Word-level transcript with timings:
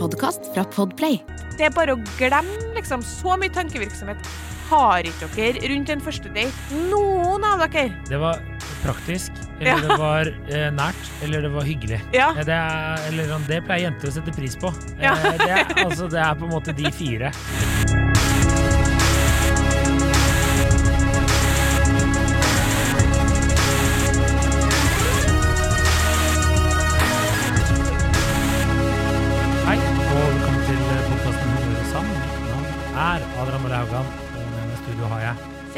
podkast 0.00 0.48
fra 0.54 0.64
Podplay. 0.74 1.20
Det 1.58 1.66
er 1.68 1.74
bare 1.76 1.92
å 1.96 2.00
glemme 2.16 2.70
liksom. 2.76 3.02
Så 3.04 3.36
mye 3.40 3.52
tankevirksomhet 3.52 4.30
har 4.70 5.04
ikke 5.08 5.28
dere 5.34 5.68
rundt 5.72 5.90
en 5.92 6.02
første 6.04 6.30
date. 6.32 6.80
Noen 6.90 7.44
av 7.44 7.60
dere. 7.66 7.90
Det 8.08 8.20
var 8.22 8.40
praktisk, 8.80 9.32
eller 9.60 9.70
Ja. 9.74 9.80
det 9.84 9.98
var 10.00 10.30
eh, 10.48 10.68
nært, 10.72 11.10
eller 11.22 11.42
det 11.44 11.50
var 11.52 11.66
hyggelig. 11.68 12.00
Ja. 12.16 12.30
Eh, 12.32 12.44
Det, 12.48 12.54
er, 12.56 13.08
eller, 13.10 13.34
det 13.48 13.60
pleier 13.66 13.90
jenter 13.90 14.08
å 14.08 14.12
sette 14.16 14.32
pris 14.32 14.56
på. 14.56 14.72
Eh, 14.96 15.04
Ja. 15.04 15.14
Det, 15.36 15.48
er, 15.50 15.74
altså, 15.84 16.08
det 16.08 16.20
er 16.22 16.34
på 16.34 16.48
en 16.48 16.54
måte 16.54 16.72
de 16.72 16.90
fire. 16.90 17.32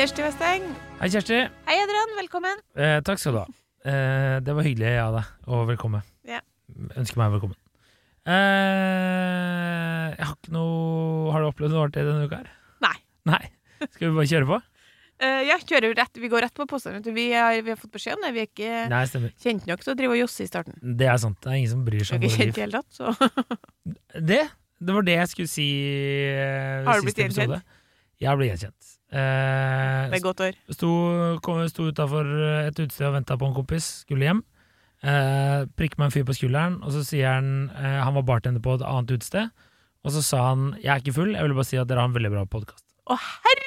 Kjersti 0.03 0.23
Westeng. 0.25 0.65
Hei, 0.99 1.07
Kjersti. 1.15 1.37
Hei, 1.69 1.75
Adrian. 1.79 2.13
Velkommen. 2.19 2.59
Eh, 2.75 2.97
takk 3.07 3.21
skal 3.23 3.37
du 3.37 3.39
ha. 3.39 3.45
Eh, 3.87 4.41
det 4.43 4.55
var 4.59 4.65
hyggelig 4.67 4.89
av 4.99 5.15
deg 5.15 5.29
å 5.47 5.61
velkomme. 5.69 6.01
Ja. 6.27 6.41
Ønsker 6.99 7.21
meg 7.21 7.29
velkommen. 7.37 7.55
Eh, 8.27 10.09
jeg 10.17 10.27
har 10.27 10.33
ikke 10.35 10.55
noe 10.57 11.31
Har 11.31 11.45
du 11.45 11.47
opplevd 11.53 11.77
noe 11.77 11.85
artig 11.87 12.03
denne 12.09 12.27
uka? 12.27 12.41
her? 12.41 12.49
Nei. 12.83 12.97
Nei. 13.31 13.39
Skal 13.93 14.09
vi 14.09 14.17
bare 14.17 14.27
kjøre 14.33 14.49
på? 14.49 14.59
Uh, 15.23 15.43
ja, 15.47 15.61
kjører 15.63 15.87
vi 15.93 15.99
rett. 16.01 16.21
Vi 16.25 16.31
går 16.33 16.43
rett 16.49 16.57
på 16.59 16.67
påstanden. 16.73 17.15
Vi 17.15 17.29
har, 17.31 17.61
vi 17.63 17.71
har 17.71 17.79
fått 17.79 17.95
beskjed 17.95 18.19
om 18.19 18.27
det. 18.27 18.33
Vi 18.35 18.43
er 18.43 18.51
ikke 18.51 18.81
Nei, 18.91 19.05
kjent 19.45 19.71
nok 19.71 19.85
til 19.87 19.93
å 19.93 19.99
drive 20.01 20.17
og 20.17 20.21
josse 20.25 20.43
i 20.43 20.51
starten. 20.51 20.81
Det 20.83 21.07
er 21.13 21.21
sant. 21.23 21.39
Det 21.47 21.53
er 21.53 21.61
ingen 21.61 21.71
som 21.77 21.85
bryr 21.87 22.03
seg 22.03 22.19
om 22.19 22.27
våre 22.27 22.49
liv. 22.49 22.59
Helt 22.59 22.75
tatt, 22.75 22.91
så 22.91 23.15
Det, 24.33 24.41
det 24.83 24.99
var 24.99 25.07
det 25.07 25.15
jeg 25.21 25.31
skulle 25.37 25.55
si 25.55 25.69
eh, 26.27 26.83
Har 26.91 26.99
du 26.99 27.07
blitt 27.07 27.23
gjenkjent? 27.23 27.79
Jeg 28.19 28.43
ble 28.43 28.51
gjenkjent. 28.51 28.97
Eh, 29.13 30.09
det 30.09 30.19
er 30.19 30.25
godt 30.25 30.41
år. 30.41 30.57
Sto, 30.73 30.91
sto 31.69 31.89
utafor 31.93 32.29
et 32.65 32.79
utested 32.79 33.11
og 33.11 33.19
venta 33.19 33.37
på 33.37 33.51
en 33.51 33.57
kompis, 33.57 33.89
skulle 34.07 34.29
hjem. 34.29 34.41
Eh, 35.03 35.67
prikker 35.77 35.99
meg 36.01 36.09
en 36.09 36.15
fyr 36.15 36.27
på 36.29 36.37
skulderen, 36.39 36.79
og 36.87 36.95
så 36.95 37.03
sier 37.05 37.35
han 37.35 37.73
eh, 37.75 37.99
Han 38.07 38.15
var 38.21 38.27
bartender 38.29 38.63
på 38.63 38.77
et 38.79 38.85
annet 38.87 39.11
utested. 39.19 39.51
Og 40.03 40.15
så 40.15 40.23
sa 40.25 40.45
han 40.53 40.73
jeg 40.81 40.91
er 40.95 41.03
ikke 41.03 41.17
full, 41.19 41.35
jeg 41.35 41.45
ville 41.45 41.59
bare 41.59 41.69
si 41.69 41.79
at 41.79 41.91
dere 41.91 42.03
har 42.03 42.11
en 42.11 42.17
veldig 42.17 42.33
bra 42.33 42.47
podkast. 42.51 42.85
Å, 43.11 43.19
herregud, 43.19 43.62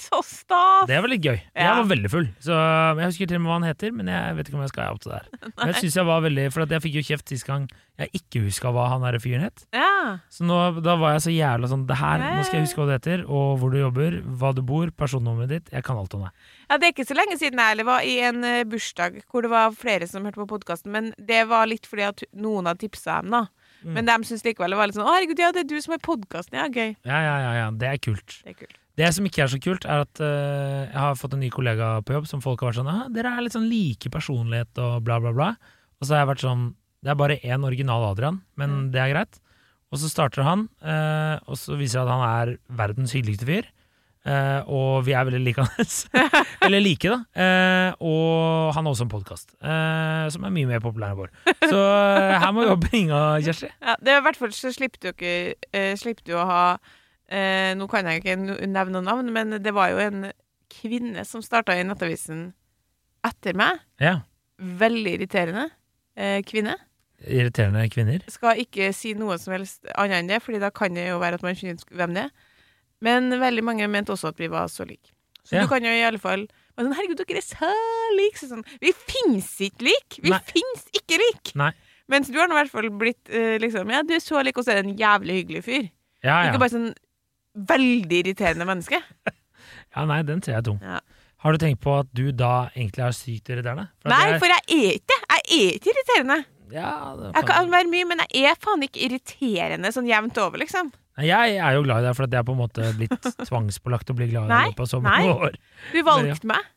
så 0.06 0.22
stas! 0.26 0.88
Det 0.90 0.98
var 1.02 1.12
litt 1.12 1.24
gøy. 1.24 1.36
Jeg 1.38 1.76
var 1.80 1.90
veldig 1.90 2.10
full. 2.12 2.26
Så 2.42 2.56
Jeg 2.56 3.12
husker 3.12 3.30
til 3.30 3.40
og 3.40 3.44
med 3.44 3.52
hva 3.52 3.58
han 3.60 3.68
heter, 3.70 3.94
men 3.96 4.10
jeg 4.12 4.38
vet 4.38 4.50
ikke 4.50 4.58
om 4.58 4.64
jeg 4.64 4.72
skal 4.72 4.96
opp 4.96 5.04
til 5.04 5.12
det 5.12 5.20
her. 5.20 5.30
Men 5.60 5.72
jeg 5.72 5.80
synes 5.84 5.96
jeg 6.00 6.08
var 6.08 6.22
veldig 6.24 6.44
For 6.54 6.64
at 6.64 6.74
jeg 6.74 6.84
fikk 6.86 6.98
jo 7.00 7.06
kjeft 7.10 7.32
sist 7.32 7.46
gang 7.48 7.68
jeg 8.00 8.16
ikke 8.16 8.40
huska 8.46 8.70
hva 8.72 8.86
han 8.94 9.02
der 9.04 9.18
fyren 9.20 9.44
het. 9.44 9.64
Ja. 9.76 10.20
Så 10.32 10.46
nå, 10.48 10.56
da 10.80 10.94
var 11.00 11.12
jeg 11.16 11.24
så 11.26 11.32
jævla 11.34 11.68
sånn 11.68 11.82
Det 11.88 11.98
her, 12.00 12.22
nå 12.22 12.46
skal 12.46 12.60
jeg 12.60 12.68
huske 12.68 12.80
hva 12.80 12.86
du 12.88 12.94
heter, 12.94 13.24
og 13.28 13.60
hvor 13.60 13.74
du 13.74 13.76
jobber, 13.80 14.16
hva 14.40 14.54
du 14.56 14.62
bor, 14.64 14.92
personnummeret 14.96 15.52
ditt. 15.52 15.72
Jeg 15.74 15.84
kan 15.84 16.00
alt 16.00 16.16
om 16.16 16.24
det. 16.24 16.32
Ja, 16.70 16.78
Det 16.78 16.88
er 16.88 16.94
ikke 16.94 17.08
så 17.10 17.18
lenge 17.18 17.36
siden 17.40 17.60
jeg 17.60 17.74
heller 17.74 17.88
var 17.90 18.06
i 18.06 18.16
en 18.24 18.44
eh, 18.46 18.64
bursdag 18.68 19.20
hvor 19.28 19.44
det 19.44 19.52
var 19.52 19.76
flere 19.76 20.08
som 20.08 20.24
hørte 20.24 20.40
på 20.40 20.48
podkasten, 20.54 20.92
men 20.94 21.12
det 21.18 21.42
var 21.50 21.68
litt 21.68 21.88
fordi 21.90 22.08
at 22.08 22.24
noen 22.32 22.70
hadde 22.70 22.86
tipsa 22.86 23.20
dem, 23.20 23.36
da. 23.36 23.46
Mm. 23.84 23.94
Men 23.96 24.08
de 24.08 24.16
syntes 24.28 24.44
likevel 24.44 24.74
det 24.74 24.76
var 24.76 24.90
litt 24.90 24.96
sånn 24.98 25.06
Å, 25.08 25.14
herregud, 25.16 25.40
ja, 25.40 25.52
det 25.56 25.62
er 25.64 25.70
du 25.70 25.78
som 25.80 25.96
er 25.96 26.04
podkasten. 26.04 26.56
Ja, 26.56 26.68
gøy. 26.68 26.94
Ja, 27.04 27.20
ja, 27.24 27.36
ja, 27.44 27.52
ja. 27.62 27.68
Det 27.80 27.88
er 27.88 28.00
kult. 28.00 28.40
Det 28.44 28.54
er 28.54 28.58
kult. 28.64 28.76
Det 29.00 29.08
som 29.16 29.24
ikke 29.24 29.44
er 29.46 29.50
så 29.52 29.60
kult, 29.64 29.86
er 29.88 30.02
at 30.04 30.20
uh, 30.20 30.84
jeg 30.90 30.98
har 31.00 31.16
fått 31.16 31.32
en 31.36 31.40
ny 31.40 31.48
kollega 31.54 31.94
på 32.04 32.18
jobb 32.18 32.26
som 32.28 32.42
folk 32.44 32.60
har 32.60 32.70
vært 32.74 32.80
sånn 32.82 32.90
«Ah, 32.92 33.06
Dere 33.12 33.32
er 33.32 33.46
litt 33.46 33.54
sånn 33.56 33.68
like 33.70 34.10
personlighet 34.12 34.76
og 34.84 34.98
bla, 35.06 35.16
bla, 35.24 35.32
bla. 35.32 35.50
Og 36.00 36.04
så 36.08 36.14
har 36.18 36.24
jeg 36.26 36.30
vært 36.34 36.44
sånn 36.44 36.66
Det 37.00 37.08
er 37.14 37.16
bare 37.16 37.38
én 37.40 37.64
original 37.64 38.04
Adrian, 38.10 38.42
men 38.60 38.70
Mm. 38.76 38.90
det 38.92 39.00
er 39.00 39.12
greit. 39.14 39.38
Og 39.90 39.98
så 39.98 40.10
starter 40.12 40.44
han, 40.44 40.66
uh, 40.84 41.40
og 41.48 41.56
så 41.58 41.74
viser 41.80 41.98
det 41.98 42.04
at 42.04 42.12
han 42.12 42.24
er 42.28 42.50
verdens 42.76 43.14
hyggeligste 43.16 43.48
fyr. 43.48 43.64
Uh, 44.20 44.60
og 44.68 45.06
vi 45.06 45.14
er 45.16 45.24
veldig 45.24 45.40
likende. 45.40 45.86
Eller 46.66 46.82
like, 46.84 47.08
da. 47.08 47.22
Uh, 47.32 47.96
og 48.04 48.74
han 48.76 48.84
har 48.84 48.92
også 48.92 49.06
en 49.08 49.14
podkast, 49.16 49.54
som 49.64 50.44
er 50.44 50.52
mye 50.52 50.68
mer 50.68 50.84
populær 50.84 51.14
enn 51.14 51.22
vår. 51.22 51.32
Så 51.64 51.80
her 52.44 52.52
må 52.52 52.66
vi 52.66 52.68
jobbe 52.68 52.92
inga, 53.00 53.22
Kjersti. 53.48 53.70
Ja, 53.80 53.96
det 53.96 54.12
er 54.12 54.20
i 54.20 54.26
hvert 54.28 54.38
fall 54.42 54.52
så 54.52 54.74
slipper 54.76 55.00
du 55.00 55.08
ikke 55.14 55.96
Slipper 55.96 56.28
du 56.28 56.34
å 56.36 56.44
ha 56.52 56.62
eh, 57.30 57.72
Nå 57.78 57.86
kan 57.90 58.06
jeg 58.10 58.22
ikke 58.22 58.36
nevne 58.66 58.98
noen 58.98 59.08
navn, 59.08 59.32
men 59.34 59.56
det 59.62 59.72
var 59.76 59.92
jo 59.94 60.02
en 60.04 60.30
kvinne 60.70 61.24
som 61.26 61.42
starta 61.42 61.74
i 61.78 61.84
Nettavisen 61.86 62.50
etter 63.26 63.56
meg. 63.58 63.80
Ja. 64.00 64.20
Veldig 64.60 65.16
irriterende 65.18 65.68
eh, 66.16 66.40
kvinne. 66.46 66.76
Irriterende 67.20 67.82
kvinner. 67.92 68.22
Skal 68.32 68.62
ikke 68.62 68.92
si 68.96 69.12
noe 69.18 69.36
som 69.40 69.52
helst 69.56 69.84
annet 69.94 70.22
enn 70.22 70.30
det, 70.30 70.38
Fordi 70.44 70.60
da 70.62 70.70
kan 70.72 70.94
det 70.96 71.08
jo 71.10 71.18
være 71.20 71.36
at 71.40 71.44
man 71.44 71.58
finner 71.58 71.76
ut 71.76 71.84
hvem 71.92 72.14
det 72.16 72.26
er. 72.28 72.30
Men 73.04 73.32
veldig 73.40 73.64
mange 73.64 73.88
mente 73.88 74.12
også 74.14 74.32
at 74.32 74.40
vi 74.40 74.48
var 74.52 74.68
så 74.72 74.86
like. 74.88 75.12
Så 75.44 75.56
Ja. 75.56 75.62
du 75.64 75.68
kan 75.68 75.84
jo 75.84 75.90
i 75.90 76.04
alle 76.04 76.20
fall 76.20 76.46
men 76.76 76.86
sånn, 76.86 76.96
Herregud, 76.96 77.18
dere 77.20 77.40
er 77.40 77.44
så 77.44 77.68
like. 78.16 78.40
Sånn, 78.40 78.62
vi 78.80 78.92
fins 78.96 79.50
ikke 79.60 79.84
like! 79.84 80.20
Vi 80.24 80.32
fins 80.48 80.86
ikke 80.96 81.18
like! 81.20 81.72
Mens 82.08 82.30
du 82.32 82.38
har 82.38 82.48
nå 82.48 82.56
i 82.56 82.60
hvert 82.62 82.72
fall 82.72 82.88
blitt 82.96 83.28
eh, 83.28 83.58
liksom 83.60 83.90
Ja, 83.92 84.00
du 84.06 84.14
er 84.16 84.22
så 84.24 84.40
lik, 84.42 84.56
og 84.56 84.64
så 84.64 84.72
er 84.72 84.80
det 84.80 84.86
en 84.88 84.96
jævlig 84.98 85.36
hyggelig 85.42 85.62
fyr. 85.66 85.90
Ja, 86.24 86.38
ja. 86.38 86.48
Ikke 86.48 86.62
bare 86.62 86.72
sånn 86.72 86.88
veldig 87.68 88.22
irriterende 88.24 88.66
menneske. 88.68 89.02
Ja, 89.90 90.04
nei, 90.06 90.20
den 90.22 90.38
ser 90.42 90.54
jeg 90.54 90.64
tung. 90.68 90.76
Ja. 90.86 91.00
Har 91.42 91.52
du 91.52 91.58
tenkt 91.58 91.80
på 91.82 91.90
at 91.98 92.06
du 92.14 92.28
da 92.36 92.68
egentlig 92.76 93.02
er 93.02 93.14
sykt 93.16 93.48
irriterende? 93.50 93.88
For 94.04 94.12
Nei, 94.12 94.18
jeg- 94.30 94.38
for 94.38 94.46
jeg 94.46 94.62
er 94.76 94.92
ikke. 95.00 95.16
Jeg 95.32 95.40
er 95.56 95.72
ikke 95.74 95.90
irriterende. 95.90 96.36
ja, 96.70 96.90
det 97.18 97.30
Jeg 97.34 97.46
kan 97.48 97.70
være 97.72 97.88
mye, 97.90 98.06
men 98.06 98.22
jeg 98.30 98.44
er 98.52 98.54
faen 98.62 98.84
ikke 98.86 99.00
irriterende 99.08 99.90
sånn 99.90 100.06
jevnt 100.06 100.38
over, 100.38 100.58
liksom. 100.62 100.92
Nei, 101.18 101.26
Jeg 101.26 101.56
er 101.58 101.72
jo 101.74 101.82
glad 101.82 102.04
i 102.04 102.06
deg, 102.06 102.14
for 102.16 102.22
at 102.28 102.30
jeg 102.30 102.38
er 102.38 102.46
på 102.46 102.54
en 102.54 102.60
måte 102.62 102.92
blitt 103.00 103.26
tvangspålagt 103.50 104.12
å 104.14 104.16
bli 104.20 104.28
glad 104.30 104.46
i 104.46 104.60
deg 104.68 104.76
på 104.78 104.86
så 104.86 105.02
mange 105.02 105.26
år. 105.48 105.58
Du 105.90 105.98
valgte 106.06 106.46
meg. 106.54 106.70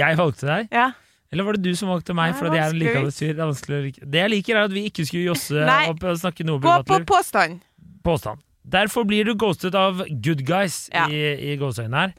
Jeg 0.00 0.16
valgte 0.16 0.46
deg, 0.48 0.68
Ja. 0.72 0.92
eller 1.30 1.44
var 1.44 1.52
det 1.60 1.62
du 1.68 1.74
som 1.76 1.92
valgte 1.92 2.14
meg? 2.16 2.32
Nei, 2.40 2.56
jeg 2.56 2.72
like. 2.72 4.00
Det 4.00 4.22
jeg 4.24 4.30
liker, 4.32 4.56
er 4.56 4.64
at 4.64 4.72
vi 4.72 4.88
ikke 4.88 5.04
skulle 5.04 5.28
josse 5.28 5.60
Nei. 5.68 5.90
og 5.92 6.00
snakke 6.00 6.40
noe 6.48 6.56
Gå 6.58 6.72
på 6.72 6.84
privatliv. 6.88 7.06
påstand. 7.12 7.60
Påstand. 8.02 8.40
Derfor 8.66 9.04
blir 9.06 9.24
du 9.28 9.34
ghostet 9.38 9.74
av 9.78 10.00
good 10.22 10.42
guys 10.46 10.88
Ja. 10.92 11.06
i, 11.08 11.52
i 11.52 11.56
gåseøynene 11.60 12.00
her. 12.06 12.14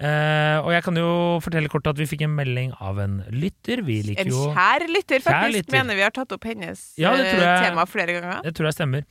Uh, 0.00 0.64
og 0.64 0.70
jeg 0.72 0.82
kan 0.86 0.96
jo 0.96 1.08
fortelle 1.44 1.68
kort 1.68 1.84
at 1.90 1.98
vi 2.00 2.06
fikk 2.08 2.22
en 2.24 2.32
melding 2.32 2.70
av 2.80 2.96
en 3.02 3.18
lytter. 3.36 3.82
En 3.84 4.30
kjær 4.32 4.86
lytter, 4.88 5.20
Kjær 5.20 5.26
faktisk. 5.26 5.58
lytter. 5.58 5.76
Mener 5.76 5.98
vi 5.98 6.06
har 6.06 6.10
tatt 6.16 6.32
opp 6.32 6.44
hennes 6.48 6.94
Ja, 6.96 7.12
eh, 7.12 7.18
tror 7.34 7.42
jeg- 7.44 7.66
tema 7.68 7.84
flere 7.84 8.14
ganger. 8.16 8.40
Det 8.42 8.54
tror 8.56 8.70
jeg 8.70 8.74
stemmer. 8.78 9.04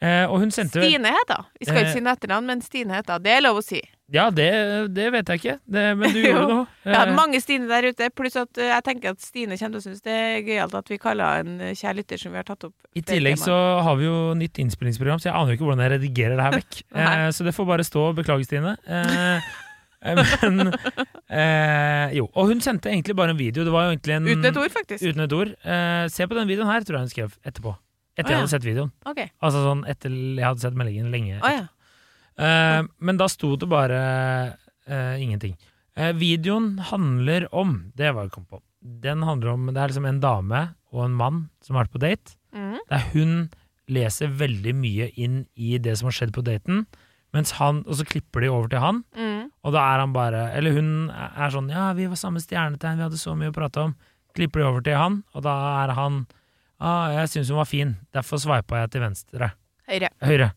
Uh, 0.00 0.32
og 0.32 0.38
hun 0.40 0.50
sendte 0.50 0.80
Stine 0.80 1.12
heter 1.12 1.36
hun. 1.36 1.44
Vi 1.60 1.66
skal 1.66 1.84
ikke 1.84 1.92
si 1.92 2.00
etternavn, 2.00 2.46
men 2.46 2.62
Stine 2.62 2.94
heter. 2.96 3.18
Det 3.20 3.32
er 3.36 3.40
lov 3.42 3.58
å 3.60 3.62
si. 3.62 3.82
Ja, 4.10 4.26
det, 4.34 4.48
det 4.90 5.06
vet 5.14 5.28
jeg 5.30 5.40
ikke, 5.40 5.56
det, 5.70 5.84
men 5.98 6.10
du 6.14 6.18
gjorde 6.24 6.46
det 6.48 6.58
ja, 6.90 7.02
Eh, 7.04 7.12
mange 7.14 7.38
Stine 7.42 7.68
der 7.70 7.86
ute, 7.92 8.08
pluss 8.16 8.36
at 8.40 8.58
eh, 8.58 8.72
jeg 8.72 8.84
tenker 8.86 9.14
at 9.14 9.22
Stine 9.22 9.58
kommer 9.60 9.76
til 9.76 9.80
å 9.80 9.84
synes 9.84 10.02
det 10.06 10.16
er 10.16 10.42
gøyalt 10.46 10.74
at 10.80 10.90
vi 10.90 10.98
kaller 11.00 11.44
en 11.44 11.62
kjær 11.78 11.94
lytter 11.98 12.18
som 12.20 12.34
vi 12.34 12.40
har 12.40 12.48
tatt 12.48 12.66
opp. 12.66 12.74
I 12.98 13.04
tillegg 13.06 13.38
så 13.38 13.54
har 13.86 13.98
vi 14.00 14.08
jo 14.08 14.18
nytt 14.38 14.58
innspillingsprogram, 14.64 15.22
så 15.22 15.30
jeg 15.30 15.36
aner 15.38 15.52
jo 15.52 15.58
ikke 15.58 15.68
hvordan 15.68 15.84
jeg 15.84 15.92
redigerer 15.94 16.38
det 16.38 16.46
her 16.48 16.58
vekk. 16.58 16.80
Eh, 17.00 17.26
så 17.32 17.46
det 17.46 17.54
får 17.56 17.66
bare 17.68 17.84
stå. 17.86 18.02
Beklager, 18.18 18.44
Stine. 18.46 18.74
Eh, 18.84 19.50
eh, 20.10 20.20
men 20.42 20.72
eh, 20.74 22.16
Jo. 22.18 22.26
Og 22.34 22.50
hun 22.50 22.60
sendte 22.64 22.90
egentlig 22.90 23.16
bare 23.16 23.34
en 23.34 23.38
video. 23.38 23.64
Det 23.66 23.72
var 23.72 23.86
jo 23.86 23.94
egentlig 23.94 24.16
en 24.18 24.28
Uten 24.28 24.50
et 24.50 24.60
ord, 24.60 24.72
faktisk. 24.74 25.04
Uten 25.06 25.24
et 25.24 25.36
ord. 25.36 25.54
Eh, 25.62 26.04
se 26.12 26.26
på 26.26 26.38
den 26.38 26.50
videoen 26.50 26.70
her, 26.70 26.84
tror 26.86 26.98
jeg 26.98 27.08
hun 27.08 27.14
skrev 27.14 27.36
etterpå. 27.46 27.76
Etter 28.18 28.26
oh, 28.26 28.32
ja. 28.32 28.36
jeg 28.36 28.44
hadde 28.44 28.52
sett 28.52 28.66
videoen. 28.66 28.90
Ok. 29.08 29.22
Altså 29.40 29.62
sånn 29.64 29.84
etter 29.88 30.12
jeg 30.12 30.44
hadde 30.44 30.64
sett 30.66 30.76
meldingen 30.76 31.12
lenge. 31.14 31.38
Oh, 31.40 31.52
ja. 31.54 31.68
Eh, 32.40 32.82
men 32.98 33.20
da 33.20 33.28
sto 33.28 33.52
det 33.60 33.68
bare 33.68 34.00
uh, 34.88 35.16
ingenting. 35.20 35.56
Uh, 35.98 36.12
videoen 36.16 36.78
handler 36.88 37.48
om 37.52 37.90
Det 37.98 38.12
var 38.14 38.28
jeg 38.28 38.34
kom 38.36 38.46
på. 38.48 38.60
Den 38.80 39.24
handler 39.26 39.52
om 39.52 39.66
Det 39.68 39.76
er 39.76 39.92
liksom 39.92 40.06
en 40.08 40.22
dame 40.22 40.60
og 40.90 41.04
en 41.04 41.16
mann 41.18 41.40
som 41.60 41.76
har 41.76 41.84
vært 41.84 41.96
på 41.96 42.02
date. 42.02 42.36
Mm. 42.56 42.78
Der 42.88 43.04
hun 43.12 43.34
leser 43.90 44.32
veldig 44.40 44.72
mye 44.78 45.10
inn 45.18 45.44
i 45.58 45.76
det 45.82 45.96
som 45.98 46.08
har 46.08 46.16
skjedd 46.16 46.32
på 46.34 46.44
daten, 46.46 46.84
mens 47.34 47.52
han, 47.58 47.82
og 47.86 47.98
så 47.98 48.06
klipper 48.06 48.42
de 48.42 48.50
over 48.50 48.70
til 48.70 48.82
han, 48.82 49.02
mm. 49.14 49.50
og 49.66 49.74
da 49.74 49.82
er 49.92 50.02
han 50.02 50.14
bare 50.14 50.44
Eller 50.58 50.74
hun 50.74 51.10
er 51.10 51.52
sånn 51.54 51.70
Ja, 51.70 51.90
vi 51.94 52.08
var 52.10 52.18
samme 52.18 52.42
stjernetegn, 52.42 52.98
vi 52.98 53.06
hadde 53.06 53.20
så 53.20 53.36
mye 53.38 53.52
å 53.52 53.54
prate 53.54 53.84
om. 53.86 53.94
Klipper 54.34 54.62
de 54.62 54.66
over 54.66 54.86
til 54.86 54.98
han, 54.98 55.20
og 55.34 55.46
da 55.46 55.54
er 55.82 55.94
han 55.98 56.24
ah, 56.78 57.10
Jeg 57.14 57.30
syns 57.34 57.52
hun 57.52 57.60
var 57.60 57.70
fin, 57.70 57.94
derfor 58.14 58.42
sveipa 58.42 58.82
jeg 58.82 58.94
til 58.94 59.06
venstre. 59.06 59.52
Høyre. 59.90 60.10
Høyre. 60.22 60.50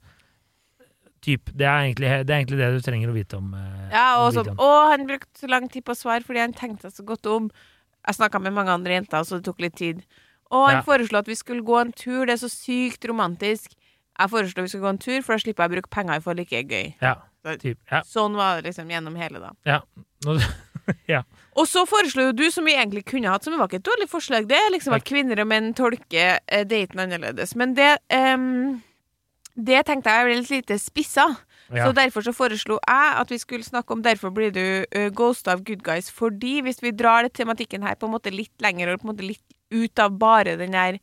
Typ. 1.24 1.52
Det 1.56 1.64
er 1.66 1.86
egentlig 1.88 2.10
det, 2.28 2.34
er 2.34 2.42
egentlig 2.42 2.58
det 2.60 2.72
du 2.76 2.82
trenger 2.84 3.12
å 3.12 3.16
vite 3.16 3.38
om 3.40 3.54
eh, 3.56 3.86
Ja, 3.94 4.08
om 4.20 4.26
og 4.28 4.34
så 4.36 4.44
videoen. 4.44 4.90
Han 4.92 5.06
brukte 5.08 5.40
så 5.40 5.48
lang 5.52 5.70
tid 5.72 5.86
på 5.88 5.94
å 5.96 6.00
svare 6.00 6.26
fordi 6.28 6.42
han 6.44 6.54
tenkte 6.58 6.90
seg 6.90 7.00
så 7.00 7.06
godt 7.08 7.30
om. 7.32 7.48
Jeg 8.04 8.18
snakka 8.20 8.42
med 8.44 8.52
mange 8.58 8.74
andre 8.76 8.98
jenter, 8.98 9.24
så 9.24 9.40
det 9.40 9.46
tok 9.48 9.62
litt 9.64 9.78
tid. 9.80 10.02
Og 10.52 10.68
han 10.68 10.82
Ja. 10.82 10.82
foreslo 10.86 11.18
at 11.24 11.30
vi 11.32 11.36
skulle 11.40 11.64
gå 11.64 11.80
en 11.80 11.94
tur. 11.96 12.26
Det 12.28 12.36
er 12.36 12.42
så 12.44 12.52
sykt 12.52 13.08
romantisk. 13.08 13.72
Jeg 14.20 14.30
foreslo 14.30 14.62
vi 14.62 14.68
skulle 14.70 14.84
gå 14.84 14.90
en 14.90 14.98
tur, 15.02 15.22
for 15.24 15.34
da 15.34 15.40
slipper 15.40 15.64
jeg 15.64 15.72
å 15.72 15.76
bruke 15.78 15.90
penger 15.90 16.20
for 16.22 16.36
like 16.36 16.52
gøy. 16.70 16.94
Ja, 17.02 17.16
typ. 17.58 17.80
Ja. 17.90 18.02
Sånn 18.06 18.36
var 18.36 18.62
det 18.62 18.68
liksom 18.70 18.92
gjennom 18.92 19.16
hele, 19.18 19.40
da. 19.40 19.54
ja. 19.66 19.80
Nå, 20.26 20.38
ja. 21.08 21.24
Og 21.56 21.66
så 21.68 21.86
foreslo 21.88 22.28
jo 22.30 22.32
du, 22.36 22.46
som 22.52 22.66
vi 22.66 22.76
egentlig 22.76 23.06
kunne 23.06 23.32
hatt, 23.32 23.44
som 23.44 23.56
var 23.58 23.68
ikke 23.68 23.80
et 23.82 23.88
dårlig 23.88 24.10
forslag, 24.12 24.48
det 24.48 24.56
er 24.60 24.72
liksom 24.76 24.94
at 24.96 25.04
kvinner 25.08 25.40
og 25.40 25.48
menn 25.48 25.74
tolker 25.74 26.40
eh, 26.48 26.64
daten 26.68 27.00
annerledes. 27.00 27.56
Men 27.60 27.74
det 27.76 27.98
em, 28.14 28.82
Det 29.54 29.84
tenkte 29.86 30.10
jeg 30.10 30.26
ble 30.28 30.38
litt 30.40 30.54
lite 30.54 30.78
spissa. 30.82 31.28
Ja. 31.74 31.88
Så 31.88 31.94
derfor 31.96 32.26
så 32.26 32.34
foreslo 32.36 32.78
jeg 32.82 33.16
at 33.22 33.32
vi 33.32 33.38
skulle 33.38 33.64
snakke 33.64 33.94
om 33.94 34.04
'Derfor 34.04 34.30
blir 34.30 34.52
du 34.52 34.86
uh, 34.96 35.10
ghost 35.10 35.48
av 35.48 35.64
good 35.64 35.84
guys'. 35.84 36.12
Fordi 36.12 36.62
hvis 36.62 36.82
vi 36.82 36.92
drar 36.92 37.24
det 37.24 37.34
tematikken 37.34 37.84
her 37.84 37.96
på 37.96 38.06
en 38.06 38.14
måte 38.14 38.32
litt 38.32 38.62
lenger, 38.62 38.94
og 38.94 39.02
på 39.02 39.08
en 39.08 39.16
måte 39.16 39.28
litt 39.28 39.44
ut 39.72 40.00
av 40.00 40.18
bare 40.20 40.58
den 40.58 40.72
der 40.72 41.00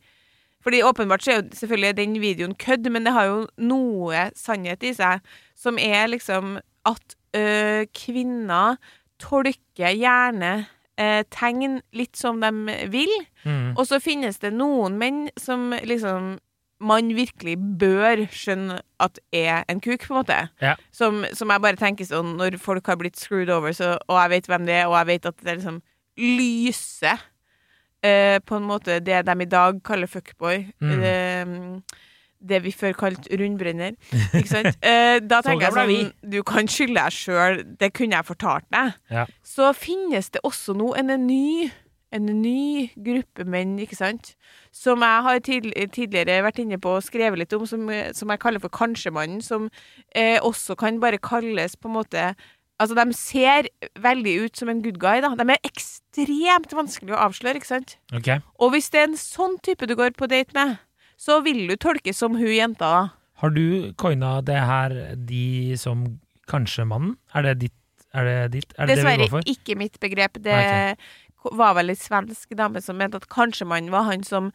Fordi 0.61 0.83
åpenbart 0.83 1.23
så 1.23 1.31
er 1.31 1.35
jo 1.41 1.49
selvfølgelig 1.57 1.97
den 1.97 2.21
videoen 2.21 2.55
kødd, 2.55 2.91
men 2.91 3.03
det 3.03 3.13
har 3.13 3.25
jo 3.25 3.47
noe 3.57 4.29
sannhet 4.35 4.83
i 4.83 4.93
seg, 4.93 5.19
som 5.55 5.79
er 5.81 6.05
liksom 6.07 6.59
at 6.85 7.15
uh, 7.35 7.81
kvinner 7.97 8.77
tolker 9.17 9.89
gjerne 9.89 10.67
uh, 11.01 11.23
tegn 11.33 11.81
litt 11.97 12.15
som 12.15 12.41
de 12.41 12.51
vil. 12.93 13.09
Mm. 13.43 13.73
Og 13.73 13.87
så 13.87 13.99
finnes 13.99 14.37
det 14.37 14.53
noen 14.53 14.99
menn 15.01 15.29
som 15.35 15.73
liksom 15.73 16.37
man 16.81 17.11
virkelig 17.15 17.55
bør 17.79 18.25
skjønne 18.33 18.79
at 19.01 19.19
er 19.35 19.63
en 19.69 19.81
kuk, 19.83 20.03
på 20.07 20.13
en 20.13 20.19
måte. 20.21 20.37
Ja. 20.61 20.75
Som, 20.95 21.23
som 21.37 21.53
jeg 21.53 21.63
bare 21.63 21.79
tenker 21.79 22.07
sånn 22.07 22.35
når 22.39 22.57
folk 22.61 22.89
har 22.89 22.99
blitt 23.01 23.19
screwed 23.19 23.51
over, 23.53 23.73
så, 23.77 23.95
og 24.07 24.17
jeg 24.23 24.33
vet 24.35 24.51
hvem 24.51 24.69
det 24.69 24.79
er, 24.81 24.87
og 24.89 24.97
jeg 24.99 25.11
vet 25.13 25.29
at 25.31 25.41
det 25.41 25.51
er 25.51 25.59
liksom 25.59 25.81
lyser 26.21 27.27
eh, 28.05 28.37
på 28.45 28.57
en 28.57 28.69
måte 28.69 28.99
det 29.03 29.21
de 29.27 29.35
i 29.41 29.49
dag 29.49 29.81
kaller 29.85 30.09
fuckboy. 30.11 30.65
Mm. 30.81 30.95
Det, 31.01 32.01
det 32.51 32.63
vi 32.65 32.73
før 32.73 32.97
kalte 32.97 33.37
rundbrenner. 33.37 33.97
Ikke 34.37 34.49
sant? 34.49 34.73
Eh, 34.81 35.19
da 35.21 35.41
tenker 35.45 35.69
jeg 35.69 35.77
sånn 35.77 36.31
Du 36.33 36.41
kan 36.47 36.69
skylde 36.71 36.97
deg 36.97 37.15
sjøl, 37.15 37.61
det 37.79 37.93
kunne 37.97 38.17
jeg 38.17 38.29
fortalt 38.29 38.67
deg. 38.73 38.97
Ja. 39.13 39.27
Så 39.45 39.71
finnes 39.77 40.31
det 40.33 40.43
også 40.47 40.75
nå 40.77 40.93
en 40.99 41.13
ny 41.27 41.69
en 42.11 42.25
ny 42.41 42.89
gruppe 42.99 43.45
menn, 43.47 43.77
ikke 43.79 43.95
sant, 43.95 44.33
som 44.75 45.03
jeg 45.05 45.25
har 45.27 45.39
tidligere 45.45 46.41
vært 46.45 46.59
inne 46.63 46.79
på 46.81 46.97
og 46.97 47.05
skrevet 47.05 47.39
litt 47.39 47.53
om, 47.57 47.65
som, 47.69 47.85
som 48.17 48.33
jeg 48.33 48.41
kaller 48.43 48.59
for 48.63 48.73
kanskjemannen, 48.75 49.41
som 49.45 49.69
eh, 50.15 50.39
også 50.43 50.75
kan 50.79 50.99
bare 51.03 51.21
kalles 51.23 51.75
på 51.79 51.87
en 51.91 51.97
måte 52.01 52.33
Altså, 52.81 52.95
de 52.97 53.13
ser 53.13 53.67
veldig 54.01 54.31
ut 54.41 54.57
som 54.57 54.69
en 54.71 54.79
good 54.81 54.95
guy, 54.97 55.19
da. 55.21 55.29
De 55.37 55.45
er 55.53 55.59
ekstremt 55.67 56.71
vanskelig 56.73 57.13
å 57.13 57.19
avsløre, 57.27 57.59
ikke 57.59 57.69
sant? 57.69 57.91
Ok. 58.17 58.31
Og 58.57 58.71
hvis 58.73 58.87
det 58.89 59.03
er 59.03 59.09
en 59.11 59.19
sånn 59.21 59.59
type 59.61 59.85
du 59.85 59.93
går 59.99 60.15
på 60.17 60.25
date 60.31 60.49
med, 60.57 60.79
så 61.13 61.43
vil 61.45 61.67
du 61.69 61.75
tolkes 61.77 62.17
som 62.17 62.33
hun 62.39 62.49
jenta. 62.49 63.11
Har 63.43 63.53
du 63.53 63.93
coina 64.01 64.39
det 64.41 64.57
her 64.65 64.95
de 65.13 65.77
som 65.77 66.07
kanskje-mannen? 66.49 67.19
Er 67.37 67.45
det 67.51 67.55
ditt? 67.67 67.77
Er 68.17 68.25
det 68.27 68.39
ditt? 68.57 68.73
Er 68.75 68.89
det 68.89 68.95
det 68.97 69.03
Dessverre 69.03 69.29
for? 69.31 69.45
ikke 69.53 69.77
mitt 69.79 69.99
begrep. 70.01 70.41
Det 70.41 70.51
Nei, 70.51 70.65
ko- 70.97 71.20
var 71.57 71.75
vel 71.77 71.93
ei 71.93 71.97
svensk 71.97 72.53
dame 72.57 72.81
som 72.83 72.99
mente 72.99 73.19
at 73.21 73.29
kanskje 73.31 73.67
mannen 73.67 73.93
var 73.93 74.07
han 74.09 74.23
som 74.27 74.51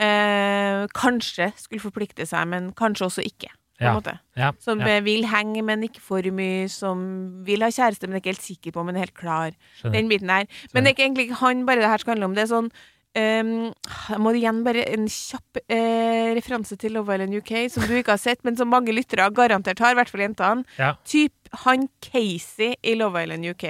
eh, 0.00 0.86
kanskje 0.96 1.50
skulle 1.60 1.82
forplikte 1.84 2.26
seg, 2.28 2.48
men 2.50 2.70
kanskje 2.78 3.08
også 3.08 3.26
ikke. 3.26 3.52
På 3.80 4.02
Ja. 4.04 4.18
Ja. 4.36 4.52
Som 4.60 4.80
ja. 4.80 4.96
eh, 4.98 5.04
vil 5.04 5.24
henge, 5.24 5.62
men 5.64 5.82
ikke 5.82 6.02
for 6.04 6.22
mye. 6.36 6.68
Som 6.68 7.44
vil 7.46 7.62
ha 7.64 7.70
kjæreste, 7.72 8.06
men 8.06 8.18
er 8.18 8.20
ikke 8.20 8.34
helt 8.34 8.44
sikker 8.44 8.72
på, 8.76 8.84
men 8.84 8.96
er 8.96 9.06
helt 9.06 9.16
klar. 9.16 9.52
Skjønner. 9.78 9.96
Den 9.96 10.08
biten 10.08 10.28
der. 10.28 10.46
Men 10.74 10.84
det 10.84 10.90
er 10.90 10.96
ikke 10.96 11.06
egentlig 11.08 11.28
ikke 11.30 11.40
han 11.40 11.66
bare 11.66 11.80
det 11.80 11.88
her 11.88 12.02
skal 12.02 12.12
handle 12.12 12.28
om. 12.28 12.34
Det 12.36 12.44
er 12.44 12.50
sånn 12.52 12.68
um, 13.16 13.72
Jeg 14.10 14.20
må 14.20 14.34
igjen 14.36 14.60
bare 14.66 14.84
en 14.84 15.08
kjapp 15.08 15.62
uh, 15.64 16.28
referanse 16.36 16.76
til 16.76 16.92
Love 16.92 17.16
Island 17.16 17.34
UK, 17.40 17.54
som 17.72 17.88
du 17.88 17.96
ikke 17.96 18.18
har 18.18 18.20
sett, 18.20 18.44
men 18.44 18.56
som 18.56 18.68
mange 18.68 18.92
lyttere 18.92 19.30
garantert 19.32 19.80
har, 19.80 19.96
i 19.96 20.00
hvert 20.00 20.12
fall 20.12 20.26
jentene. 20.28 20.68
Typ 21.08 21.32
han 21.64 21.88
Casey 22.04 22.74
i 22.84 22.94
Love 23.00 23.24
Island 23.24 23.48
UK. 23.48 23.66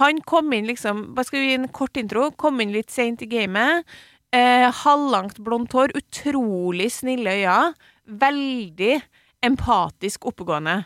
Han 0.00 0.20
kom 0.26 0.52
inn 0.52 0.66
liksom 0.66 1.12
Bare 1.14 1.28
skal 1.28 1.42
vi 1.44 1.52
gi 1.52 1.58
en 1.60 1.68
kort 1.74 1.96
intro? 2.00 2.30
Kom 2.36 2.60
inn 2.62 2.72
litt 2.74 2.90
seint 2.90 3.22
i 3.22 3.28
gamet. 3.30 3.86
Eh, 4.34 4.66
halvlangt 4.82 5.38
blondt 5.46 5.74
hår, 5.76 5.94
utrolig 5.94 6.90
snille 6.90 7.36
øyne. 7.38 7.74
Veldig 8.04 8.96
empatisk 9.46 10.26
oppegående. 10.26 10.84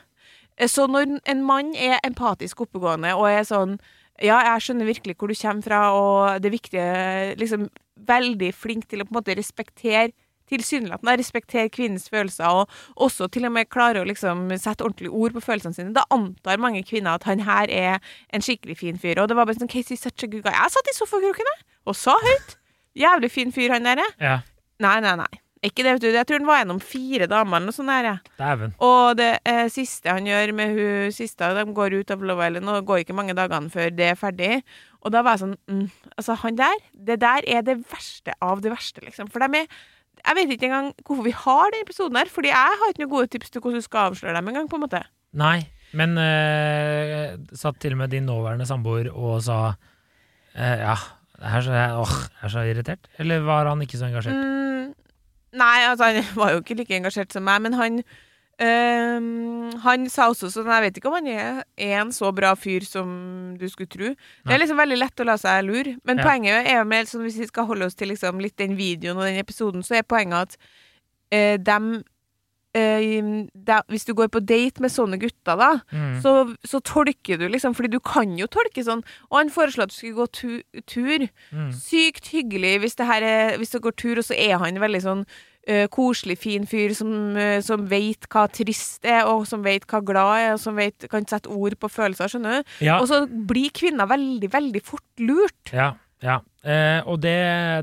Eh, 0.59 0.69
Så 0.69 0.87
når 0.87 1.21
en 1.25 1.45
mann 1.45 1.75
er 1.75 2.01
empatisk 2.05 2.61
oppegående 2.67 3.15
og 3.17 3.29
er 3.31 3.45
sånn 3.49 3.79
Ja, 4.21 4.41
jeg 4.43 4.63
skjønner 4.65 4.89
virkelig 4.89 5.15
hvor 5.15 5.29
du 5.31 5.35
kommer 5.39 5.63
fra, 5.63 5.81
og 5.95 6.43
det 6.43 6.51
viktige 6.51 7.37
Liksom 7.39 7.69
veldig 7.99 8.53
flink 8.55 8.89
til 8.89 9.01
å 9.01 9.07
på 9.07 9.15
en 9.15 9.19
måte 9.21 9.37
respektere 9.39 10.13
Tilsynelatende 10.51 11.17
respekterer 11.21 11.73
kvinnens 11.73 12.09
følelser, 12.13 12.63
og 12.63 13.05
også 13.09 13.29
til 13.33 13.49
og 13.49 13.55
med 13.57 13.71
klarer 13.73 14.03
å 14.03 14.09
liksom 14.09 14.47
sette 14.57 14.87
ordentlig 14.87 15.13
ord 15.13 15.37
på 15.37 15.45
følelsene 15.45 15.77
sine. 15.77 15.97
Da 15.97 16.07
antar 16.15 16.63
mange 16.63 16.85
kvinner 16.89 17.19
at 17.19 17.27
han 17.29 17.45
her 17.47 17.73
er 17.73 17.99
en 18.35 18.45
skikkelig 18.45 18.79
fin 18.81 19.01
fyr. 19.01 19.23
Og 19.23 19.29
det 19.31 19.39
var 19.39 19.49
bare 19.49 19.61
sånn 19.61 19.71
Casey, 19.73 19.99
such 19.99 20.25
a 20.25 20.31
good 20.31 20.47
guy. 20.47 20.55
Jeg 20.55 20.77
satt 20.77 20.93
i 20.93 20.97
sofakrokene 20.97 21.59
og 21.89 21.99
sa 21.99 22.17
høyt. 22.25 22.57
Jævlig 22.99 23.31
fin 23.31 23.53
fyr, 23.55 23.77
han 23.77 23.87
derre. 23.87 24.07
Ja. 24.23 24.41
Nei, 24.83 24.99
nei, 25.05 25.15
nei. 25.21 25.35
Ikke 25.65 25.83
det, 25.83 25.97
vet 25.97 26.05
du. 26.05 26.09
Jeg 26.15 26.27
tror 26.29 26.39
han 26.39 26.49
var 26.49 26.61
gjennom 26.61 26.79
fire 26.83 27.27
damer 27.31 27.59
eller 27.59 27.73
noe 27.73 27.75
sånt 27.75 27.91
der. 27.91 28.07
jeg. 28.13 28.21
Og 28.85 29.19
det 29.19 29.31
eh, 29.49 29.65
siste 29.75 30.13
han 30.15 30.27
gjør 30.29 30.53
med 30.55 30.75
hun 30.77 31.15
siste, 31.15 31.49
de 31.57 31.65
går 31.75 31.97
ut 31.99 32.13
av 32.15 32.23
Love 32.31 32.47
Island, 32.47 32.71
og 32.71 32.79
det 32.79 32.89
går 32.91 33.03
ikke 33.03 33.17
mange 33.19 33.35
dagene 33.39 33.73
før 33.73 33.91
det 33.95 34.13
er 34.13 34.19
ferdig. 34.19 34.53
Og 35.03 35.15
da 35.15 35.23
var 35.27 35.37
jeg 35.37 35.45
sånn 35.45 35.57
mm, 35.71 35.87
Altså, 36.15 36.37
han 36.45 36.59
der, 36.59 36.85
det 37.11 37.19
der 37.23 37.47
er 37.47 37.67
det 37.67 37.79
verste 37.91 38.35
av 38.45 38.63
det 38.63 38.73
verste, 38.75 39.03
liksom. 39.07 39.31
For 39.35 39.43
de 39.43 39.65
er 39.65 39.81
Jeg 40.23 40.37
vet 40.39 40.55
ikke 40.55 40.69
engang 40.69 40.93
hvorfor 41.07 41.27
vi 41.27 41.35
har 41.35 41.75
den 41.75 41.85
episoden 41.87 42.19
her, 42.21 42.31
fordi 42.33 42.51
jeg 42.53 42.79
har 42.81 42.93
ikke 42.93 43.05
noen 43.05 43.15
gode 43.15 43.31
tips 43.33 43.51
til 43.53 43.63
hvordan 43.63 43.81
du 43.81 43.87
skal 43.87 44.11
avsløre 44.11 44.37
dem 44.37 44.51
engang, 44.53 44.69
på 44.71 44.79
en 44.79 44.85
måte. 44.85 45.03
Nei, 45.39 45.59
men 45.99 46.17
eh, 46.21 47.37
satt 47.57 47.81
til 47.83 47.97
og 47.97 48.03
med 48.03 48.13
din 48.13 48.27
nåværende 48.29 48.67
samboer 48.69 49.11
og 49.13 49.43
sa 49.45 49.59
eh, 50.55 50.79
Ja, 50.83 50.97
jeg 51.39 51.53
her 51.55 51.65
så 51.65 51.75
jeg, 51.77 51.99
åh, 52.03 52.15
jeg 52.29 52.49
er 52.49 52.55
så 52.55 52.65
irritert. 52.67 53.11
Eller 53.23 53.45
var 53.47 53.69
han 53.71 53.83
ikke 53.85 54.01
så 54.01 54.09
engasjert? 54.09 54.35
Mm, 54.35 54.95
nei, 55.61 55.77
altså, 55.87 56.11
han 56.11 56.33
var 56.41 56.55
jo 56.55 56.65
ikke 56.65 56.81
like 56.81 56.97
engasjert 56.99 57.33
som 57.33 57.47
meg, 57.47 57.63
men 57.65 57.79
han 57.79 58.03
øhm, 58.61 59.79
Han 59.85 60.09
sa 60.11 60.29
også 60.31 60.51
sånn 60.53 60.67
Jeg 60.73 60.85
vet 60.89 60.99
ikke 61.01 61.11
om 61.13 61.17
han 61.19 61.31
er, 61.33 61.63
er 61.79 61.95
en 62.03 62.13
så 62.15 62.31
bra 62.35 62.55
fyr 62.59 62.85
som 62.87 63.57
du 63.59 63.67
skulle 63.71 63.91
tro. 63.91 64.13
Det 64.47 64.55
er 64.55 64.63
liksom 64.63 64.79
veldig 64.81 64.99
lett 64.99 65.23
å 65.23 65.27
la 65.29 65.37
seg 65.41 65.65
lure. 65.67 65.97
Men 66.05 66.19
Ja. 66.19 66.25
poenget 66.25 66.67
er 66.67 66.79
jo 66.81 66.85
mer 66.85 67.05
sånn 67.05 67.25
hvis 67.27 67.39
vi 67.39 67.47
skal 67.51 67.67
holde 67.67 67.87
oss 67.87 67.95
til 67.99 68.09
liksom 68.09 68.41
litt 68.41 68.57
den 68.57 68.77
videoen 68.77 69.17
og 69.19 69.25
den 69.29 69.39
episoden, 69.43 69.83
så 69.83 69.99
er 69.99 70.03
poenget 70.09 70.35
at 70.35 70.57
uh, 71.35 71.57
dem 71.63 72.03
uh, 72.77 73.47
de, 73.55 73.83
Hvis 73.89 74.05
du 74.07 74.15
går 74.15 74.29
på 74.29 74.41
date 74.45 74.81
med 74.81 74.91
sånne 74.91 75.19
gutter, 75.21 75.57
da, 75.57 75.81
Mm. 75.93 76.21
så, 76.23 76.55
så 76.65 76.81
tolker 76.81 77.39
du 77.39 77.49
liksom 77.49 77.75
Fordi 77.75 77.89
du 77.91 78.01
kan 78.01 78.37
jo 78.39 78.47
tolke 78.47 78.83
sånn 78.85 79.03
Og 79.31 79.39
han 79.39 79.51
foreslo 79.51 79.83
at 79.83 79.91
du 79.91 79.95
skulle 79.95 80.15
gå 80.15 80.27
tu 80.33 80.63
tur. 80.87 81.29
Mm. 81.53 81.73
Sykt 81.73 82.29
hyggelig 82.33 82.81
hvis 82.81 82.99
er, 83.01 83.57
hvis 83.59 83.71
det 83.71 83.83
går 83.83 83.93
tur, 83.97 84.19
og 84.19 84.25
så 84.25 84.35
er 84.37 84.59
han 84.59 84.75
veldig 84.81 85.03
sånn 85.03 85.25
ø, 85.69 85.87
koselig, 85.93 86.39
fin 86.39 86.67
fyr 86.69 86.95
som, 86.97 87.11
uh, 87.37 87.59
som 87.65 87.87
vet 87.91 88.29
hva 88.33 88.47
trist 88.53 89.05
er, 89.09 89.25
og 89.29 89.47
som 89.49 89.65
vet 89.65 89.87
hva 89.89 90.01
glad 90.05 90.35
er, 90.39 90.51
og 90.57 90.61
som 90.63 90.77
vet, 90.79 91.09
kan 91.11 91.27
sette 91.29 91.51
ord 91.51 91.75
på 91.81 91.91
følelser, 91.91 92.31
skjønner 92.31 92.61
du? 92.61 92.77
Ja, 92.87 92.99
Og 93.03 93.09
så 93.11 93.25
blir 93.27 93.73
kvinner 93.75 94.09
veldig, 94.11 94.53
veldig 94.53 94.85
fort 94.85 95.25
lurt. 95.25 95.73
ja, 95.73 95.95
ja. 96.23 96.41
Uh, 96.69 97.01
og 97.09 97.21
det, 97.23 97.37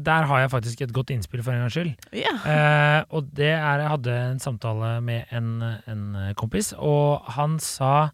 der 0.05 0.25
har 0.29 0.39
jeg 0.43 0.51
faktisk 0.51 0.81
et 0.83 0.93
godt 0.93 1.09
innspill 1.09 1.41
for 1.41 1.55
en 1.55 1.63
gangs 1.63 1.73
skyld. 1.73 1.93
Ja. 2.13 2.33
Eh, 2.45 3.03
og 3.09 3.29
det 3.33 3.47
er 3.55 3.79
Jeg 3.81 3.89
hadde 3.89 4.17
en 4.31 4.39
samtale 4.43 5.01
med 5.01 5.31
en, 5.31 5.63
en 5.87 6.03
kompis, 6.37 6.73
og 6.77 7.23
han 7.33 7.55
sa 7.63 8.09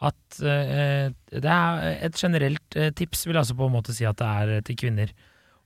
at 0.00 0.38
det 0.38 1.44
er 1.50 1.84
et 2.06 2.16
generelt 2.16 2.76
tips, 2.96 3.26
vil 3.26 3.36
altså 3.36 3.54
på 3.56 3.66
en 3.66 3.72
måte 3.74 3.92
si 3.94 4.04
at 4.04 4.18
det 4.18 4.26
er 4.26 4.60
til 4.66 4.76
kvinner. 4.76 5.12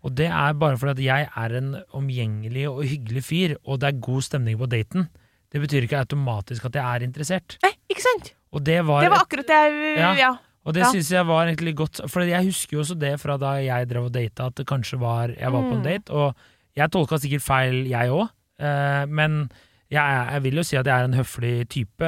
Og 0.07 0.15
det 0.15 0.29
er 0.31 0.53
bare 0.55 0.77
fordi 0.79 0.91
at 0.91 1.05
jeg 1.05 1.29
er 1.37 1.55
en 1.59 1.71
omgjengelig 1.93 2.69
og 2.71 2.85
hyggelig 2.87 3.23
fyr, 3.27 3.57
og 3.65 3.81
det 3.81 3.89
er 3.89 4.01
god 4.01 4.23
stemning 4.23 4.59
på 4.61 4.69
daten. 4.71 5.09
Det 5.53 5.61
betyr 5.61 5.83
ikke 5.89 5.99
automatisk 6.05 6.65
at 6.69 6.75
jeg 6.79 6.85
er 6.85 7.07
interessert. 7.07 7.57
Nei, 7.65 7.73
ikke 7.91 8.05
sant? 8.05 8.35
Og 8.53 8.63
det 8.65 8.79
var, 8.87 9.03
Det 9.03 9.11
var 9.11 9.25
akkurat 9.25 9.47
det 9.49 9.57
jeg 9.59 9.97
Ja. 9.99 10.13
Ja. 10.15 10.31
og 10.65 10.75
det 10.75 10.83
ja. 10.85 10.91
synes 10.93 11.11
jeg 11.11 11.27
var 11.27 11.47
egentlig 11.47 11.75
godt, 11.77 12.01
for 12.09 12.21
jeg 12.23 12.45
husker 12.45 12.77
jo 12.77 12.81
også 12.85 12.99
det 12.99 13.19
fra 13.21 13.37
da 13.39 13.55
jeg 13.65 13.89
drev 13.89 14.05
og 14.05 14.13
data, 14.13 14.47
at 14.47 14.55
det 14.55 14.67
kanskje 14.67 14.99
var 15.01 15.29
Jeg 15.35 15.53
var 15.53 15.63
på 15.63 15.73
en 15.75 15.81
Mm. 15.81 15.85
date, 15.85 16.11
og 16.13 16.35
jeg 16.77 16.91
tolka 16.91 17.19
sikkert 17.19 17.43
feil, 17.43 17.87
jeg 17.89 18.09
òg, 18.11 18.29
eh, 18.61 19.07
men 19.07 19.51
jeg, 19.91 20.29
jeg 20.33 20.43
vil 20.43 20.55
jo 20.55 20.63
si 20.63 20.77
at 20.77 20.87
jeg 20.87 21.01
er 21.01 21.05
en 21.05 21.15
høflig 21.19 21.69
type. 21.69 22.05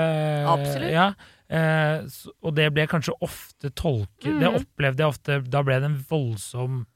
Absolutt. 0.46 0.92
Ja, 0.92 1.12
eh, 1.50 2.02
og 2.42 2.54
det 2.54 2.72
ble 2.74 2.86
kanskje 2.86 3.14
ofte 3.20 3.70
tolket 3.74 4.38
Det 4.38 4.46
Mhm. 4.52 4.60
opplevde 4.62 4.98
jeg 4.98 5.08
ofte 5.08 5.50
Da 5.50 5.62
ble 5.62 5.80
det 5.80 5.84
en 5.90 6.04
voldsom 6.08 6.86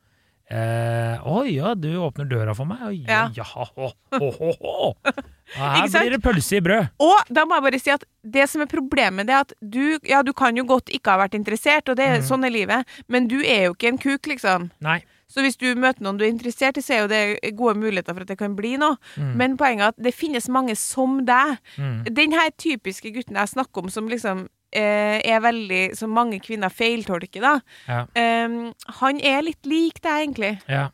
eh, 0.51 1.19
Oi, 1.27 1.55
ja, 1.57 1.75
du 1.75 1.89
åpner 2.05 2.29
døra 2.29 2.55
for 2.57 2.65
meg? 2.69 2.83
Oi, 2.89 3.05
ja, 3.09 3.31
Ja. 3.37 3.45
ho, 3.45 3.91
ho, 4.13 4.31
ho. 4.61 4.93
Her 5.55 5.89
blir 5.93 6.11
det 6.17 6.23
pølse 6.25 6.57
i 6.57 6.61
brød. 6.65 6.89
Og 7.05 7.29
da 7.33 7.45
må 7.47 7.55
jeg 7.59 7.65
bare 7.67 7.79
si 7.81 7.91
at 7.95 8.05
det 8.25 8.47
som 8.51 8.63
er 8.65 8.67
problemet, 8.71 9.27
det 9.29 9.35
er 9.37 9.41
at 9.45 9.53
du 9.61 9.99
Ja, 10.09 10.23
du 10.23 10.33
kan 10.33 10.57
jo 10.57 10.65
godt 10.65 10.91
ikke 10.93 11.11
ha 11.15 11.19
vært 11.27 11.35
interessert, 11.39 11.89
og 11.89 11.97
det 11.97 12.09
Mhm. 12.09 12.25
sånn 12.29 12.45
er 12.47 12.51
livet, 12.51 12.87
men 13.09 13.29
du 13.29 13.41
er 13.43 13.67
jo 13.69 13.75
ikke 13.75 13.89
en 13.89 13.99
kuk, 13.99 14.27
liksom. 14.27 14.71
Nei. 14.81 15.03
Så 15.29 15.41
hvis 15.43 15.57
du 15.59 15.75
møter 15.75 16.01
noen 16.03 16.17
du 16.19 16.25
er 16.25 16.31
interessert 16.31 16.77
i, 16.79 16.81
så 16.85 16.95
er 16.95 17.01
jo 17.03 17.09
det 17.09 17.57
gode 17.57 17.75
muligheter 17.77 18.15
for 18.15 18.21
at 18.23 18.29
det 18.29 18.39
kan 18.39 18.55
bli 18.55 18.77
noe. 18.77 18.97
Mm, 19.17 19.35
Men 19.37 19.57
poenget 19.57 19.83
er 19.83 19.89
at 19.89 19.97
det 20.03 20.15
finnes 20.15 20.49
mange 20.49 20.77
som 20.77 21.25
deg. 21.25 21.59
mm, 21.79 22.05
Den 22.15 22.33
her 22.33 22.51
typiske 22.57 23.11
gutten 23.13 23.35
jeg 23.37 23.49
snakker 23.49 23.83
om, 23.83 23.89
som 23.91 24.07
liksom 24.09 24.49
er 24.81 25.41
veldig 25.41 25.97
Som 25.97 26.11
mange 26.11 26.41
kvinner 26.41 26.69
feiltolker, 26.73 27.41
da. 27.41 27.61
ja, 27.89 28.07
Em, 28.19 28.73
han 29.01 29.21
er 29.21 29.43
litt 29.43 29.65
lik 29.67 30.01
deg, 30.03 30.29
egentlig. 30.29 30.59
ja. 30.69 30.89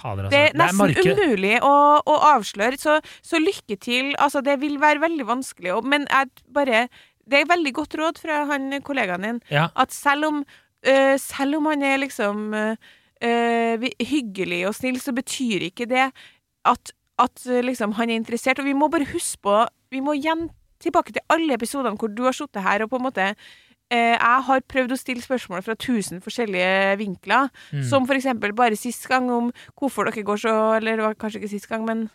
Fader, 0.00 0.24
altså. 0.24 0.30
Det 0.30 0.54
er 0.54 0.56
nesten 0.56 0.78
marked- 0.78 1.18
umulig 1.18 1.56
å, 1.60 1.72
å 2.08 2.14
avsløre, 2.30 2.78
så, 2.80 3.00
så 3.20 3.36
lykke 3.42 3.76
til. 3.80 4.14
Altså, 4.16 4.40
det 4.42 4.54
vil 4.62 4.78
være 4.80 5.00
veldig 5.02 5.26
vanskelig, 5.28 5.74
men 5.84 6.06
bare 6.48 6.88
Det 7.28 7.42
er 7.42 7.50
veldig 7.50 7.72
godt 7.76 7.94
råd 8.00 8.18
fra 8.18 8.44
han 8.48 8.80
kollegaen 8.82 9.22
din, 9.22 9.40
Ja. 9.50 9.68
at 9.76 9.92
selv 9.92 10.24
om, 10.26 10.44
øh, 10.86 11.18
selv 11.18 11.56
om 11.56 11.66
han 11.66 11.82
er 11.82 11.98
liksom 11.98 12.54
øh, 12.54 13.84
hyggelig 14.00 14.66
og 14.68 14.74
snill, 14.74 14.98
så 15.00 15.12
betyr 15.12 15.68
ikke 15.68 15.86
det 15.86 16.10
at, 16.64 16.92
at 17.18 17.44
liksom, 17.44 17.92
han 17.92 18.08
er 18.10 18.14
interessert. 18.16 18.58
Og 18.58 18.64
vi 18.64 18.72
må 18.72 18.88
bare 18.90 19.06
huske 19.12 19.38
på 19.42 19.66
Vi 19.92 20.00
må 20.00 20.12
igjen 20.14 20.48
tilbake 20.80 21.12
til 21.16 21.22
alle 21.30 21.56
episodene 21.58 21.96
hvor 22.00 22.12
du 22.14 22.22
har 22.28 22.36
sittet 22.36 22.62
her 22.64 22.82
og 22.84 22.90
på 22.90 22.96
en 23.00 23.06
måte 23.08 23.26
eh, 23.90 24.14
jeg 24.16 24.44
har 24.46 24.60
prøvd 24.70 24.92
å 24.94 24.98
stille 25.00 25.22
spørsmål 25.24 25.62
fra 25.66 25.74
tusen 25.74 26.20
forskjellige 26.22 26.96
vinkler. 27.00 27.50
Mm. 27.72 27.82
Som 27.90 28.06
for 28.06 28.14
eksempel 28.14 28.52
bare 28.56 28.76
sist 28.78 29.06
gang 29.10 29.28
om 29.34 29.52
hvorfor 29.78 30.06
dere 30.10 30.22
går 30.24 30.38
så 30.44 30.54
Eller 30.78 30.96
det 30.96 31.06
var 31.08 31.14
kanskje 31.20 31.40
ikke 31.42 31.54
sist 31.56 31.68
gang, 31.68 31.84
men 31.88 32.08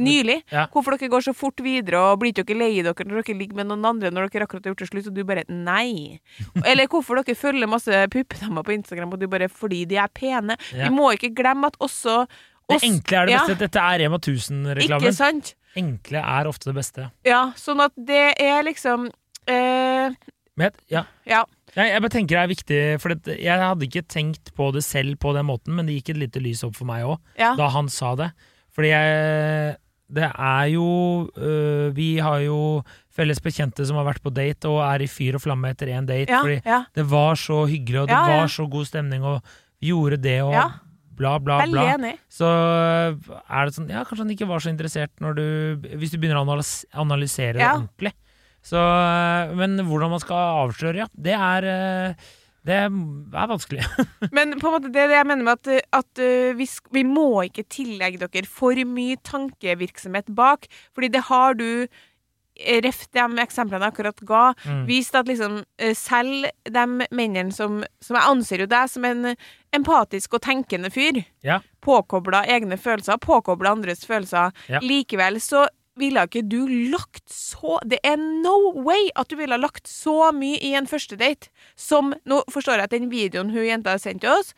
nylig. 0.00 0.38
Ja. 0.54 0.68
Hvorfor 0.72 0.94
dere 0.96 1.10
går 1.12 1.24
så 1.26 1.32
fort 1.36 1.60
videre, 1.60 1.98
og 1.98 2.20
blir 2.22 2.30
ikke 2.32 2.44
dere 2.46 2.60
lei 2.62 2.76
dere 2.80 3.04
når 3.04 3.20
dere 3.26 3.34
ligger 3.36 3.58
med 3.58 3.66
noen 3.68 3.84
andre 3.90 4.10
når 4.14 4.28
dere 4.30 4.46
akkurat 4.46 4.64
har 4.64 4.72
gjort 4.72 4.84
det 4.84 4.88
slutt, 4.88 5.08
og 5.10 5.16
du 5.18 5.24
bare 5.28 5.42
nei. 5.50 6.20
Eller 6.64 6.86
hvorfor 6.88 7.18
dere 7.20 7.36
følger 7.36 7.68
masse 7.68 8.04
puppedamer 8.14 8.64
på 8.64 8.72
Instagram, 8.78 9.12
og 9.12 9.20
du 9.20 9.26
bare 9.28 9.48
fordi 9.50 9.82
de 9.90 9.98
er 10.00 10.08
pene. 10.14 10.56
Ja. 10.72 10.86
Vi 10.88 10.94
må 10.94 11.10
ikke 11.18 11.32
glemme 11.36 11.66
at 11.68 11.76
også 11.82 12.22
Det 12.70 12.78
enkle 12.86 13.16
er 13.18 13.26
det 13.26 13.32
Ja. 13.34 13.38
beste. 13.44 13.58
Dette 13.66 13.82
er 13.82 13.98
Rema 13.98 14.16
Ikke 14.16 14.30
1000-reklamen. 14.30 15.12
sant? 15.12 15.54
Enkle 15.78 16.18
er 16.18 16.48
ofte 16.50 16.70
det 16.70 16.76
beste. 16.80 17.08
Ja, 17.26 17.50
sånn 17.58 17.82
at 17.84 17.94
det 17.94 18.32
er 18.42 18.64
liksom 18.66 19.06
eh, 19.50 20.16
Men 20.58 20.74
ja. 20.90 21.04
Ja. 21.28 21.44
Jeg, 21.76 21.92
jeg 21.92 22.02
bare 22.02 22.12
tenker 22.12 22.34
det 22.34 22.42
er 22.42 22.50
viktig, 22.50 22.80
for 23.02 23.14
det, 23.14 23.36
jeg 23.38 23.62
hadde 23.62 23.86
ikke 23.86 24.02
tenkt 24.10 24.50
på 24.56 24.72
det 24.74 24.82
selv 24.82 25.20
på 25.22 25.30
den 25.36 25.46
måten, 25.46 25.76
men 25.76 25.86
det 25.86 26.00
gikk 26.00 26.10
et 26.16 26.24
lite 26.24 26.42
lys 26.42 26.64
opp 26.66 26.74
for 26.80 26.88
meg 26.88 27.06
òg, 27.06 27.20
ja. 27.38 27.52
da 27.58 27.68
han 27.70 27.86
sa 27.92 28.16
det. 28.18 28.32
Fordi 28.74 28.90
jeg 28.90 29.78
Det 30.10 30.26
er 30.26 30.66
jo 30.70 31.30
øh, 31.36 31.94
Vi 31.94 32.18
har 32.18 32.40
jo 32.42 32.82
felles 33.14 33.38
bekjente 33.42 33.86
som 33.86 33.96
har 33.98 34.06
vært 34.08 34.22
på 34.22 34.30
date 34.34 34.66
og 34.70 34.80
er 34.82 35.02
i 35.02 35.10
fyr 35.10 35.38
og 35.38 35.42
flamme 35.42 35.70
etter 35.70 35.90
én 35.94 36.06
date. 36.06 36.30
Ja, 36.30 36.42
Fordi 36.42 36.60
det 36.94 37.04
var 37.10 37.34
så 37.38 37.64
hyggelig, 37.70 38.02
og 38.02 38.08
det 38.08 38.18
var 38.18 38.46
så 38.50 38.66
god 38.70 38.86
stemning, 38.86 39.22
og 39.22 39.42
vi 39.80 39.90
gjorde 39.94 40.16
det, 40.22 40.40
og. 40.42 40.54
Bla, 41.20 41.36
bla, 41.44 41.60
bla. 41.68 41.86
enig. 41.94 42.16
Så 42.32 42.48
er 42.48 43.68
det 43.68 43.76
sånn 43.76 43.92
Ja, 43.92 44.02
kanskje 44.08 44.24
han 44.24 44.34
ikke 44.34 44.48
var 44.50 44.64
så 44.64 44.72
interessert 44.72 45.12
når 45.22 45.38
du 45.38 45.46
Hvis 46.00 46.14
du 46.14 46.18
begynner 46.18 46.40
å 46.40 46.44
analysere 46.46 47.00
analysere 47.04 47.58
det 47.60 47.68
ordentlig. 47.68 48.14
Så 48.64 48.80
Men 49.56 49.78
hvordan 49.88 50.12
man 50.12 50.22
skal 50.22 50.66
avsløre, 50.66 51.04
ja, 51.04 51.08
det 51.16 51.36
er 51.36 51.66
eh, 51.70 52.28
Det 52.66 52.76
er 52.76 53.48
vanskelig. 53.48 53.86
Men 54.36 54.58
på 54.60 54.68
en 54.68 54.76
måte 54.76 54.92
det 54.92 55.06
det 55.08 55.16
jeg 55.16 55.28
mener 55.30 55.46
med 55.46 55.56
at, 55.56 55.88
at 56.02 56.24
vi, 56.58 56.66
vi 56.92 57.04
må 57.08 57.46
ikke 57.48 57.64
tillegge 57.72 58.20
dere 58.26 58.48
for 58.48 58.76
mye 58.84 59.16
tankevirksomhet 59.24 60.28
bak, 60.36 60.68
fordi 60.92 61.08
det 61.14 61.24
har 61.30 61.56
du 61.56 61.70
eh, 61.86 61.88
Ref 62.84 63.06
de 63.12 63.24
eksemplene 63.42 63.86
jeg 63.88 63.92
akkurat 63.94 64.20
ga, 64.26 64.42
Mm. 64.66 64.84
vist 64.86 65.14
at 65.14 65.26
liksom 65.26 65.64
eh, 65.78 65.94
selv 65.94 66.46
de 66.64 66.86
mennene 67.10 67.52
som, 67.52 67.82
som 68.00 68.16
Jeg 68.16 68.28
anser 68.30 68.58
jo 68.64 68.66
deg 68.66 68.88
som 68.90 69.04
en 69.04 69.34
empatisk 69.72 70.34
og 70.34 70.42
tenkende 70.42 70.90
fyr. 70.92 71.24
Ja. 71.46 71.60
Påkobla 71.80 72.44
egne 72.46 72.76
følelser, 72.78 73.16
påkobla 73.22 73.70
andres 73.76 74.04
følelser. 74.06 74.52
Ja. 74.68 74.80
Likevel 74.82 75.40
så 75.40 75.66
ville 76.00 76.22
ikke 76.24 76.42
du 76.48 76.66
lagt 76.92 77.26
så 77.28 77.78
Det 77.84 77.98
er 78.06 78.16
no 78.16 78.70
way 78.86 79.10
at 79.16 79.28
du 79.28 79.36
ville 79.36 79.52
ha 79.52 79.60
lagt 79.60 79.88
så 79.90 80.30
mye 80.32 80.56
i 80.62 80.70
en 80.78 80.86
første 80.88 81.16
date 81.18 81.50
som 81.76 82.14
Nå 82.24 82.38
forstår 82.50 82.78
jeg 82.78 82.84
at 82.88 82.94
den 82.94 83.10
videoen 83.10 83.50
hun 83.52 83.66
jenta 83.66 83.90
har 83.96 83.98
sendt 84.00 84.22
til 84.22 84.30
oss, 84.32 84.54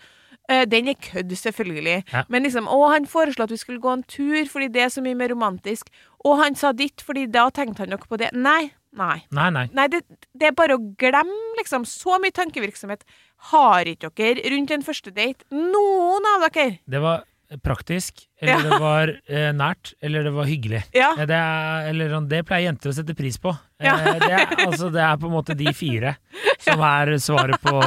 eh, 0.49 0.65
den 0.67 0.89
er 0.89 0.95
kødd, 0.95 1.33
selvfølgelig. 1.39 2.05
Ja. 2.13 2.23
Men 2.29 2.43
liksom, 2.45 2.69
å, 2.69 2.91
han 2.93 3.07
foreslo 3.07 3.45
at 3.45 3.51
vi 3.51 3.57
skulle 3.59 3.81
gå 3.83 3.91
en 3.93 4.03
tur 4.05 4.45
fordi 4.53 4.69
det 4.75 4.83
er 4.85 4.89
så 4.93 5.03
mye 5.03 5.17
mer 5.19 5.33
romantisk. 5.35 5.89
Og 6.29 6.39
han 6.39 6.55
sa 6.59 6.71
ditt, 6.77 7.03
fordi 7.03 7.27
da 7.33 7.49
tenkte 7.51 7.83
han 7.85 7.91
nok 7.95 8.07
på 8.11 8.19
det. 8.21 8.31
Nei. 8.37 8.71
Nei. 8.93 9.23
Nei, 9.33 9.49
nei. 9.51 9.65
Nei, 9.73 9.87
det, 9.89 10.03
det 10.37 10.51
er 10.51 10.55
bare 10.57 10.77
å 10.77 10.83
glemme, 11.01 11.57
liksom. 11.59 11.87
Så 11.89 12.19
mye 12.23 12.35
tankevirksomhet 12.37 13.03
har 13.51 13.89
ikke 13.89 14.11
dere 14.21 14.53
rundt 14.53 14.71
en 14.77 14.85
første 14.87 15.11
date. 15.17 15.47
Noen 15.51 16.29
av 16.35 16.45
dere. 16.53 16.79
Det 16.85 17.01
var 17.03 17.25
praktisk, 17.65 18.23
eller 18.41 18.53
Ja. 18.53 18.61
det 18.71 18.79
var 18.81 19.11
eh, 19.29 19.51
nært, 19.53 19.95
eller 20.01 20.25
det 20.25 20.33
var 20.33 20.47
hyggelig. 20.49 20.83
Ja. 20.95 21.11
Ja, 21.19 21.27
Det, 21.29 21.37
er, 21.37 21.89
eller, 21.91 22.13
sånn, 22.15 22.29
det 22.31 22.45
pleier 22.49 22.69
jenter 22.71 22.93
å 22.93 22.97
sette 22.97 23.17
pris 23.19 23.37
på. 23.43 23.53
Ja. 23.83 23.97
Eh, 23.99 24.21
det, 24.23 24.31
er, 24.33 24.55
altså, 24.69 24.89
det 24.95 25.03
er 25.05 25.19
på 25.21 25.29
en 25.29 25.35
måte 25.35 25.57
de 25.59 25.73
fire 25.77 26.15
som 26.63 26.81
er 26.87 27.13
svaret 27.21 27.61
på, 27.65 27.81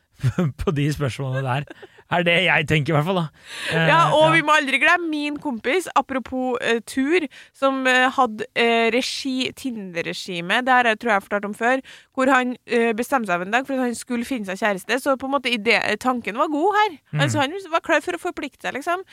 på 0.62 0.74
de 0.76 0.86
spørsmålene 0.94 1.42
der. 1.44 1.88
Er 2.12 2.24
det 2.26 2.34
jeg 2.44 2.66
tenker, 2.68 2.92
i 2.92 2.96
hvert 2.98 3.06
fall. 3.08 3.20
da. 3.22 3.26
Eh, 3.72 3.88
Ja, 3.88 4.00
og 4.12 4.26
ja. 4.28 4.32
vi 4.36 4.42
må 4.46 4.52
aldri 4.56 4.78
glemme 4.82 5.08
min 5.08 5.38
kompis, 5.40 5.88
apropos 5.96 6.58
eh, 6.60 6.80
tur, 6.86 7.26
som 7.56 7.86
eh, 7.88 8.08
hadde 8.12 8.44
uh, 8.52 8.90
regi, 8.94 9.50
Tinder-regime, 9.56 10.60
det 10.66 10.72
her 10.72 10.88
jeg 10.92 10.98
tror 11.02 11.10
jeg 11.12 11.16
har 11.18 11.24
fortalt 11.26 11.48
om 11.48 11.54
før, 11.56 11.80
hvor 12.16 12.30
han 12.32 12.54
eh, 12.66 12.92
bestemte 12.96 13.30
seg 13.32 13.44
en 13.46 13.54
dag 13.54 13.66
for 13.66 13.76
at 13.78 13.86
han 13.88 13.96
skulle 13.98 14.26
finne 14.28 14.46
seg 14.48 14.60
kjæreste, 14.60 14.98
så 15.02 15.16
på 15.20 15.28
en 15.28 15.34
måte 15.36 15.52
ide, 15.52 15.78
tanken 16.02 16.36
var 16.38 16.50
god 16.52 16.76
her. 16.78 16.96
Mm. 17.12 17.22
Altså, 17.24 17.40
han 17.42 17.56
var 17.72 17.84
klar 17.84 18.02
for 18.04 18.18
å 18.18 18.22
forplikte 18.22 18.66
seg, 18.68 18.76
liksom. 18.78 19.04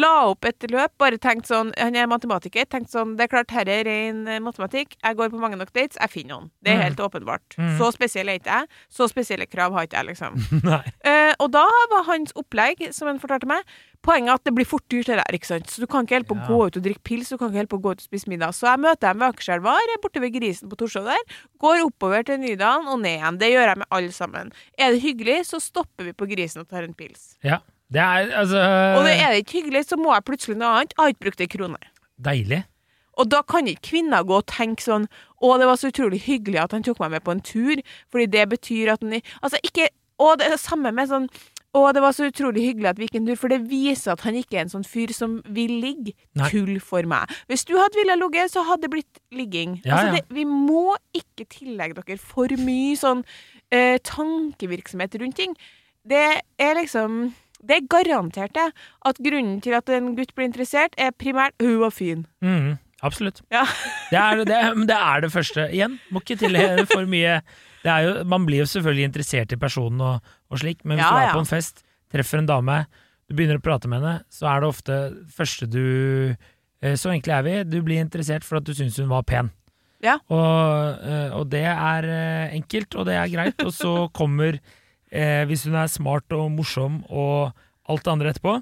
La 0.00 0.12
opp 0.30 0.44
et 0.48 0.66
løp, 0.72 0.94
bare 1.00 1.20
tenkt 1.22 1.48
sånn, 1.50 1.72
han 1.78 1.96
er 1.96 2.08
matematiker, 2.10 2.66
tenkte 2.72 2.96
sånn, 2.96 3.16
det 3.18 3.26
er 3.26 3.32
klart, 3.36 3.52
her 3.56 3.68
er 3.72 3.84
ren 3.88 4.24
eh, 4.28 4.40
matematikk, 4.44 4.96
jeg 5.02 5.18
går 5.18 5.32
på 5.34 5.40
mange 5.42 5.58
nok 5.60 5.72
dates, 5.76 5.98
jeg 6.00 6.12
finner 6.12 6.36
noen. 6.38 6.50
Det 6.62 6.72
er 6.72 6.76
Mm. 6.76 6.82
helt 6.90 7.00
åpenbart. 7.00 7.54
Mm. 7.58 7.76
Så 7.78 7.86
spesiell 7.94 8.28
er 8.28 8.36
ikke 8.40 8.52
jeg, 8.60 8.68
så 8.92 9.06
spesielle 9.08 9.46
krav 9.48 9.72
har 9.72 9.86
ikke 9.86 9.96
jeg, 9.96 10.06
liksom. 10.10 10.36
Nei. 10.70 10.82
Eh, 11.08 11.32
og 11.40 11.50
da 11.54 11.62
var 11.92 12.04
hans 12.10 12.32
opplegg, 12.46 12.86
som 12.94 13.10
han 13.10 13.18
fortalte 13.20 13.46
meg, 13.50 13.66
poenget 14.06 14.30
er 14.30 14.38
at 14.38 14.44
det 14.46 14.54
blir 14.54 14.68
fort 14.70 14.84
dyrt 14.88 15.10
det 15.10 15.18
der, 15.18 15.34
ikke 15.36 15.48
sant. 15.50 15.66
Så 15.66 15.82
du 15.82 15.86
kan 15.90 16.06
ikke 16.06 16.20
helt 16.20 16.28
på 16.30 16.36
å 16.38 16.40
Ja. 16.40 16.46
gå 16.46 16.58
ut 16.68 16.76
og 16.78 16.82
drikke 16.86 17.02
pils, 17.02 17.28
du 17.28 17.36
kan 17.36 17.50
ikke 17.50 17.60
helt 17.64 17.72
på 17.74 17.78
å 17.80 17.82
gå 17.82 17.90
ut 17.96 18.00
og 18.00 18.06
spise 18.06 18.28
middag. 18.30 18.54
Så 18.54 18.70
jeg 18.70 18.78
møter 18.78 19.10
dem 19.10 19.18
ved 19.18 19.34
Akerselva, 19.34 19.74
er 19.82 19.98
borte 20.00 20.20
ved 20.22 20.32
Grisen 20.32 20.70
på 20.70 20.76
Torshov 20.78 21.04
der, 21.10 21.18
går 21.58 21.82
oppover 21.90 22.24
til 22.24 22.38
Nydalen 22.38 22.86
og 22.86 23.00
ned 23.02 23.18
igjen. 23.18 23.38
Det 23.38 23.50
gjør 23.50 23.66
jeg 23.66 23.76
med 23.82 23.86
alle 23.90 24.12
sammen. 24.14 24.52
Er 24.78 24.92
det 24.94 25.02
hyggelig, 25.02 25.40
så 25.50 25.60
stopper 25.60 26.04
vi 26.04 26.12
på 26.12 26.28
Grisen 26.30 26.60
og 26.62 26.68
tar 26.68 26.84
en 26.86 26.94
pils. 26.94 27.34
Ja. 27.42 27.58
Det 27.90 28.00
er 28.02 28.32
altså 28.34 28.58
Og 28.98 29.04
det 29.06 29.14
er 29.22 29.30
det 29.30 29.44
ikke 29.46 29.62
hyggelig, 29.62 29.84
så 29.86 29.96
må 29.96 30.10
jeg 30.14 30.24
plutselig 30.26 30.56
noe 30.58 30.70
annet. 30.74 30.94
Jeg 30.96 31.02
har 31.04 31.12
ikke 31.12 31.24
brukt 31.26 31.40
ei 31.40 31.46
krone. 31.46 31.78
Deilig. 32.20 32.64
Og 33.16 33.28
da 33.30 33.42
kan 33.42 33.64
ikke 33.64 33.90
kvinner 33.90 34.24
gå 34.26 34.36
og 34.42 34.46
tenke 34.46 34.82
sånn 34.84 35.06
Å, 35.40 35.58
det 35.58 35.66
var 35.68 35.76
så 35.80 35.88
utrolig 35.92 36.18
hyggelig 36.26 36.58
at 36.62 36.72
han 36.72 36.82
tok 36.82 36.98
meg 37.00 37.10
med 37.14 37.24
på 37.24 37.30
en 37.32 37.40
tur, 37.40 37.80
fordi 38.12 38.26
det 38.28 38.48
betyr 38.50 38.92
at 38.92 39.00
han 39.00 39.20
Altså, 39.42 39.56
ikke 39.62 39.88
Og 40.18 40.38
det 40.38 40.46
er 40.48 40.50
det 40.56 40.60
samme 40.60 40.92
med 40.92 41.08
sånn 41.08 41.28
å, 41.76 41.82
det 41.92 42.02
var 42.04 42.14
så 42.16 42.28
utrolig 42.30 42.62
hyggelig 42.70 42.88
at 42.90 43.00
vi 43.00 43.08
gikk 43.08 43.18
en 43.20 43.28
tur, 43.28 43.38
for 43.40 43.52
det 43.52 43.58
viser 43.68 44.14
at 44.14 44.22
han 44.24 44.36
ikke 44.38 44.56
er 44.58 44.64
en 44.64 44.72
sånn 44.72 44.86
fyr 44.88 45.12
som 45.16 45.38
vil 45.56 45.74
ligge. 45.82 46.14
Nei. 46.38 46.48
Tull 46.52 46.78
for 46.84 47.06
meg. 47.08 47.32
Hvis 47.50 47.66
du 47.68 47.74
hadde 47.76 47.98
villet 48.00 48.20
ligge, 48.22 48.46
så 48.52 48.64
hadde 48.68 48.86
det 48.86 48.92
blitt 48.94 49.20
ligging. 49.36 49.80
Ja, 49.84 49.98
altså. 50.00 50.16
Det, 50.16 50.36
vi 50.38 50.46
må 50.48 50.96
ikke 51.16 51.48
tillegge 51.52 51.98
dere 52.00 52.18
for 52.22 52.52
mye 52.64 52.96
sånn 53.00 53.24
eh, 53.74 53.98
tankevirksomhet 54.08 55.18
rundt 55.20 55.36
ting. 55.42 55.56
Det 56.06 56.40
er 56.62 56.78
liksom 56.78 57.34
Det 57.66 57.72
er 57.80 57.86
garantert 57.90 58.52
det, 58.54 58.66
at 59.08 59.16
grunnen 59.24 59.60
til 59.64 59.74
at 59.74 59.88
en 59.90 60.10
gutt 60.14 60.34
blir 60.36 60.46
interessert, 60.46 60.92
er 61.00 61.10
primært 61.10 61.56
'hun 61.58 61.80
var 61.80 61.90
fin'. 61.90 62.26
Mm, 62.44 62.76
absolutt. 63.02 63.40
Ja. 63.50 63.64
Det 64.10 64.18
er 64.20 64.44
det, 64.44 64.86
det 64.86 64.96
er 64.96 65.20
det 65.24 65.32
første. 65.32 65.64
Igjen, 65.72 65.98
må 66.12 66.20
ikke 66.20 66.36
tillegge 66.36 66.86
for 66.86 67.08
mye. 67.08 67.40
Det 67.86 67.92
er 67.92 68.02
jo, 68.06 68.12
man 68.26 68.46
blir 68.48 68.64
jo 68.64 68.68
selvfølgelig 68.70 69.06
interessert 69.12 69.52
i 69.54 69.58
personen 69.62 70.00
og, 70.02 70.30
og 70.50 70.58
slik, 70.62 70.80
men 70.84 70.98
hvis 70.98 71.06
Ja, 71.06 71.12
du 71.14 71.22
er 71.22 71.36
på 71.36 71.42
en 71.44 71.50
fest, 71.50 71.84
treffer 72.12 72.40
en 72.42 72.48
dame, 72.50 72.80
du 73.30 73.34
begynner 73.38 73.60
å 73.60 73.62
prate 73.62 73.86
med 73.90 74.02
henne, 74.02 74.16
så 74.30 74.48
er 74.50 74.62
det 74.64 74.70
ofte 74.72 74.96
første 75.34 75.66
du 75.70 75.82
eh, 76.82 76.94
Så 76.98 77.10
enkle 77.14 77.38
er 77.38 77.46
vi. 77.46 77.54
Du 77.70 77.78
blir 77.86 78.02
interessert 78.02 78.44
for 78.46 78.58
at 78.60 78.66
du 78.66 78.74
syns 78.74 78.98
hun 79.02 79.08
var 79.10 79.22
pen. 79.26 79.48
Ja. 80.04 80.18
Og, 80.30 81.00
eh, 81.06 81.30
og 81.34 81.48
det 81.54 81.64
er 81.70 82.06
eh, 82.10 82.54
enkelt, 82.58 82.94
og 82.98 83.06
det 83.08 83.16
er 83.18 83.30
greit. 83.32 83.62
Og 83.66 83.72
så 83.74 83.94
kommer, 84.18 84.58
eh, 85.10 85.42
hvis 85.50 85.64
hun 85.66 85.74
er 85.80 85.90
smart 85.90 86.30
og 86.36 86.50
morsom 86.54 87.00
og 87.08 87.54
alt 87.90 88.04
det 88.06 88.12
andre 88.12 88.34
etterpå, 88.34 88.58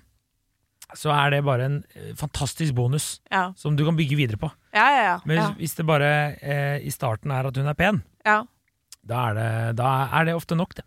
så 0.95 1.11
er 1.17 1.33
det 1.35 1.43
bare 1.45 1.65
en 1.67 1.77
fantastisk 2.17 2.75
bonus 2.77 3.19
Ja, 3.33 3.49
som 3.59 3.75
du 3.77 3.83
kan 3.87 3.97
bygge 3.99 4.17
videre 4.21 4.39
på. 4.39 4.51
ja, 4.77 4.85
ja. 4.95 5.05
ja. 5.09 5.15
Men 5.27 5.57
hvis 5.59 5.75
det 5.75 5.87
bare 5.89 6.11
eh, 6.41 6.77
i 6.87 6.93
starten 6.93 7.33
er 7.35 7.49
at 7.49 7.57
hun 7.57 7.67
er 7.73 7.75
pen, 7.79 8.03
ja. 8.25 8.43
Da 9.09 9.29
er 9.31 9.39
det, 9.39 9.53
da 9.81 9.93
er 10.13 10.25
det 10.31 10.35
ofte 10.39 10.57
nok, 10.59 10.77
det. 10.81 10.87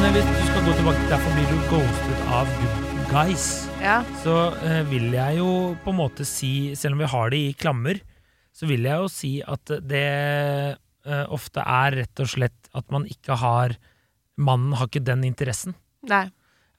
Men 0.00 0.14
hvis 0.14 0.24
du 0.24 0.44
skal 0.48 0.62
gå 0.64 0.72
tilbake, 0.78 1.02
derfor 1.10 1.34
blir 1.36 1.48
du 1.50 1.64
ghostet 1.68 2.20
av 2.32 2.50
good 2.60 3.00
guys. 3.10 3.46
Ja. 3.82 3.98
Så 4.22 4.36
eh, 4.64 4.80
vil 4.88 5.10
jeg 5.12 5.36
jo 5.36 5.50
på 5.84 5.92
en 5.92 5.98
måte 5.98 6.24
si, 6.28 6.72
selv 6.78 6.96
om 6.96 7.02
vi 7.02 7.10
har 7.12 7.32
det 7.32 7.40
i 7.40 7.50
klammer, 7.58 8.00
så 8.56 8.68
vil 8.70 8.88
jeg 8.88 9.02
jo 9.02 9.10
si 9.12 9.32
at 9.44 9.74
det 9.84 10.06
eh, 10.08 11.24
ofte 11.28 11.64
er 11.64 11.98
rett 12.00 12.22
og 12.24 12.30
slett 12.32 12.70
at 12.72 12.88
man 12.94 13.04
ikke 13.10 13.36
har 13.42 13.76
Mannen 14.40 14.72
har 14.80 14.88
ikke 14.88 15.04
den 15.04 15.26
interessen. 15.28 15.74
Nei. 16.08 16.24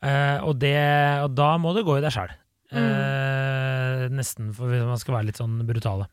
Eh, 0.01 0.39
og, 0.41 0.57
det, 0.63 0.73
og 1.21 1.35
da 1.37 1.51
må 1.61 1.75
det 1.77 1.85
gå 1.85 1.99
i 1.99 2.01
deg 2.03 2.15
sjæl. 2.15 2.33
Mm. 2.73 2.81
Eh, 2.81 4.03
nesten, 4.17 4.49
for 4.57 4.73
man 4.73 4.97
skal 4.99 5.19
være 5.19 5.29
litt 5.29 5.39
sånn 5.39 5.61
brutale. 5.69 6.09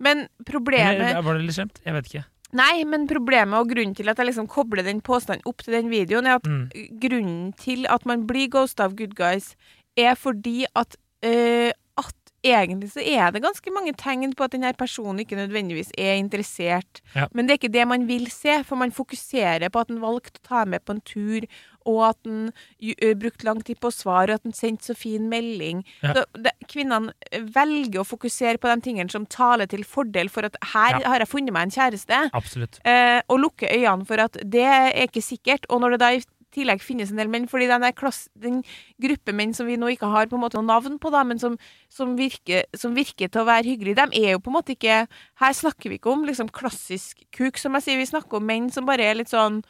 Men 0.00 0.24
problemet 0.48 0.96
Eller 0.96 1.20
var 1.26 1.36
det 1.36 1.44
litt 1.44 1.58
slemt? 1.58 1.82
Jeg 1.84 1.98
vet 1.98 2.08
ikke. 2.08 2.24
Nei, 2.56 2.84
men 2.88 3.06
problemet 3.10 3.58
og 3.60 3.68
grunnen 3.68 3.94
til 3.96 4.08
at 4.08 4.16
jeg 4.16 4.30
liksom 4.30 4.48
kobler 4.48 4.86
den 4.86 5.02
påstanden 5.04 5.44
opp 5.46 5.60
til 5.64 5.74
den 5.76 5.90
videoen, 5.92 6.26
er 6.26 6.38
at 6.38 6.46
Mm. 6.48 6.70
grunnen 7.00 7.52
til 7.60 7.86
at 7.88 8.06
man 8.06 8.26
blir 8.26 8.48
ghosta 8.48 8.84
av 8.84 8.96
good 8.96 9.14
guys, 9.14 9.54
er 9.96 10.14
fordi 10.14 10.64
at 10.74 10.96
øh, 11.24 11.72
at 11.98 12.14
egentlig 12.44 12.92
så 12.92 13.02
er 13.02 13.32
det 13.34 13.42
ganske 13.42 13.70
mange 13.74 13.92
tegn 13.98 14.32
på 14.32 14.44
at 14.44 14.52
denne 14.52 14.72
personen 14.78 15.18
ikke 15.18 15.36
nødvendigvis 15.36 15.90
er 15.98 16.14
interessert. 16.14 17.02
Ja. 17.14 17.26
Men 17.34 17.46
det 17.46 17.52
er 17.52 17.58
ikke 17.58 17.72
det 17.74 17.88
man 17.88 18.06
vil 18.08 18.30
se, 18.30 18.62
for 18.64 18.76
man 18.76 18.92
fokuserer 18.92 19.68
på 19.68 19.80
at 19.80 19.88
han 19.90 20.00
valgte 20.00 20.38
å 20.38 20.46
ta 20.48 20.64
med 20.64 20.84
på 20.86 20.94
en 20.94 21.00
tur, 21.00 21.40
og 21.88 22.02
at 22.10 22.18
han 22.28 22.52
ju- 22.82 23.14
brukte 23.18 23.48
lang 23.48 23.62
tid 23.64 23.80
på 23.80 23.88
å 23.88 23.94
svare, 23.96 24.34
og 24.34 24.42
at 24.42 24.46
han 24.50 24.56
sendte 24.56 24.90
så 24.90 24.96
fin 24.98 25.28
melding. 25.32 25.82
Ja. 26.04 26.12
Så 26.18 26.24
det, 26.44 26.52
kvinnene 26.68 27.14
velger 27.54 28.02
å 28.04 28.08
fokusere 28.08 28.60
på 28.60 28.68
de 28.74 28.80
tingene 28.84 29.10
som 29.10 29.24
taler 29.26 29.66
til 29.70 29.84
fordel 29.88 30.28
for 30.30 30.44
at 30.48 30.56
her 30.74 31.00
Ja. 31.00 31.08
har 31.14 31.18
jeg 31.24 31.28
funnet 31.32 31.52
meg 31.56 31.68
en 31.68 31.76
kjæreste 31.78 32.30
eh, 32.84 33.20
og 33.28 33.40
lukker 33.40 33.72
øynene 33.72 34.06
for 34.06 34.20
at 34.20 34.36
det 34.44 34.66
er 34.68 35.06
ikke 35.08 35.22
sikkert. 35.24 35.64
Og 35.70 35.80
når 35.80 35.96
det 35.96 36.00
da 36.04 36.10
i 36.18 36.22
tillegg 36.54 36.80
finnes 36.80 37.10
en 37.12 37.18
del 37.20 37.28
menn, 37.28 37.44
fordi 37.46 37.66
den, 37.68 37.82
den 38.40 38.62
gruppe 39.00 39.34
menn 39.36 39.52
som 39.54 39.66
vi 39.68 39.76
nå 39.76 39.90
ikke 39.92 40.08
har 40.08 40.26
på 40.30 40.38
en 40.38 40.40
måte 40.40 40.56
noe 40.56 40.64
navn 40.64 40.98
på, 40.98 41.10
da, 41.12 41.20
men 41.28 41.38
som, 41.38 41.58
som, 41.92 42.14
virker, 42.16 42.64
som 42.74 42.94
virker 42.96 43.28
til 43.28 43.42
å 43.42 43.48
være 43.48 43.68
hyggelige, 43.68 43.98
de 44.00 44.22
er 44.24 44.32
jo 44.32 44.40
på 44.40 44.48
en 44.48 44.56
måte 44.56 44.72
ikke 44.74 45.02
Her 45.42 45.52
snakker 45.52 45.90
vi 45.92 45.98
ikke 46.00 46.10
om 46.10 46.24
liksom 46.24 46.48
klassisk 46.48 47.20
kuk, 47.36 47.58
som 47.60 47.76
jeg 47.76 47.82
sier, 47.84 48.00
vi 48.00 48.08
snakker 48.08 48.40
om 48.40 48.46
menn 48.48 48.70
som 48.72 48.88
bare 48.88 49.04
er 49.10 49.20
litt 49.20 49.28
sånn 49.32 49.60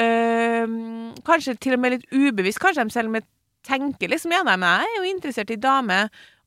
øhm, 0.00 1.14
Kanskje 1.26 1.56
til 1.60 1.76
og 1.76 1.82
med 1.82 1.96
litt 1.96 2.06
ubevisst, 2.14 2.60
kanskje 2.62 2.86
de 2.86 2.94
selv 2.94 3.12
om 3.12 3.18
tenker 3.66 4.10
liksom 4.10 4.32
ja, 4.34 4.42
nei, 4.46 4.56
men 4.58 4.68
jeg 4.68 4.88
er 4.88 4.96
jo 4.96 5.10
interessert 5.12 5.52
i 5.54 5.60
dame. 5.60 5.98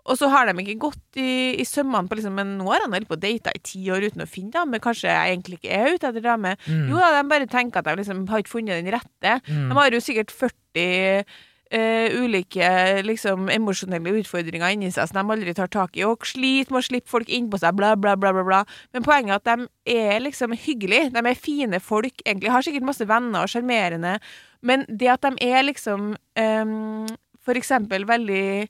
Og 0.06 0.20
så 0.20 0.28
har 0.30 0.46
de 0.46 0.54
ikke 0.62 0.78
gått 0.84 1.18
i, 1.18 1.56
i 1.58 1.66
sømmene 1.66 2.10
på 2.10 2.18
liksom, 2.20 2.36
Men 2.38 2.52
nå 2.60 2.68
har 2.70 2.84
han 2.84 2.94
holdt 2.94 3.10
på 3.10 3.18
å 3.18 3.22
date 3.24 3.56
i 3.56 3.62
ti 3.66 3.82
år 3.90 4.06
uten 4.06 4.22
å 4.22 4.30
finne 4.30 4.54
dame. 4.54 4.82
Kanskje 4.84 5.10
jeg 5.10 5.34
egentlig 5.34 5.58
ikke 5.58 5.74
er 5.74 5.96
ute 5.96 6.12
etter 6.12 6.26
dame. 6.26 6.54
Mm. 6.68 6.92
Jo 6.92 7.02
da, 7.02 7.10
de 7.16 7.32
bare 7.32 7.50
tenker 7.50 7.82
at 7.82 7.90
de 7.90 7.96
liksom 8.02 8.22
har 8.30 8.44
ikke 8.44 8.54
funnet 8.54 8.78
den 8.78 8.94
rette. 8.94 9.40
Mm. 9.48 9.72
De 9.72 9.80
har 9.80 9.98
jo 9.98 10.04
sikkert 10.06 10.34
40 10.36 11.26
eh, 11.72 12.14
ulike 12.14 12.68
liksom, 13.06 13.50
emosjonelle 13.54 14.14
utfordringer 14.20 14.76
inni 14.76 14.92
seg 14.94 15.10
som 15.10 15.20
de 15.20 15.34
aldri 15.36 15.56
tar 15.58 15.72
tak 15.74 15.98
i, 15.98 16.04
og 16.08 16.28
sliter 16.28 16.74
med 16.74 16.84
å 16.84 16.88
slippe 16.88 17.12
folk 17.12 17.32
innpå 17.32 17.60
seg, 17.62 17.76
bla, 17.78 17.94
bla, 17.96 18.16
bla, 18.20 18.34
bla, 18.36 18.46
bla. 18.48 18.62
Men 18.94 19.06
poenget 19.06 19.36
er 19.36 19.42
at 19.42 19.48
de 19.50 19.98
er 19.98 20.24
liksom 20.24 20.56
hyggelige. 20.66 21.12
De 21.16 21.24
er 21.24 21.40
fine 21.40 21.82
folk, 21.84 22.22
egentlig. 22.26 22.54
Har 22.54 22.66
sikkert 22.66 22.90
masse 22.92 23.08
venner 23.10 23.46
og 23.46 23.52
sjarmerende, 23.52 24.18
men 24.66 24.86
det 24.90 25.12
at 25.14 25.26
de 25.26 25.36
er 25.46 25.66
liksom 25.68 26.14
um, 26.16 27.06
for 27.46 27.58
eksempel 27.58 28.08
veldig 28.10 28.68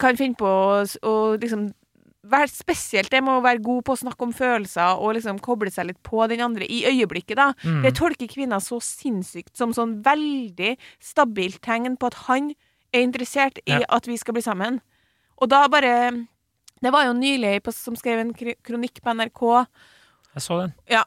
Kan 0.00 0.16
finne 0.16 0.38
på 0.38 0.48
å, 0.48 0.84
å 1.04 1.14
liksom 1.36 1.66
være 2.30 2.48
spesielt 2.48 3.10
det 3.12 3.20
med 3.24 3.36
å 3.36 3.42
være 3.44 3.62
god 3.64 3.84
på 3.86 3.94
å 3.94 4.00
snakke 4.00 4.26
om 4.26 4.32
følelser 4.34 5.00
og 5.00 5.14
liksom 5.16 5.40
koble 5.44 5.70
seg 5.72 5.90
litt 5.90 6.00
på 6.06 6.24
den 6.30 6.42
andre 6.44 6.66
i 6.66 6.82
øyeblikket, 6.88 7.36
da. 7.36 7.50
Mm. 7.64 7.82
Det 7.84 7.94
tolker 7.98 8.30
kvinner 8.30 8.62
så 8.64 8.80
sinnssykt 8.82 9.56
som 9.58 9.74
sånn 9.76 9.98
veldig 10.04 10.74
stabilt 11.04 11.60
tegn 11.64 11.98
på 12.00 12.10
at 12.12 12.20
han 12.28 12.52
er 12.94 13.02
interessert 13.04 13.58
i 13.66 13.72
Ja. 13.72 13.82
at 13.88 14.06
vi 14.06 14.16
skal 14.16 14.34
bli 14.34 14.42
sammen. 14.42 14.80
Og 15.40 15.48
da 15.48 15.66
bare 15.68 16.26
Det 16.82 16.92
var 16.92 17.06
jo 17.06 17.12
nylig 17.14 17.62
som 17.72 17.96
skrev 17.96 18.18
en 18.20 18.34
kronikk 18.34 19.00
på 19.00 19.14
NRK. 19.14 19.66
Jeg 20.34 20.42
så 20.42 20.60
den. 20.60 20.74
Ja. 20.90 21.04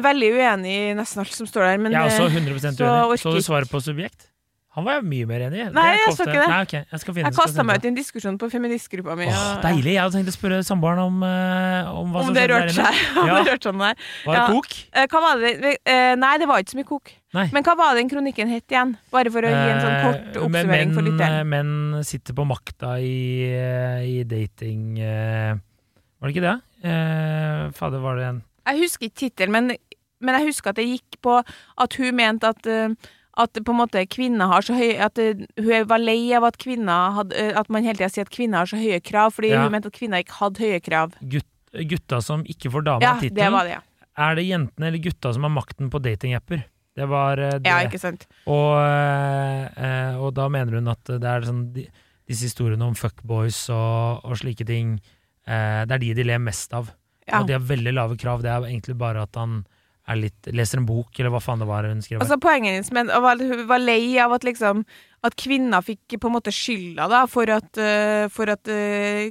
veldig 0.00 0.28
uenig 0.32 0.70
i 0.90 0.94
nesten 0.94 1.18
alt 1.20 1.32
som 1.32 1.46
står 1.46 1.64
der, 1.66 1.78
men 1.78 1.92
Jeg 1.92 2.00
er 2.00 2.06
også 2.06 2.28
eh, 2.28 2.36
100 2.36 2.60
så 2.60 2.84
uenig. 2.84 3.18
Så, 3.20 3.22
Så 3.22 3.34
du 3.34 3.42
svaret 3.42 3.68
på 3.68 3.80
subjekt? 3.82 4.28
Han 4.76 4.84
var 4.84 4.98
jeg 4.98 5.06
mye 5.08 5.26
mer 5.28 5.42
enig 5.46 5.60
i. 5.62 5.66
Nei, 5.72 5.84
jeg 5.96 6.12
så 6.12 6.26
ikke 6.26 6.36
det. 6.36 6.48
Nei, 6.50 6.58
okay. 6.66 6.82
jeg 6.92 7.14
jeg 7.16 7.32
kasta 7.32 7.64
meg 7.64 7.78
ut 7.80 7.86
i 7.86 7.88
en 7.88 7.94
diskusjon 7.96 8.34
på 8.36 8.48
feministgruppa 8.52 9.14
mi. 9.16 9.24
Åh, 9.32 9.46
deilig! 9.62 9.94
Jeg 9.94 10.02
hadde 10.02 10.18
tenkt 10.18 10.28
å 10.28 10.34
spørre 10.34 10.58
samboeren 10.68 11.00
om, 11.00 11.22
eh, 11.24 11.88
om 11.96 12.12
hva 12.12 12.20
Om 12.20 12.28
som 12.28 12.36
det 12.36 12.44
rørte 12.52 12.74
seg. 12.76 12.98
Om 13.22 13.30
Ja. 13.30 13.38
det 13.38 13.54
rørte 13.54 13.70
seg 13.70 13.80
der. 13.80 13.96
Var 14.26 14.34
det 14.36 14.42
Ja. 14.42 14.46
kok? 14.52 14.76
Eh, 14.92 15.06
hva 15.06 15.22
var 15.24 15.40
det? 15.40 15.78
Eh, 15.80 16.14
nei, 16.20 16.34
det 16.36 16.48
var 16.50 16.60
ikke 16.60 16.74
så 16.74 16.80
mye 16.82 16.90
kok. 16.92 17.14
Nei. 17.32 17.46
Men 17.56 17.64
hva 17.64 17.76
var 17.76 17.94
den 17.96 18.12
kronikken 18.12 18.52
het 18.52 18.68
igjen? 18.68 18.96
Bare 19.10 19.32
for 19.32 19.40
å 19.40 19.48
gi 19.48 19.70
en 19.72 19.80
sånn 19.80 19.98
kort 20.04 20.36
oppsummering 20.44 20.92
men 20.92 20.94
for 20.94 21.08
lytteren. 21.08 21.48
Menn 21.48 22.04
sitter 22.04 22.36
på 22.36 22.44
makta 22.44 23.00
i, 23.00 23.48
i 24.20 24.22
dating 24.24 25.00
Var 25.00 26.28
det 26.28 26.36
ikke 26.36 26.44
det? 26.44 26.60
Uh, 26.84 27.72
Fader, 27.72 27.98
var 27.98 28.16
det 28.16 28.24
en 28.28 28.42
Jeg 28.66 28.82
husker 28.84 29.08
ikke 29.08 29.20
tittelen, 29.24 29.52
men, 29.52 29.76
men 30.20 30.34
jeg 30.36 30.50
husker 30.50 30.70
at 30.70 30.76
det 30.76 30.84
gikk 30.84 31.16
på 31.24 31.38
at 31.40 31.96
hun 31.96 32.16
mente 32.18 32.48
at 32.50 32.66
eh, 32.66 32.94
at 33.36 33.52
på 33.52 33.72
en 33.74 33.78
måte 33.82 34.00
kvinner 34.08 34.48
har 34.48 34.64
så 34.64 34.72
høye 34.76 34.96
At 35.04 35.18
eh, 35.20 35.42
hun 35.60 35.88
var 35.90 36.00
lei 36.00 36.32
av 36.36 36.44
at 36.48 36.56
kvinner 36.62 37.12
hadde, 37.18 37.36
eh, 37.36 37.52
At 37.60 37.68
man 37.68 37.84
hele 37.84 37.98
tida 37.98 38.08
sier 38.12 38.24
at 38.24 38.32
kvinner 38.32 38.62
har 38.62 38.70
så 38.70 38.78
høye 38.80 39.00
krav, 39.04 39.34
fordi 39.36 39.50
Ja. 39.52 39.62
hun 39.64 39.72
mente 39.74 39.90
at 39.92 39.98
kvinner 39.98 40.22
ikke 40.24 40.38
hadde 40.40 40.62
høye 40.64 40.80
krav. 40.80 41.12
gutt, 41.28 41.46
gutta 41.90 42.22
som 42.24 42.44
ikke 42.44 42.70
får 42.72 42.84
dame 42.84 43.02
Ja, 43.04 43.12
av 43.14 43.20
det 43.20 43.30
tittelen? 43.34 43.68
ja. 43.68 43.80
Er 44.16 44.34
det 44.38 44.46
jentene 44.48 44.86
eller 44.88 44.98
gutta 45.04 45.32
som 45.34 45.42
har 45.44 45.50
makten 45.52 45.90
på 45.92 46.00
datingapper? 46.00 46.64
Det 46.96 47.06
var 47.08 47.36
eh, 47.38 47.58
det. 47.58 47.66
Ja, 47.68 47.82
ikke 47.84 48.00
sant. 48.00 48.26
Og, 48.46 48.72
og 50.24 50.34
da 50.34 50.48
mener 50.48 50.78
hun 50.80 50.88
at 50.88 51.04
det 51.04 51.24
er 51.28 51.44
sånn 51.44 51.66
disse 52.26 52.48
historiene 52.48 52.82
om 52.86 52.94
fuckboys 52.96 53.68
og, 53.70 54.24
og 54.24 54.38
slike 54.40 54.64
ting 54.66 54.96
Det 55.46 55.92
er 55.94 55.98
de 56.02 56.14
de 56.14 56.24
ler 56.24 56.38
mest 56.42 56.72
av. 56.74 56.88
Ja. 57.28 57.40
Og 57.40 57.46
de 57.46 57.52
har 57.54 57.60
veldig 57.62 57.92
lave 57.94 58.16
krav. 58.18 58.40
Det 58.42 58.50
er 58.50 58.64
egentlig 58.66 58.96
bare 58.98 59.22
at 59.22 59.36
han 59.38 59.64
litt, 60.14 60.46
leser 60.54 60.78
en 60.78 60.86
bok, 60.86 61.10
eller 61.18 61.32
hva 61.34 61.40
faen 61.42 61.62
det 61.62 61.66
var 61.66 61.86
hun 61.88 62.02
skrev. 62.04 62.20
Altså 62.22 62.38
Poenget 62.38 62.76
hennes 62.76 62.92
men, 62.94 63.10
var 63.10 63.40
hun 63.42 63.66
var 63.66 63.82
lei 63.82 64.16
av 64.22 64.36
at 64.36 64.46
liksom 64.46 64.84
At 65.26 65.34
kvinner 65.34 65.82
fikk 65.82 66.14
på 66.22 66.28
en 66.28 66.34
måte 66.36 66.52
skylda 66.54 67.08
da 67.10 67.24
for 67.26 67.50
at, 67.50 67.66
uh, 67.80 68.28
for 68.30 68.46
at 68.52 68.68
uh, 68.70 69.26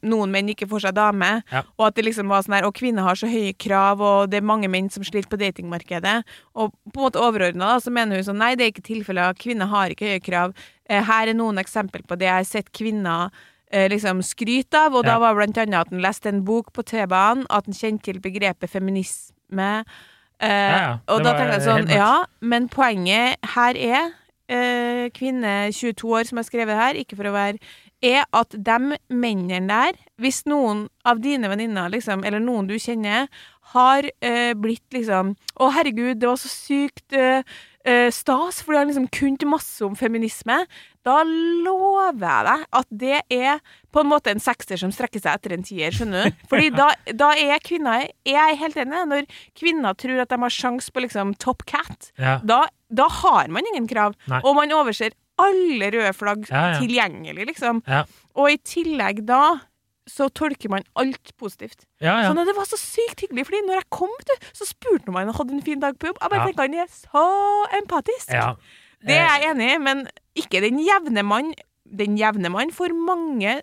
noen 0.00 0.32
menn 0.32 0.48
ikke 0.48 0.68
får 0.70 0.86
seg 0.86 0.94
dame. 0.96 1.28
Ja. 1.52 1.60
Og 1.76 1.88
at 1.90 1.98
det 1.98 2.06
liksom 2.06 2.32
var 2.32 2.46
sånn 2.46 2.56
her 2.56 2.68
Og 2.68 2.76
kvinner 2.78 3.04
har 3.04 3.18
så 3.20 3.28
høye 3.28 3.52
krav, 3.52 4.00
og 4.00 4.30
det 4.32 4.40
er 4.40 4.46
mange 4.46 4.70
menn 4.72 4.88
som 4.94 5.04
sliter 5.04 5.28
på 5.28 5.40
datingmarkedet. 5.42 6.22
Og 6.56 6.72
på 6.88 6.96
en 7.02 7.04
måte 7.04 7.20
overordna 7.20 7.74
så 7.84 7.92
mener 7.92 8.16
hun 8.16 8.28
sånn 8.30 8.40
Nei, 8.40 8.54
det 8.56 8.64
er 8.64 8.72
ikke 8.72 8.86
tilfellet. 8.88 9.42
Kvinner 9.42 9.68
har 9.68 9.92
ikke 9.92 10.14
høye 10.14 10.24
krav. 10.24 10.56
Uh, 10.88 11.02
her 11.10 11.28
er 11.28 11.36
noen 11.36 11.60
eksempel 11.60 12.06
på 12.08 12.16
det. 12.16 12.30
Jeg 12.30 12.40
har 12.40 12.48
sett 12.54 12.72
kvinner 12.72 13.34
liksom 13.74 14.20
skryte 14.22 14.78
av, 14.86 14.94
og 14.94 15.02
da 15.02 15.16
var 15.18 15.34
blant 15.34 15.56
annet 15.58 15.80
at 15.80 15.88
han 15.90 16.02
leste 16.04 16.28
en 16.30 16.44
bok 16.46 16.68
på 16.76 16.84
T-banen, 16.86 17.42
at 17.50 17.66
han 17.66 17.74
kjente 17.74 18.06
til 18.06 18.20
begrepet 18.22 18.70
feminisme. 18.70 19.70
Eh, 20.44 20.74
ja. 20.76 20.92
Og 21.08 21.24
da 21.24 21.32
tenker 21.38 21.56
jeg 21.56 21.64
sånn, 21.64 21.88
ja, 21.94 22.12
men 22.44 22.68
poenget 22.72 23.40
her 23.54 23.78
er 23.78 24.12
eh, 24.50 25.08
Kvinne 25.16 25.72
22 25.72 26.12
år 26.12 26.28
som 26.28 26.40
har 26.40 26.46
skrevet 26.48 26.78
her, 26.78 27.00
ikke 27.00 27.18
for 27.18 27.30
å 27.30 27.34
være 27.36 27.58
Er 28.04 28.26
at 28.36 28.52
de 28.52 28.98
mennene 29.08 29.64
der, 29.70 29.96
hvis 30.20 30.42
noen 30.50 30.88
av 31.08 31.22
dine 31.24 31.48
venninner, 31.48 31.88
liksom, 31.88 32.24
eller 32.26 32.42
noen 32.42 32.68
du 32.68 32.76
kjenner, 32.76 33.30
har 33.72 34.04
eh, 34.20 34.52
blitt 34.58 34.84
liksom 34.92 35.34
Å, 35.56 35.70
herregud, 35.72 36.18
det 36.20 36.28
var 36.28 36.40
så 36.40 36.50
sykt 36.52 37.16
eh, 37.16 37.46
eh, 37.86 38.10
stas, 38.12 38.60
for 38.60 38.74
de 38.74 38.82
har 38.82 38.90
liksom 38.90 39.08
kunnet 39.14 39.46
masse 39.48 39.80
om 39.86 39.96
feminisme. 39.96 40.64
Da 41.04 41.18
lover 41.22 42.14
jeg 42.16 42.44
deg 42.48 42.62
at 42.80 42.86
det 42.90 43.18
er 43.36 43.58
på 43.92 44.00
en 44.02 44.08
måte 44.10 44.32
en 44.32 44.40
sekser 44.42 44.78
som 44.80 44.92
strekker 44.94 45.20
seg 45.22 45.36
etter 45.36 45.52
en 45.56 45.62
tier, 45.66 45.92
skjønner 45.94 46.30
du? 46.30 46.38
Fordi 46.50 46.70
da, 46.74 46.86
da 47.22 47.32
er 47.36 47.60
kvinner 47.64 48.06
Jeg 48.26 48.38
er 48.40 48.56
helt 48.62 48.78
enig. 48.80 49.02
Når 49.10 49.28
kvinner 49.58 49.94
tror 50.00 50.22
at 50.24 50.32
de 50.32 50.38
har 50.46 50.54
sjans 50.54 50.88
på 50.90 51.04
liksom 51.04 51.34
top 51.42 51.66
cat, 51.68 52.10
Ja. 52.18 52.38
da, 52.42 52.62
da 52.90 53.08
har 53.22 53.48
man 53.52 53.68
ingen 53.74 53.86
krav. 53.90 54.16
Nei. 54.30 54.40
Og 54.44 54.56
man 54.56 54.72
overser 54.72 55.12
alle 55.38 55.88
røde 55.90 56.12
flagg 56.14 56.48
Ja, 56.48 56.74
ja. 56.74 56.80
tilgjengelig, 56.80 57.48
liksom. 57.52 57.82
Og 58.38 58.50
i 58.52 58.58
tillegg 58.64 59.24
da 59.26 59.60
så 60.06 60.26
tolker 60.36 60.68
man 60.68 60.84
alt 61.00 61.30
positivt. 61.40 61.86
Ja, 61.98 62.18
ja. 62.20 62.28
Sånn 62.28 62.38
at 62.42 62.46
Det 62.50 62.54
var 62.58 62.66
så 62.68 62.76
sykt 62.76 63.22
hyggelig, 63.24 63.46
Fordi 63.48 63.62
når 63.64 63.78
jeg 63.80 63.86
kom, 63.90 64.10
du, 64.28 64.34
så 64.52 64.66
spurte 64.68 65.06
han 65.08 65.14
om 65.14 65.20
han 65.22 65.32
hadde 65.36 65.54
en 65.56 65.62
fin 65.64 65.80
dag 65.80 65.96
på 65.98 66.10
jobb. 66.10 66.18
Jeg 66.20 66.30
bare 66.30 66.40
Ja. 66.40 66.46
tenker 66.50 66.66
Han 66.68 66.74
er 66.74 66.90
så 66.92 67.24
empatisk. 67.80 68.30
ja. 68.36 68.54
Det 69.04 69.16
er 69.20 69.28
jeg 69.40 69.50
enig 69.54 69.70
i, 69.74 69.78
men 69.84 70.06
ikke 70.38 70.60
den 70.64 70.80
jevne 70.84 71.22
mann. 71.26 71.52
Den 71.84 72.16
jevne 72.18 72.50
mann 72.50 72.72
får 72.74 72.94
mange 72.96 73.60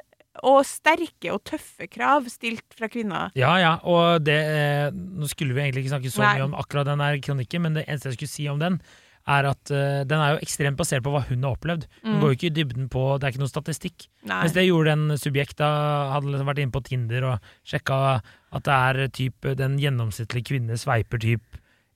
og 0.48 0.62
sterke 0.64 1.34
og 1.34 1.42
tøffe 1.44 1.90
krav 1.92 2.30
stilt 2.32 2.64
fra 2.78 2.88
kvinner. 2.88 3.34
Ja, 3.36 3.52
ja, 3.60 3.74
og 3.84 4.24
det 4.24 4.38
eh, 4.40 4.92
Nå 4.96 5.28
skulle 5.28 5.54
vi 5.58 5.60
egentlig 5.66 5.84
ikke 5.84 5.96
snakke 5.98 6.12
så 6.14 6.22
Nei. 6.24 6.36
mye 6.38 6.46
om 6.48 6.54
akkurat 6.56 6.88
den 6.88 7.04
der 7.04 7.18
kronikken, 7.20 7.66
men 7.66 7.76
det 7.76 7.84
eneste 7.88 8.10
jeg 8.14 8.20
skulle 8.22 8.32
si 8.32 8.48
om 8.48 8.62
den, 8.62 8.78
er 9.30 9.46
at 9.52 9.70
uh, 9.70 10.02
den 10.10 10.18
er 10.18 10.32
jo 10.34 10.40
ekstremt 10.42 10.80
basert 10.80 11.04
på 11.06 11.12
hva 11.14 11.20
hun 11.28 11.44
har 11.46 11.54
opplevd. 11.54 11.84
Hun 12.02 12.16
Mm. 12.16 12.22
går 12.24 12.32
jo 12.32 12.38
ikke 12.40 12.48
i 12.50 12.56
dybden 12.58 12.88
på 12.90 13.02
Det 13.20 13.28
er 13.28 13.34
ikke 13.36 13.44
noe 13.44 13.52
statistikk. 13.52 14.08
Nei. 14.26 14.40
Mens 14.42 14.56
det 14.56 14.64
gjorde 14.66 14.96
den 14.96 15.54
da 15.62 15.70
hadde 16.16 16.32
liksom 16.32 16.48
vært 16.50 16.62
inne 16.64 16.72
på 16.74 16.84
Tinder 16.88 17.28
og 17.30 17.52
sjekka 17.64 18.00
at 18.52 18.64
det 18.66 18.74
er 18.74 19.08
typ 19.14 19.46
den 19.60 19.78
gjennomsnittlige 19.78 20.48
kvinne 20.50 20.74
sveiper 20.74 21.22
typ 21.22 21.44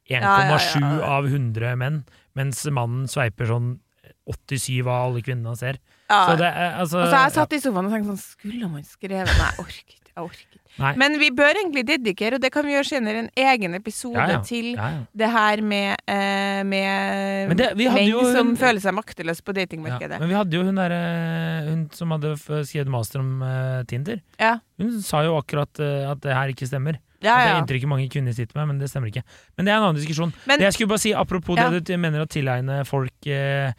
1,7 0.06 0.22
Ja, 0.22 0.46
ja, 0.46 1.00
ja. 1.00 1.18
av 1.18 1.26
100 1.26 1.76
menn, 1.82 2.04
mens 2.38 2.62
mannen 2.70 3.08
sveiper 3.10 3.50
sånn 3.50 3.80
87 4.26 4.82
av 4.88 4.90
alle 5.12 5.22
kvinnene 5.22 5.52
han 5.54 5.60
ser. 5.60 5.78
Ja. 6.10 6.24
Så 6.30 6.36
det 6.40 6.50
altså, 6.54 7.00
altså, 7.02 7.22
jeg 7.24 7.32
satt 7.40 7.54
i 7.54 7.60
sofaen 7.64 7.88
og 7.90 7.94
tenkt 7.96 8.10
sånn 8.12 8.20
Skulle 8.22 8.68
man 8.70 8.84
skrevet 8.86 9.26
Nei, 9.32 9.48
jeg 9.50 9.64
orket. 9.64 9.96
Jeg 10.16 10.24
orket. 10.24 10.60
Men 11.00 11.16
vi 11.22 11.30
bør 11.32 11.56
egentlig 11.56 11.86
dedikere, 11.88 12.36
og 12.36 12.42
det 12.44 12.50
kan 12.52 12.66
vi 12.68 12.74
gjøre 12.74 12.88
senere, 12.90 13.22
en 13.24 13.30
egen 13.40 13.76
episode 13.78 14.20
Ja, 14.20 14.26
ja. 14.36 14.42
til 14.44 14.74
det 15.16 15.30
her 15.32 15.62
med, 15.64 15.96
uh, 16.04 16.62
med 16.68 17.48
Men 17.54 17.58
det- 17.58 17.70
menn 17.78 18.10
jo 18.10 18.22
som 18.34 18.50
hun- 18.52 18.58
føler 18.60 18.82
seg 18.84 18.94
makteløse 18.94 19.42
på 19.42 19.54
datingmarkedet. 19.56 20.20
men 20.20 20.28
vi 20.30 20.36
hadde 20.36 20.52
jo 20.54 20.64
hun 20.64 20.76
derre 20.76 21.70
Hun 21.70 21.90
som 21.94 22.12
hadde 22.12 22.36
skrevet 22.68 22.88
master 22.92 23.20
om 23.20 23.42
uh, 23.42 23.84
Tinder. 23.88 24.20
Ja. 24.40 24.58
Hun 24.78 25.02
sa 25.02 25.24
jo 25.24 25.38
akkurat 25.40 25.80
uh, 25.80 26.12
at 26.12 26.20
det 26.22 26.34
her 26.34 26.48
ikke 26.52 26.68
stemmer. 26.68 27.00
Ja, 27.24 27.38
Det 27.40 27.48
ja. 27.48 27.56
er 27.56 27.62
inntrykket 27.64 27.88
mange 27.90 28.10
kvinner 28.12 28.34
sitter 28.36 28.54
med, 28.60 28.68
men 28.68 28.80
det 28.80 28.90
stemmer 28.92 29.08
ikke. 29.10 29.24
Men 29.58 29.66
det 29.66 29.72
er 29.72 29.78
en 29.78 29.84
annen 29.90 29.96
diskusjon. 30.02 30.34
Men- 30.46 30.60
det 30.60 30.66
jeg 30.68 30.74
skulle 30.74 30.90
bare 30.90 31.00
si, 31.00 31.14
Apropos 31.14 31.58
Ja. 31.58 31.70
det 31.72 31.86
du 31.86 31.98
mener 31.98 32.20
å 32.22 32.28
tilegne 32.28 32.86
folk 32.86 33.14
eh, 33.26 33.72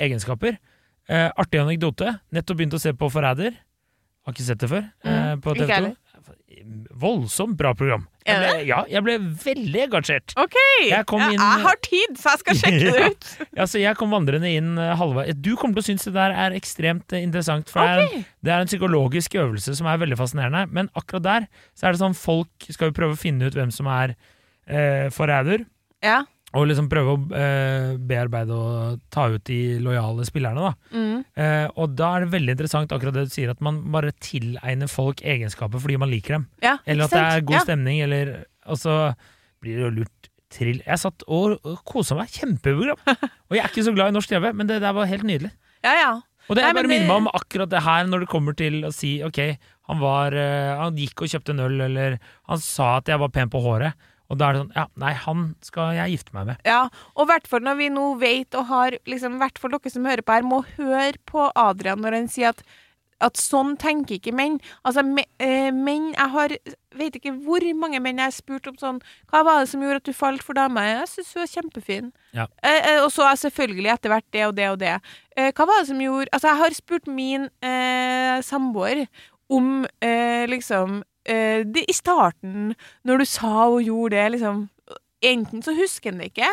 egenskaper. 0.00 0.56
Eh, 1.10 1.28
artig 1.40 1.60
anekdote. 1.62 2.16
Nettopp 2.32 2.58
begynt 2.60 2.76
å 2.76 2.80
se 2.82 2.92
på 2.94 3.08
Forræder. 3.12 3.56
Har 4.26 4.34
ikke 4.36 4.46
sett 4.46 4.60
det 4.64 4.68
før. 4.72 4.84
eh, 5.04 5.18
Mm, 5.30 5.40
på 5.44 5.52
TV 5.54 5.68
2. 5.70 5.96
Voldsomt 7.00 7.56
bra 7.56 7.70
program. 7.74 8.06
Jeg 8.26 8.36
ble, 8.42 8.64
ja, 8.68 8.80
jeg 8.90 9.02
ble 9.06 9.14
veldig 9.42 9.80
engasjert. 9.86 10.34
OK! 10.38 10.56
Jeg 10.82 10.90
ja, 10.92 11.02
inn- 11.06 11.40
jeg 11.40 11.62
har 11.64 11.78
tid, 11.86 12.16
så 12.20 12.34
jeg 12.34 12.40
skal 12.42 12.58
sjekke 12.60 12.90
det 12.96 13.06
ut. 13.14 13.28
Altså, 13.56 13.80
jeg 13.80 13.96
kom 13.96 14.12
vandrende 14.12 14.50
inn 14.52 14.74
eh, 14.78 14.92
halvveis. 14.98 15.38
Du 15.40 15.54
kommer 15.56 15.78
til 15.78 15.84
å 15.84 15.88
synes 15.88 16.04
det 16.08 16.12
der 16.18 16.34
er 16.44 16.56
ekstremt 16.58 17.14
eh, 17.16 17.22
interessant. 17.24 17.70
For 17.72 17.80
det, 17.80 17.88
er, 17.88 18.18
en- 18.18 18.26
det 18.44 18.52
er 18.54 18.64
en 18.66 18.70
psykologisk 18.70 19.38
øvelse 19.40 19.74
som 19.78 19.88
er 19.90 20.02
veldig 20.02 20.18
fascinerende. 20.20 20.66
Men 20.76 20.90
akkurat 20.98 21.24
der 21.26 21.48
så 21.78 21.88
er 21.88 21.96
det 21.96 22.02
sånn 22.02 22.18
folk 22.18 22.68
skal 22.68 22.90
jo 22.92 22.98
prøve 23.00 23.16
å 23.16 23.22
finne 23.22 23.48
ut 23.48 23.56
hvem 23.56 23.72
som 23.74 23.88
er 23.90 24.14
eh, 24.68 25.08
forræder. 25.14 25.64
Ja. 26.04 26.20
Og 26.58 26.66
liksom 26.66 26.88
prøve 26.90 27.12
å 27.14 27.18
eh, 27.38 27.92
bearbeide 28.10 28.50
og 28.50 29.00
ta 29.14 29.28
ut 29.30 29.44
de 29.46 29.78
lojale 29.78 30.24
spillerne. 30.26 30.58
da 30.70 30.72
Mm. 30.98 31.24
eh, 31.36 31.68
Og 31.76 31.94
da 31.94 32.16
er 32.16 32.24
det 32.24 32.32
veldig 32.32 32.56
interessant 32.56 32.90
akkurat 32.90 33.14
det 33.14 33.28
du 33.28 33.30
sier, 33.30 33.50
at 33.50 33.60
man 33.60 33.82
bare 33.92 34.10
tilegner 34.18 34.88
folk 34.90 35.22
egenskaper 35.22 35.78
fordi 35.78 35.96
man 35.98 36.10
liker 36.10 36.34
dem. 36.40 36.48
ja 36.62 36.78
Eller 36.86 37.04
at 37.04 37.10
det 37.10 37.20
er 37.22 37.40
god 37.46 37.54
ja. 37.54 37.60
stemning, 37.68 38.00
eller 38.02 38.44
Og 38.66 38.76
så 38.78 39.14
blir 39.62 39.76
det 39.76 39.84
jo 39.84 39.90
lurt 40.00 40.28
trill. 40.50 40.82
Jeg 40.84 40.98
satt 40.98 41.22
og, 41.28 41.60
og 41.64 41.78
kosa 41.86 42.16
meg. 42.18 42.26
Kjempeprogram. 42.34 42.98
Og 43.50 43.54
jeg 43.54 43.62
er 43.62 43.68
ikke 43.70 43.84
så 43.86 43.94
glad 43.94 44.08
i 44.10 44.16
norsk 44.18 44.28
TV, 44.28 44.52
men 44.52 44.66
det 44.66 44.80
der 44.82 44.92
var 44.92 45.06
helt 45.06 45.22
nydelig. 45.22 45.52
Ja, 45.84 45.92
ja. 45.94 46.10
Og 46.50 46.56
det 46.56 46.64
Nei, 46.64 46.72
bare 46.74 46.82
det- 46.82 46.90
minner 46.90 47.06
meg 47.06 47.16
om 47.22 47.28
akkurat 47.28 47.70
det 47.70 47.82
her 47.84 48.06
når 48.10 48.20
det 48.24 48.28
kommer 48.32 48.56
til 48.58 48.80
å 48.82 48.90
si 48.92 49.20
ok, 49.22 49.38
han 49.86 50.00
var 50.00 50.34
eh, 50.34 50.74
Han 50.80 50.96
gikk 50.98 51.22
og 51.22 51.28
kjøpte 51.30 51.50
en 51.54 51.60
øl, 51.60 51.80
eller 51.86 52.18
han 52.48 52.58
sa 52.58 52.96
at 52.98 53.06
jeg 53.06 53.18
var 53.22 53.28
pen 53.28 53.48
på 53.52 53.62
håret. 53.62 53.94
Og 54.30 54.38
da 54.38 54.48
er 54.48 54.56
det 54.56 54.62
sånn 54.64 54.76
Ja, 54.78 54.86
nei, 55.02 55.14
han 55.26 55.46
skal 55.66 55.96
jeg 55.98 56.16
gifte 56.16 56.36
meg 56.36 56.52
med. 56.52 56.62
Ja, 56.68 56.84
og 57.16 57.26
i 57.26 57.30
hvert 57.32 57.50
fall 57.50 57.66
når 57.66 57.80
vi 57.80 57.90
nå 57.92 58.06
vet 58.20 58.54
og 58.58 58.68
har 58.70 58.98
liksom, 59.10 59.40
hvert 59.42 59.58
fall 59.58 59.74
dere 59.74 59.92
som 59.92 60.06
hører 60.06 60.22
på 60.26 60.38
her, 60.38 60.46
må 60.46 60.62
høre 60.76 61.18
på 61.28 61.50
Adrian 61.58 62.02
når 62.04 62.20
han 62.20 62.30
sier 62.30 62.54
at 62.54 62.64
at 63.20 63.36
sånn 63.36 63.74
tenker 63.80 64.16
ikke 64.16 64.32
menn. 64.32 64.58
Altså, 64.86 65.04
me, 65.04 65.26
eh, 65.42 65.70
menn 65.74 66.12
Jeg 66.14 66.28
har 66.34 66.54
vet 66.96 67.16
ikke 67.18 67.34
hvor 67.44 67.64
mange 67.78 68.00
menn 68.02 68.18
jeg 68.18 68.30
har 68.30 68.34
spurt 68.34 68.66
om 68.70 68.78
sånn 68.80 69.00
Hva 69.30 69.42
var 69.46 69.60
det 69.60 69.70
som 69.70 69.82
gjorde 69.84 70.00
at 70.02 70.08
du 70.08 70.16
falt 70.16 70.44
for 70.46 70.58
dama? 70.58 70.86
Jeg 70.88 71.10
syns 71.12 71.34
hun 71.34 71.42
er 71.44 71.52
kjempefin. 71.52 72.12
Ja. 72.36 72.46
Eh, 72.62 72.80
eh, 72.94 73.02
og 73.04 73.10
så 73.14 73.28
er 73.28 73.42
selvfølgelig 73.42 73.92
etter 73.94 74.14
hvert 74.14 74.28
det 74.32 74.46
og 74.46 74.56
det 74.56 74.70
og 74.70 74.80
det. 74.80 74.96
Eh, 75.36 75.50
hva 75.52 75.68
var 75.68 75.82
det 75.82 75.90
som 75.92 76.00
gjorde 76.00 76.32
Altså, 76.32 76.48
jeg 76.48 76.62
har 76.62 76.78
spurt 76.80 77.06
min 77.10 77.48
eh, 77.62 78.40
samboer 78.46 79.06
om 79.50 79.84
eh, 80.00 80.46
liksom 80.50 81.02
eh, 81.24 81.62
det, 81.66 81.86
I 81.88 81.96
starten, 81.96 82.74
når 83.04 83.22
du 83.22 83.28
sa 83.28 83.54
og 83.68 83.82
gjorde 83.84 84.16
det, 84.16 84.28
liksom 84.36 84.68
Enten 85.20 85.60
så 85.60 85.74
husker 85.76 86.14
han 86.14 86.22
det 86.22 86.30
ikke, 86.30 86.48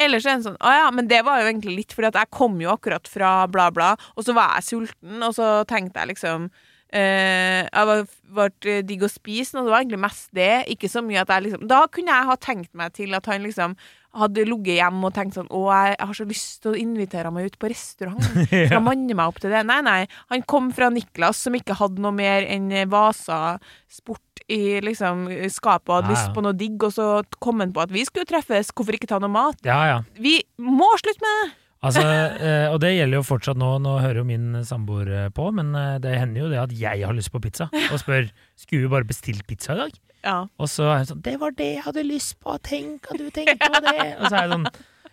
eller 0.00 0.20
så 0.20 0.28
er 0.28 0.34
han 0.34 0.42
sånn 0.44 0.58
Å 0.60 0.72
ja, 0.74 0.88
men 0.92 1.06
det 1.08 1.22
var 1.24 1.40
jo 1.40 1.48
egentlig 1.48 1.76
litt 1.78 1.94
fordi 1.96 2.10
at 2.10 2.18
jeg 2.20 2.34
kom 2.36 2.58
jo 2.60 2.72
akkurat 2.74 3.08
fra 3.08 3.30
bla, 3.48 3.70
bla, 3.72 3.94
og 4.12 4.26
så 4.26 4.34
var 4.36 4.58
jeg 4.58 4.68
sulten, 4.68 5.22
og 5.24 5.32
så 5.36 5.48
tenkte 5.68 6.02
jeg 6.02 6.12
liksom 6.12 6.50
eh, 6.92 7.64
Jeg 7.64 7.88
var, 7.90 8.04
ble 8.36 8.76
digg 8.86 9.06
å 9.06 9.12
spise, 9.12 9.56
og 9.56 9.66
det 9.68 9.74
var 9.74 9.84
egentlig 9.84 10.02
mest 10.04 10.28
det. 10.36 10.52
Ikke 10.74 10.90
så 10.92 11.02
mye 11.04 11.24
at 11.24 11.32
jeg 11.32 11.48
liksom 11.48 11.66
Da 11.70 11.80
kunne 11.92 12.16
jeg 12.16 12.30
ha 12.30 12.38
tenkt 12.40 12.72
meg 12.76 12.94
til 12.96 13.16
at 13.16 13.28
han 13.30 13.46
liksom 13.46 13.76
hadde 14.16 14.46
ligget 14.48 14.80
hjemme 14.80 15.06
og 15.06 15.14
tenkt 15.14 15.36
sånn 15.36 15.50
Å, 15.54 15.60
jeg, 15.70 15.98
har 16.00 16.16
så 16.18 16.26
lyst 16.26 16.62
til 16.64 16.72
å 16.72 16.80
invitere 16.80 17.30
meg 17.34 17.50
ut 17.50 17.58
på 17.62 17.70
restaurant. 17.70 18.24
Skal 18.48 18.74
jeg 18.74 18.82
manne 18.82 19.14
meg 19.14 19.30
opp 19.30 19.38
til 19.42 19.54
det? 19.54 19.62
Nei, 19.68 19.80
nei. 19.86 20.00
Han 20.32 20.42
kom 20.50 20.72
fra 20.74 20.90
Niklas, 20.92 21.44
som 21.46 21.54
ikke 21.58 21.78
hadde 21.78 22.02
noe 22.02 22.14
mer 22.16 22.46
enn 22.48 22.72
Vasa 22.90 23.58
sport 23.90 24.42
i 24.50 24.80
liksom 24.82 25.28
skapet 25.52 25.92
og 25.92 26.00
hadde 26.00 26.10
Ja, 26.10 26.16
ja. 26.16 26.18
lyst 26.18 26.34
på 26.34 26.42
noe 26.42 26.56
digg, 26.58 26.82
og 26.82 26.94
så 26.96 27.08
kom 27.38 27.62
han 27.62 27.74
på 27.74 27.84
at 27.84 27.94
vi 27.94 28.02
skulle 28.08 28.26
treffes, 28.26 28.72
hvorfor 28.74 28.98
ikke 28.98 29.10
ta 29.10 29.20
noe 29.22 29.30
mat? 29.30 29.62
Ja, 29.66 29.80
ja. 29.86 29.98
Vi 30.18 30.40
må 30.58 30.90
slutte 30.98 31.22
med 31.22 31.42
det! 31.44 31.48
Altså, 31.80 32.02
eh, 32.04 32.66
og 32.68 32.76
det 32.82 32.90
gjelder 32.92 33.22
jo 33.22 33.24
fortsatt 33.24 33.56
nå, 33.56 33.70
nå 33.80 33.94
hører 34.02 34.20
jo 34.20 34.26
min 34.28 34.58
samboer 34.68 35.08
eh, 35.16 35.28
på, 35.32 35.46
men 35.56 35.70
eh, 35.78 35.94
det 36.02 36.12
hender 36.12 36.42
jo 36.42 36.50
det 36.52 36.58
at 36.60 36.74
jeg 36.76 37.06
har 37.06 37.16
lyst 37.16 37.32
på 37.32 37.40
pizza, 37.40 37.70
og 37.72 38.02
spør 38.02 38.28
skulle 38.58 38.84
vi 38.84 38.92
bare 38.92 39.08
bestilt 39.08 39.46
pizza 39.48 39.72
i 39.72 39.80
dag. 39.86 39.94
Ja. 40.24 40.46
Og 40.60 40.68
så 40.68 40.86
er 40.90 40.98
jeg 41.00 41.10
sånn 41.10 41.22
'Det 41.22 41.36
var 41.40 41.50
det 41.56 41.68
jeg 41.74 41.82
hadde 41.82 42.02
lyst 42.04 42.38
på, 42.40 42.56
tenk 42.62 43.10
at 43.10 43.18
du 43.18 43.30
tenkte 43.30 43.56
på 43.58 43.80
det'. 43.84 44.08
Og 44.20 44.26
så 44.28 44.34
er 44.36 44.42
jeg 44.46 44.50
sånn 44.52 44.66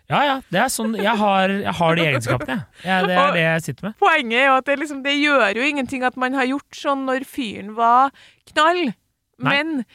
Ja 0.09 0.19
ja, 0.23 0.35
det 0.51 0.59
er 0.59 0.69
sånn 0.71 0.93
Jeg 0.95 1.17
har, 1.19 1.49
jeg 1.49 1.73
har 1.73 1.95
de 1.95 2.01
egenskapene, 2.05 2.65
jeg. 2.83 3.07
Det 3.07 3.17
er 3.17 3.31
det 3.33 3.41
jeg 3.43 3.63
sitter 3.63 3.83
med. 3.89 3.97
Poenget 3.99 4.39
er 4.39 4.45
jo 4.47 4.55
at 4.57 4.65
det, 4.65 4.79
liksom, 4.79 5.03
det 5.03 5.15
gjør 5.19 5.55
jo 5.55 5.61
ingenting 5.67 6.03
at 6.03 6.15
man 6.15 6.33
har 6.33 6.45
gjort 6.47 6.75
sånn 6.79 7.05
når 7.05 7.25
fyren 7.27 7.75
var 7.75 8.11
knall. 8.53 8.93
Men, 9.37 9.85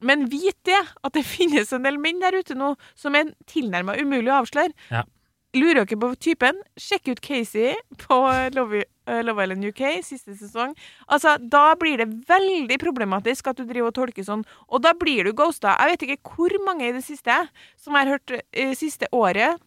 men 0.00 0.26
vit 0.28 0.58
det, 0.64 0.80
at 1.04 1.12
det 1.14 1.24
finnes 1.36 1.72
en 1.72 1.86
del 1.86 1.98
menn 1.98 2.20
der 2.20 2.34
ute 2.38 2.54
nå 2.58 2.74
som 2.98 3.14
er 3.14 3.30
tilnærma 3.46 3.94
umulig 4.00 4.30
å 4.32 4.42
avsløre. 4.42 4.74
Ja. 4.90 5.04
Lurer 5.54 5.82
dere 5.84 5.98
på 5.98 6.12
typen? 6.22 6.58
Sjekk 6.78 7.08
ut 7.10 7.20
Casey 7.20 7.72
på 7.98 8.18
Love, 8.54 8.84
eh, 9.10 9.22
Love 9.26 9.42
Island 9.42 9.64
UK 9.66 9.80
siste 10.06 10.36
sesong. 10.38 10.76
Altså, 11.10 11.36
Da 11.50 11.74
blir 11.74 11.96
det 11.98 12.06
veldig 12.28 12.78
problematisk 12.78 13.48
at 13.50 13.56
du 13.56 13.64
driver 13.64 13.88
og 13.88 13.94
tolker 13.94 14.22
sånn, 14.22 14.44
og 14.68 14.82
da 14.82 14.92
blir 14.94 15.24
du 15.24 15.32
ghosta. 15.32 15.74
Jeg 15.80 15.98
vet 15.98 16.06
ikke 16.06 16.36
hvor 16.36 16.54
mange 16.64 16.86
i 16.88 16.92
det 16.92 17.02
siste 17.02 17.48
som 17.76 17.94
jeg 17.94 18.06
har 18.06 18.12
hørt 18.18 18.40
eh, 18.52 18.74
siste 18.74 19.06
året 19.12 19.58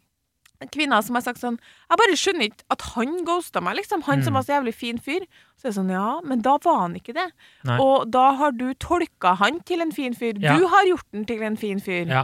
kvinner 0.71 1.01
som 1.03 1.15
har 1.17 1.21
sagt 1.25 1.41
sånn 1.41 1.57
Jeg 1.91 1.97
bare 1.99 2.15
skjønner 2.15 2.45
ikke 2.47 2.63
at 2.71 2.81
han 2.95 3.25
ghosta 3.27 3.59
meg, 3.61 3.75
liksom. 3.81 4.03
Han 4.07 4.23
som 4.23 4.31
Mm. 4.31 4.37
var 4.37 4.43
så 4.43 4.53
jævlig 4.61 4.73
fin 4.73 4.97
fyr. 4.97 5.25
Så 5.59 5.65
er 5.65 5.69
det 5.71 5.75
sånn, 5.75 5.89
ja, 5.91 6.21
men 6.23 6.41
da 6.41 6.57
var 6.63 6.79
han 6.79 6.95
ikke 6.95 7.13
det. 7.13 7.31
Nei. 7.65 7.77
Og 7.77 8.09
da 8.09 8.31
har 8.39 8.51
du 8.51 8.73
tolka 8.75 9.35
han 9.35 9.59
til 9.59 9.81
en 9.81 9.91
fin 9.91 10.13
fyr. 10.15 10.39
Ja. 10.39 10.57
Du 10.57 10.67
har 10.67 10.85
gjort 10.85 11.11
den 11.11 11.25
til 11.25 11.43
en 11.43 11.57
fin 11.57 11.79
fyr. 11.81 12.07
Ja. 12.07 12.23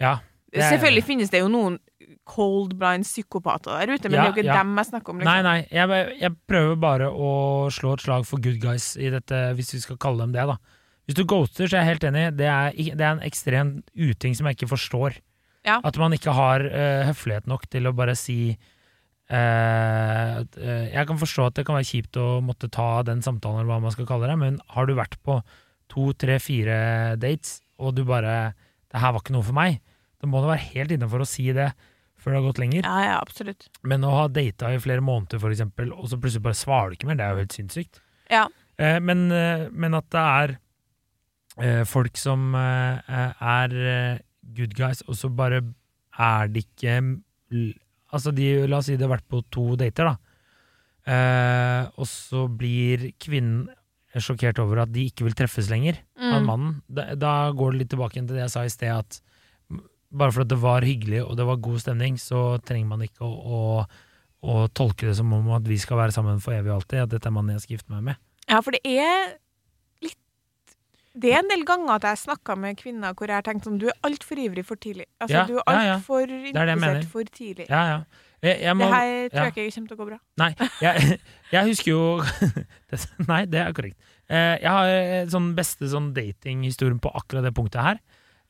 ja 0.00 0.18
er- 0.62 0.72
Selvfølgelig 0.74 1.04
finnes 1.04 1.30
det 1.32 1.40
jo 1.42 1.48
noen 1.52 1.78
cold 2.26 2.74
blind 2.78 3.06
psykopater 3.06 3.76
der 3.76 3.94
ute, 3.94 4.08
men 4.08 4.18
Ja, 4.18 4.22
det 4.22 4.26
er 4.26 4.32
jo 4.32 4.36
ikke 4.36 4.46
ja. 4.46 4.62
dem 4.62 4.76
jeg 4.76 4.86
snakker 4.90 5.12
om. 5.12 5.20
Liksom. 5.20 5.42
nei, 5.46 5.58
jeg, 5.70 6.16
jeg 6.20 6.32
prøver 6.50 6.76
bare 6.76 7.10
å 7.10 7.30
slå 7.70 7.94
et 7.94 8.04
slag 8.06 8.26
for 8.26 8.42
good 8.42 8.58
guys 8.62 8.96
i 8.96 9.10
dette, 9.10 9.42
hvis 9.58 9.74
vi 9.74 9.82
skal 9.84 9.98
kalle 10.02 10.24
dem 10.24 10.34
det, 10.34 10.46
da. 10.46 10.58
Hvis 11.06 11.18
du 11.18 11.24
ghoster, 11.24 11.68
så 11.68 11.78
er 11.78 11.84
jeg 11.84 11.92
helt 11.94 12.06
enig. 12.08 12.24
Det 12.36 12.48
er, 12.50 12.72
det 12.74 13.04
er 13.04 13.12
en 13.12 13.26
ekstrem 13.26 13.76
uting 13.94 14.34
som 14.34 14.48
jeg 14.48 14.58
ikke 14.58 14.72
forstår. 14.74 15.20
Ja. 15.66 15.80
At 15.86 15.98
man 15.98 16.14
ikke 16.14 16.34
har 16.34 16.62
uh, 16.66 17.06
høflighet 17.10 17.46
nok 17.50 17.68
til 17.70 17.86
å 17.86 17.94
bare 17.96 18.16
si 18.18 18.56
Uh, 19.26 20.46
eh, 20.54 20.92
Jeg 20.92 21.02
kan 21.08 21.18
forstå 21.18 21.48
at 21.48 21.56
det 21.58 21.64
kan 21.66 21.74
være 21.74 21.88
kjipt 21.88 22.14
å 22.22 22.38
måtte 22.46 22.68
ta 22.70 23.02
den 23.02 23.24
samtalen, 23.26 23.58
eller 23.58 23.72
hva 23.72 23.80
man 23.82 23.90
skal 23.90 24.06
kalle 24.06 24.28
det, 24.30 24.36
men 24.38 24.60
har 24.70 24.86
du 24.86 24.92
vært 24.94 25.16
på 25.26 25.40
to, 25.90 26.12
tre, 26.14 26.36
fire 26.38 27.16
dates, 27.18 27.56
og 27.82 27.96
du 27.96 28.04
bare 28.06 28.54
'Det 28.86 29.00
her 29.02 29.12
var 29.12 29.20
ikke 29.20 29.34
noe 29.34 29.42
for 29.42 29.58
meg', 29.58 29.80
da 30.20 30.26
må 30.30 30.40
du 30.42 30.48
være 30.48 30.64
helt 30.72 30.94
innafor 30.96 31.22
å 31.24 31.28
si 31.28 31.48
det 31.52 31.70
før 32.16 32.32
det 32.32 32.38
har 32.40 32.46
gått 32.48 32.58
lenger. 32.62 32.86
Ja, 32.88 33.00
ja, 33.04 33.16
absolutt. 33.20 33.66
Men 33.86 34.04
å 34.08 34.10
ha 34.16 34.26
data 34.32 34.70
i 34.74 34.78
flere 34.82 35.02
måneder, 35.04 35.38
for 35.42 35.52
eksempel, 35.52 35.92
og 35.92 36.08
så 36.10 36.16
plutselig 36.18 36.42
bare 36.46 36.58
svarer 36.58 36.90
du 36.90 36.96
ikke 36.96 37.10
mer, 37.10 37.18
det 37.20 37.26
er 37.26 37.34
jo 37.36 37.42
helt 37.44 37.56
sinnssykt. 37.58 38.00
Ja. 38.32 38.46
Eh, 38.80 38.98
men, 39.04 39.26
eh, 39.32 39.66
men 39.70 39.94
at 39.94 40.08
det 40.10 40.22
er 40.22 40.54
eh, 41.60 41.82
folk 41.88 42.16
som 42.18 42.54
eh, 42.56 43.12
er 43.36 43.76
eh, 43.92 44.18
good 44.56 44.74
guys, 44.74 45.04
og 45.06 45.14
så 45.20 45.28
bare 45.30 45.60
er 46.18 46.48
det 46.48 46.64
ikke 46.66 46.96
Altså, 48.16 48.30
de, 48.32 48.46
la 48.70 48.78
oss 48.80 48.86
si 48.88 48.94
det 48.96 49.04
har 49.04 49.16
vært 49.18 49.26
på 49.28 49.40
to 49.52 49.74
dater, 49.78 50.06
da. 50.08 50.16
Eh, 51.06 51.82
og 52.00 52.06
så 52.08 52.46
blir 52.50 53.10
kvinnen 53.22 53.66
sjokkert 54.16 54.58
over 54.62 54.80
at 54.86 54.92
de 54.94 55.04
ikke 55.10 55.26
vil 55.26 55.34
treffes 55.36 55.68
lenger 55.70 55.98
av 56.16 56.40
Mm. 56.40 56.46
mannen. 56.48 56.82
Da, 56.88 57.14
da 57.14 57.32
går 57.52 57.72
det 57.74 57.78
litt 57.82 57.90
tilbake 57.92 58.14
til 58.16 58.26
det 58.32 58.40
jeg 58.46 58.50
sa 58.54 58.62
i 58.64 58.72
sted, 58.72 58.88
at 58.94 59.20
bare 60.12 60.32
fordi 60.32 60.52
det 60.54 60.60
var 60.62 60.84
hyggelig 60.86 61.22
og 61.24 61.36
det 61.38 61.46
var 61.48 61.56
god 61.64 61.80
stemning, 61.82 62.18
så 62.20 62.58
trenger 62.66 62.86
man 62.92 63.02
ikke 63.06 63.24
å, 63.26 63.32
å, 63.32 63.62
å 64.46 64.68
tolke 64.76 65.08
det 65.08 65.16
som 65.18 65.32
om 65.34 65.50
at 65.56 65.66
vi 65.66 65.78
skal 65.82 65.98
være 65.98 66.14
sammen 66.14 66.38
for 66.44 66.54
evig 66.56 66.70
og 66.72 66.80
alltid. 66.82 67.02
At 67.06 67.10
dette 67.16 67.26
er 67.30 67.34
mannen 67.34 67.56
jeg 67.56 67.64
skal 67.66 67.76
gifte 67.78 67.92
meg 67.96 68.04
med. 68.12 68.22
Ja, 68.46 68.60
for 68.62 68.76
det 68.76 68.82
er 68.86 69.32
litt 70.04 70.18
Det 71.16 71.32
er 71.32 71.40
en 71.40 71.48
del 71.50 71.64
ganger 71.66 71.96
at 71.96 72.04
jeg 72.06 72.20
snakka 72.26 72.54
med 72.60 72.76
kvinner 72.78 73.14
hvor 73.16 73.26
jeg 73.32 73.38
har 73.40 73.46
tenkt 73.46 73.64
sånn 73.66 73.78
Du 73.82 73.88
er 73.90 73.96
altfor 74.06 74.38
ivrig 74.38 74.62
for 74.68 74.76
tidlig. 74.78 75.08
Altså, 75.18 75.34
Ja, 75.40 75.44
du 75.48 75.56
er 75.58 75.62
ja, 75.74 75.82
ja. 75.88 75.94
altfor 75.96 76.26
jeg 76.30 76.52
mener. 76.54 76.76
interessert 76.76 77.10
for 77.10 77.32
tidlig. 77.34 77.66
Ja, 77.72 77.82
ja. 77.90 77.98
Jeg, 78.44 78.60
jeg 78.62 78.76
må, 78.76 78.84
Det 78.84 78.92
her 78.92 79.28
tror 79.32 79.40
ja. 79.40 79.44
jeg 79.48 79.52
ikke 79.56 79.74
kommer 79.74 79.88
til 79.88 79.96
å 79.96 80.00
gå 80.02 80.06
bra. 80.10 80.18
Nei, 80.38 80.50
jeg, 80.84 81.16
jeg 81.56 81.70
husker 81.72 81.90
jo 81.90 82.02
Nei, 83.32 83.40
det 83.50 83.62
er 83.64 83.72
korrekt. 83.74 83.96
Eh, 84.28 84.54
Jeg 84.60 84.70
har 84.70 84.90
eh, 84.92 85.24
sånn 85.32 85.48
beste 85.56 85.88
sånn 85.90 86.12
datinghistorien 86.14 87.00
på 87.02 87.10
akkurat 87.16 87.46
det 87.48 87.54
punktet 87.56 87.82
her. 87.82 88.00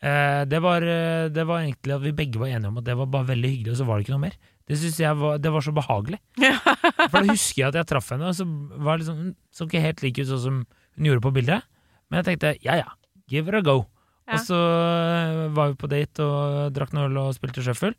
Eh, 0.07 0.43
det, 0.47 0.61
var, 0.63 0.85
eh, 0.87 1.27
det 1.35 1.45
var 1.49 1.65
egentlig 1.65 1.95
at 1.97 2.05
vi 2.05 2.15
begge 2.15 2.39
var 2.43 2.53
enige 2.53 2.71
om 2.71 2.79
at 2.79 2.87
det 2.87 2.95
var 2.99 3.09
bare 3.11 3.31
veldig 3.33 3.51
hyggelig, 3.55 3.73
og 3.75 3.81
så 3.81 3.87
var 3.89 3.99
det 3.99 4.07
ikke 4.07 4.15
noe 4.15 4.25
mer. 4.27 4.37
Det 4.67 4.79
synes 4.81 4.99
jeg 5.03 5.19
var, 5.19 5.39
det 5.43 5.53
var 5.55 5.65
så 5.65 5.75
behagelig. 5.75 6.21
For 7.11 7.19
da 7.19 7.25
husker 7.31 7.63
jeg 7.63 7.69
at 7.71 7.81
jeg 7.81 7.91
traff 7.93 8.13
henne, 8.15 8.31
og 8.31 8.37
så 8.39 8.47
var 8.47 8.97
det 8.97 9.07
liksom, 9.07 9.33
så 9.55 9.67
ikke 9.67 9.85
helt 9.85 10.05
lik 10.05 10.21
ut 10.21 10.31
sånn 10.31 10.45
som 10.45 10.61
hun 10.97 11.09
gjorde 11.11 11.25
på 11.27 11.35
bildet. 11.39 11.67
Men 12.11 12.21
jeg 12.21 12.29
tenkte 12.31 12.55
ja 12.63 12.79
ja, 12.83 12.91
give 13.31 13.51
it 13.51 13.59
a 13.59 13.63
go. 13.65 13.81
Ja. 14.27 14.37
Og 14.37 14.47
så 14.47 14.59
eh, 14.59 15.41
var 15.55 15.73
vi 15.73 15.81
på 15.81 15.91
date 15.91 16.23
og 16.23 16.75
drakk 16.75 16.95
noe 16.95 17.09
øl 17.11 17.19
og 17.23 17.35
spilte 17.37 17.63
shuffle. 17.63 17.95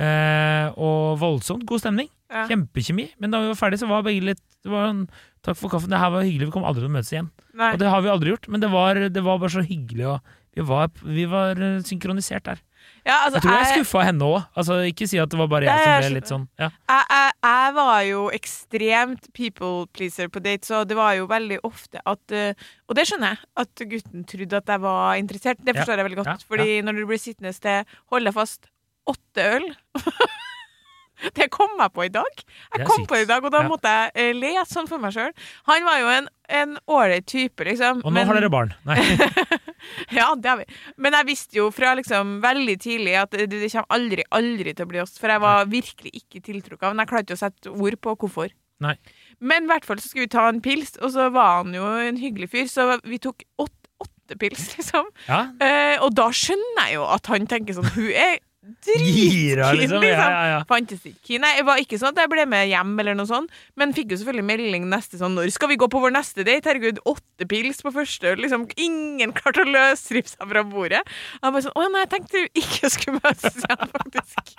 Eh, 0.00 0.66
og 0.80 1.18
voldsomt 1.20 1.66
god 1.68 1.84
stemning. 1.84 2.08
Ja. 2.32 2.46
Kjempekjemi. 2.48 3.10
Men 3.20 3.32
da 3.32 3.42
vi 3.42 3.52
var 3.52 3.60
ferdig, 3.60 3.80
så 3.80 3.88
var 3.90 4.04
begge 4.06 4.24
litt 4.32 4.44
var 4.68 4.92
en, 4.92 5.04
Takk 5.42 5.58
for 5.58 5.72
kaffen, 5.72 5.90
det 5.90 5.98
her 5.98 6.12
var 6.14 6.22
hyggelig, 6.22 6.46
vi 6.46 6.54
kommer 6.54 6.68
aldri 6.70 6.84
til 6.84 6.90
å 6.92 6.94
møtes 6.94 7.08
igjen. 7.10 7.28
Nei. 7.58 7.72
Og 7.74 7.80
det 7.82 7.88
har 7.90 8.02
vi 8.04 8.10
aldri 8.12 8.30
gjort, 8.30 8.44
men 8.54 8.62
det 8.62 8.68
var, 8.70 9.00
det 9.10 9.22
var 9.26 9.40
bare 9.42 9.50
så 9.50 9.64
hyggelig, 9.66 10.04
og 10.12 10.36
vi 10.54 10.62
var, 10.68 10.88
vi 11.02 11.24
var 11.30 11.56
eh, 11.56 11.80
synkronisert 11.86 12.44
der. 12.44 12.60
Ja, 13.06 13.16
altså, 13.26 13.38
Jeg 13.38 13.42
tror 13.42 13.52
jeg 13.56 13.66
jeg- 13.66 13.78
skuffa 13.84 14.02
henne 14.06 14.26
òg. 14.26 14.44
Altså, 14.58 14.74
ikke 14.86 15.06
si 15.08 15.18
at 15.18 15.28
det 15.30 15.38
var 15.38 15.46
bare 15.50 15.64
Ja, 15.64 15.76
jeg 15.76 16.02
som 16.04 16.10
ble 16.12 16.14
litt 16.20 16.30
sånn 16.30 16.48
ja. 16.58 16.68
jeg, 16.90 17.32
jeg, 17.42 17.74
var 17.74 18.00
jo 18.06 18.20
ekstremt 18.34 19.28
people 19.34 19.86
pleaser 19.94 20.28
på 20.28 20.42
date, 20.42 20.66
så 20.66 20.84
det 20.86 20.96
var 20.98 21.14
jo 21.14 21.26
veldig 21.30 21.58
ofte 21.64 22.02
at 22.06 22.32
eh, 22.34 22.54
Og 22.88 22.94
det 22.98 23.06
skjønner 23.08 23.34
jeg, 23.34 23.38
at 23.56 23.84
gutten 23.90 24.24
trodde 24.26 24.56
at 24.60 24.66
jeg 24.74 24.80
var 24.80 25.14
interessert. 25.18 25.58
Det 25.64 25.74
Ja, 25.74 25.80
forstår 25.80 25.96
jeg 26.02 26.06
veldig 26.10 26.20
godt. 26.24 26.26
ja, 26.26 26.36
Fordi 26.48 26.82
når 26.82 26.92
du 27.00 27.06
blir 27.06 27.18
sittende 27.22 27.52
til, 27.58 27.84
hold 28.12 28.24
deg 28.24 28.34
fast, 28.34 28.70
åtte 29.06 29.48
øl 29.56 29.66
Det 31.38 31.46
kom 31.54 31.70
jeg 31.78 31.92
på 31.94 32.02
i 32.04 32.08
dag. 32.10 32.40
Jeg 32.76 32.86
kom 32.86 33.02
sykt. 33.04 33.08
på 33.12 33.18
i 33.22 33.26
dag, 33.30 33.44
og 33.46 33.52
da 33.54 33.60
Ja. 33.62 33.68
måtte 33.70 33.86
jeg 33.90 34.10
eh, 34.16 34.32
le 34.34 34.54
sånn 34.66 34.88
for 34.90 34.98
meg 34.98 35.12
sjøl. 35.14 35.30
Han 35.70 35.84
var 35.86 35.98
jo 36.00 36.08
en, 36.10 36.28
en 36.48 36.72
ålreit 36.90 37.26
type, 37.30 37.62
liksom. 37.62 38.00
Og 38.02 38.10
nå 38.10 38.16
men- 38.16 38.26
har 38.26 38.34
dere 38.40 38.50
barn. 38.50 38.74
Nei. 38.84 38.98
Ja, 40.18 40.32
det 40.38 40.50
har 40.50 40.58
vi. 40.60 40.66
Men 40.96 41.16
jeg 41.18 41.28
visste 41.32 41.58
jo 41.58 41.68
fra 41.74 41.94
liksom 41.98 42.38
veldig 42.44 42.76
tidlig 42.82 43.16
at 43.20 43.34
det, 43.34 43.48
det 43.52 43.70
kommer 43.72 43.96
aldri, 43.96 44.26
aldri 44.30 44.74
til 44.76 44.86
å 44.86 44.90
bli 44.92 45.02
oss. 45.02 45.16
For 45.20 45.32
jeg 45.32 45.42
var 45.42 45.68
virkelig 45.70 46.12
ikke 46.22 46.42
tiltrukket 46.44 46.88
av 46.88 46.94
Men 46.94 47.04
jeg 47.04 47.12
klarte 47.12 47.28
ikke 47.30 47.40
å 47.40 47.44
sette 47.44 47.72
ord 47.72 47.98
på 48.02 48.16
hvorfor. 48.24 48.54
Nei. 48.82 48.96
Men 49.42 49.66
i 49.66 49.70
hvert 49.70 49.86
fall 49.86 50.00
så 50.02 50.10
skulle 50.10 50.26
vi 50.26 50.34
ta 50.34 50.48
en 50.50 50.62
pils, 50.62 50.96
og 51.02 51.12
så 51.14 51.28
var 51.34 51.62
han 51.62 51.74
jo 51.76 51.86
en 52.02 52.18
hyggelig 52.18 52.50
fyr, 52.52 52.66
så 52.70 52.88
vi 53.06 53.18
tok 53.22 53.44
åtte, 53.62 53.90
åtte 54.02 54.38
pils, 54.40 54.70
liksom. 54.78 55.10
Ja. 55.28 55.44
Eh, 55.62 55.96
og 56.02 56.14
da 56.18 56.28
skjønner 56.34 56.88
jeg 56.88 56.98
jo 56.98 57.06
at 57.10 57.30
han 57.30 57.46
tenker 57.50 57.78
sånn 57.78 57.92
Hun 57.94 58.10
er 58.10 58.40
Gira, 58.62 59.72
dritkeen, 59.72 59.78
liksom. 59.80 60.04
Ja, 60.06 60.26
ja, 60.30 60.42
ja. 60.52 60.58
Fantes 60.70 61.02
ikke. 61.08 61.38
Nei, 61.42 61.50
det 61.58 61.64
var 61.66 61.80
ikke 61.82 61.98
sånn 61.98 62.12
at 62.12 62.20
jeg 62.22 62.30
ble 62.30 62.44
med 62.46 62.68
hjem, 62.70 62.92
eller 63.02 63.16
noe 63.18 63.26
sånt, 63.26 63.50
men 63.80 63.90
fikk 63.96 64.12
jo 64.14 64.18
selvfølgelig 64.20 64.46
melding 64.46 64.84
neste 64.90 65.18
sånn 65.18 65.34
Når 65.34 65.50
skal 65.54 65.70
vi 65.72 65.78
gå 65.80 65.88
på 65.90 66.00
vår 66.02 66.14
neste 66.14 66.44
date? 66.46 66.70
Herregud, 66.70 67.00
åtte 67.10 67.48
pils 67.50 67.82
på 67.82 67.90
første. 67.94 68.36
Liksom, 68.38 68.68
ingen 68.78 69.34
klarte 69.34 69.64
å 69.64 69.70
løsrive 69.70 70.30
seg 70.30 70.46
fra 70.52 70.62
bordet. 70.68 71.02
Han 71.42 71.56
bare 71.56 71.64
sånn 71.66 71.74
Å 71.78 71.88
nei, 71.90 72.04
jeg 72.04 72.12
tenkte 72.14 72.44
vi 72.44 72.62
ikke 72.62 72.92
skulle 72.94 73.18
møtes 73.18 73.58
igjen, 73.64 73.82
faktisk. 73.96 74.54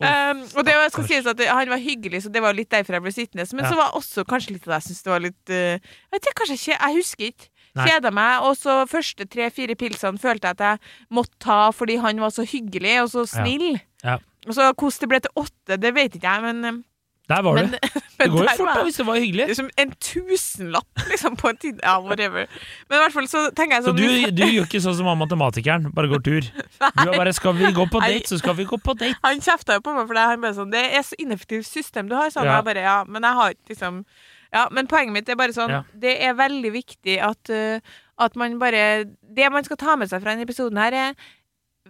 um, 0.00 0.40
og 0.56 0.62
det 0.66 0.78
var- 0.80 0.94
skal 0.96 1.08
sies 1.10 1.26
at 1.28 1.36
det, 1.40 1.50
han 1.52 1.68
var 1.68 1.82
hyggelig, 1.82 2.22
så 2.24 2.32
det 2.32 2.40
var 2.44 2.56
litt 2.56 2.70
derfor 2.72 2.96
jeg 2.96 3.04
ble 3.04 3.12
sittende. 3.12 3.46
Men 3.56 3.68
så 3.68 3.76
var 3.76 3.92
også 4.00 4.24
kanskje 4.28 4.56
litt 4.56 4.64
av 4.68 4.76
det 4.76 4.80
jeg 4.80 4.88
syntes 4.88 5.04
det 5.04 5.12
var 5.12 5.24
litt 5.28 5.52
uh, 5.52 5.76
Jeg 5.76 6.16
vet 6.16 6.24
ikke, 6.24 6.38
kanskje 6.40 6.56
ikke 6.62 6.78
Jeg 6.80 6.96
husker 7.02 7.30
ikke. 7.34 7.50
Kjeda 7.76 8.10
meg, 8.14 8.40
og 8.48 8.56
så 8.56 8.80
første 8.88 9.26
tre-fire 9.28 9.76
pilsene 9.76 10.18
følte 10.22 10.48
jeg 10.48 10.58
at 10.58 10.64
jeg 10.64 10.78
måtte 11.12 11.36
ta 11.44 11.70
fordi 11.76 11.98
han 12.00 12.20
var 12.22 12.32
så 12.34 12.46
hyggelig 12.48 13.02
og 13.02 13.10
så 13.12 13.26
snill. 13.36 13.80
Ja. 14.04 14.18
Og 14.46 14.54
så 14.54 14.72
hvordan 14.72 15.00
det 15.02 15.08
ble 15.10 15.24
til 15.24 15.40
åtte, 15.42 15.80
det 15.82 15.94
vet 15.96 16.14
ikke 16.14 16.30
jeg, 16.30 16.42
men 16.44 16.64
um, 16.64 16.84
Der 17.28 17.42
var 17.42 17.56
men, 17.58 17.72
du. 17.72 17.78
Det 18.20 18.28
går 18.32 18.44
jo 18.46 18.52
fort 18.60 18.68
da, 18.70 18.82
hvis 18.86 19.00
det 19.00 19.06
var 19.08 19.16
hyggelig. 19.18 19.46
Det 19.50 19.58
er 19.58 19.82
en 19.82 19.94
tusenlapp 19.98 21.02
liksom, 21.10 21.34
på 21.36 21.50
en 21.50 21.56
tid. 21.56 21.80
Ja, 21.82 21.96
whatever. 22.00 22.46
Men 22.86 22.96
i 22.96 23.00
hvert 23.02 23.16
fall 23.16 23.26
så 23.28 23.42
tenker 23.50 23.80
jeg 23.80 23.82
Så 23.82 23.90
sånn 23.90 23.98
du, 23.98 24.30
du 24.30 24.44
gjør 24.46 24.68
ikke 24.68 24.82
sånn 24.84 24.94
som 25.00 25.10
han 25.10 25.18
matematikeren, 25.18 25.90
bare 25.96 26.12
går 26.12 26.22
tur. 26.22 26.46
Du 27.02 27.10
er 27.10 27.18
bare 27.18 27.32
'skal 27.34 27.58
vi 27.58 27.72
gå 27.74 27.88
på 27.90 28.00
date', 28.00 28.30
så 28.30 28.38
skal 28.38 28.54
vi 28.56 28.64
gå 28.70 28.78
på 28.78 28.94
date. 28.94 29.18
Han 29.26 29.42
kjefta 29.42 29.80
jo 29.80 29.82
på 29.82 29.96
meg 29.98 30.06
for 30.06 30.14
det. 30.14 30.28
Han 30.30 30.46
bare 30.46 30.54
sånn, 30.54 30.70
det 30.70 30.84
er 30.94 31.02
så 31.02 31.18
ineffektivt 31.18 31.66
system 31.66 32.08
du 32.08 32.14
har. 32.14 32.30
Sånn, 32.30 32.46
Ja. 32.46 32.60
jeg 32.60 32.64
bare, 32.70 32.86
ja, 32.86 33.04
men 33.04 33.22
jeg 33.26 33.34
har 33.34 33.50
ikke 33.50 33.74
liksom 33.74 34.04
ja, 34.52 34.68
Men 34.70 34.86
poenget 34.86 35.12
mitt 35.12 35.28
er 35.28 35.36
bare 35.36 35.52
sånn 35.56 35.70
Ja. 35.70 35.82
Det 35.94 36.16
er 36.22 36.34
veldig 36.38 36.72
viktig 36.72 37.18
at, 37.22 37.50
uh, 37.50 37.80
at 38.18 38.36
man 38.36 38.58
bare 38.58 39.04
Det 39.22 39.50
man 39.52 39.64
skal 39.64 39.76
ta 39.76 39.96
med 39.96 40.08
seg 40.08 40.22
fra 40.22 40.34
denne 40.34 40.46
episoden 40.46 40.78
her, 40.78 40.92
er 40.92 41.14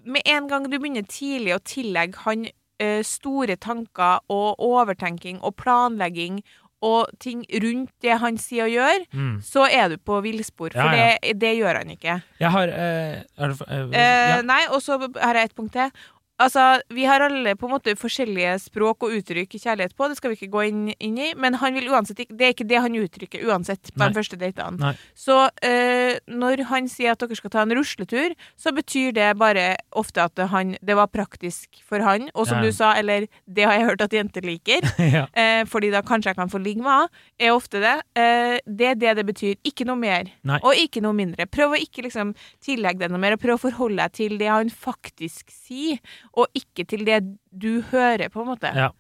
med 0.04 0.22
en 0.26 0.46
gang 0.48 0.68
du 0.70 0.78
begynner 0.78 1.06
tidlig 1.08 1.54
å 1.56 1.62
tillegge 1.64 2.16
han 2.26 2.46
uh, 2.82 3.02
store 3.02 3.56
tanker 3.56 4.20
og 4.28 4.60
overtenking 4.60 5.40
og 5.42 5.56
planlegging 5.56 6.42
og 6.84 7.08
ting 7.18 7.40
rundt 7.64 7.90
det 8.04 8.18
han 8.20 8.36
sier 8.38 8.66
og 8.66 8.70
gjør, 8.74 9.06
Mm. 9.16 9.38
så 9.42 9.64
er 9.64 9.88
du 9.88 9.96
på 9.96 10.20
villspor. 10.22 10.70
For 10.76 10.78
Ja, 10.78 10.92
ja. 10.92 11.16
Det, 11.22 11.38
det 11.40 11.52
gjør 11.56 11.78
han 11.80 11.90
ikke. 11.90 12.22
Jeg 12.38 12.50
har 12.52 12.68
uh, 12.68 13.48
det, 13.90 13.96
ja. 13.96 14.42
Nei, 14.42 14.60
og 14.70 14.82
så 14.84 14.98
har 15.00 15.34
jeg 15.40 15.44
et 15.50 15.54
punkt 15.56 15.72
til. 15.72 15.90
Altså, 16.38 16.80
Vi 16.92 17.04
har 17.08 17.20
alle 17.24 17.54
på 17.56 17.64
en 17.68 17.72
måte 17.72 17.94
forskjellige 17.96 18.58
språk 18.66 19.06
og 19.06 19.14
uttrykk 19.16 19.54
kjærlighet 19.56 19.94
på, 19.96 20.08
det 20.10 20.16
skal 20.18 20.32
vi 20.32 20.36
ikke 20.36 20.50
gå 20.52 20.64
inn, 20.68 20.82
inn 21.00 21.16
i, 21.18 21.30
men 21.40 21.54
han 21.62 21.74
vil 21.78 21.88
uansett 21.88 22.18
ikke, 22.26 22.36
det 22.36 22.44
er 22.48 22.52
ikke 22.54 22.66
det 22.68 22.80
han 22.84 22.98
uttrykker 23.00 23.46
uansett 23.48 23.88
på 23.94 24.00
Nei. 24.02 24.08
den 24.10 24.16
første 24.18 24.36
datene. 24.40 24.90
Så 25.16 25.36
eh, 25.64 26.18
når 26.28 26.64
han 26.68 26.90
sier 26.92 27.14
at 27.14 27.22
dere 27.24 27.38
skal 27.38 27.52
ta 27.54 27.62
en 27.64 27.72
rusletur, 27.78 28.34
så 28.60 28.72
betyr 28.76 29.14
det 29.16 29.30
bare 29.40 29.76
ofte 29.96 30.26
at 30.28 30.42
han, 30.52 30.74
det 30.84 30.96
var 30.98 31.08
praktisk 31.08 31.80
for 31.88 32.04
han, 32.04 32.28
og 32.34 32.46
som 32.50 32.60
Ja. 32.60 32.68
du 32.68 32.72
sa, 32.72 32.92
eller 33.00 33.26
det 33.48 33.64
har 33.64 33.72
jeg 33.78 33.88
hørt 33.88 34.04
at 34.04 34.12
jenter 34.18 34.44
liker, 34.44 34.84
ja. 35.16 35.24
eh, 35.32 35.64
fordi 35.64 35.90
da 35.94 36.02
kanskje 36.04 36.34
jeg 36.34 36.40
kan 36.42 36.52
få 36.52 36.60
ligge 36.60 36.84
med 36.84 36.92
henne, 36.92 37.24
er 37.40 37.56
ofte 37.56 37.80
det. 37.80 37.96
Eh, 38.16 38.58
det 38.68 38.90
er 38.92 39.00
det 39.00 39.16
det 39.22 39.26
betyr, 39.32 39.56
ikke 39.64 39.84
noe 39.88 39.96
mer. 39.96 40.28
Nei. 40.44 40.60
Og 40.62 40.76
ikke 40.76 41.00
noe 41.04 41.16
mindre. 41.16 41.48
Prøv 41.48 41.72
å 41.76 41.80
ikke 41.80 42.04
liksom 42.04 42.34
tillegge 42.64 43.06
det 43.06 43.10
noe 43.12 43.20
mer, 43.24 43.36
og 43.36 43.42
prøv 43.42 43.56
å 43.56 43.64
forholde 43.70 44.04
deg 44.04 44.12
til 44.20 44.36
det 44.40 44.52
han 44.52 44.68
faktisk 44.72 45.48
sier, 45.52 45.96
og 46.36 46.46
ikke 46.56 46.84
til 46.88 47.04
det 47.08 47.22
du 47.50 47.80
hører, 47.90 48.28
på 48.32 48.42
en 48.42 48.50
måte. 48.52 48.72
Ja. 48.76 48.90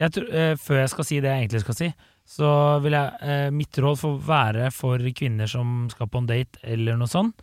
Jeg 0.00 0.14
tror, 0.16 0.28
eh, 0.32 0.54
før 0.56 0.80
jeg 0.80 0.90
skal 0.94 1.06
si 1.06 1.20
det 1.20 1.30
jeg 1.30 1.44
egentlig 1.44 1.62
skal 1.62 1.76
si, 1.76 1.90
så 2.30 2.50
vil 2.84 2.94
jeg 2.96 3.20
eh, 3.22 3.48
mitt 3.54 3.78
råd 3.82 3.98
får 4.00 4.18
være 4.26 4.70
for 4.72 5.02
kvinner 5.16 5.50
som 5.50 5.88
skal 5.92 6.08
på 6.08 6.22
en 6.22 6.28
date 6.30 6.60
eller 6.62 6.96
noe 6.98 7.10
sånt. 7.10 7.42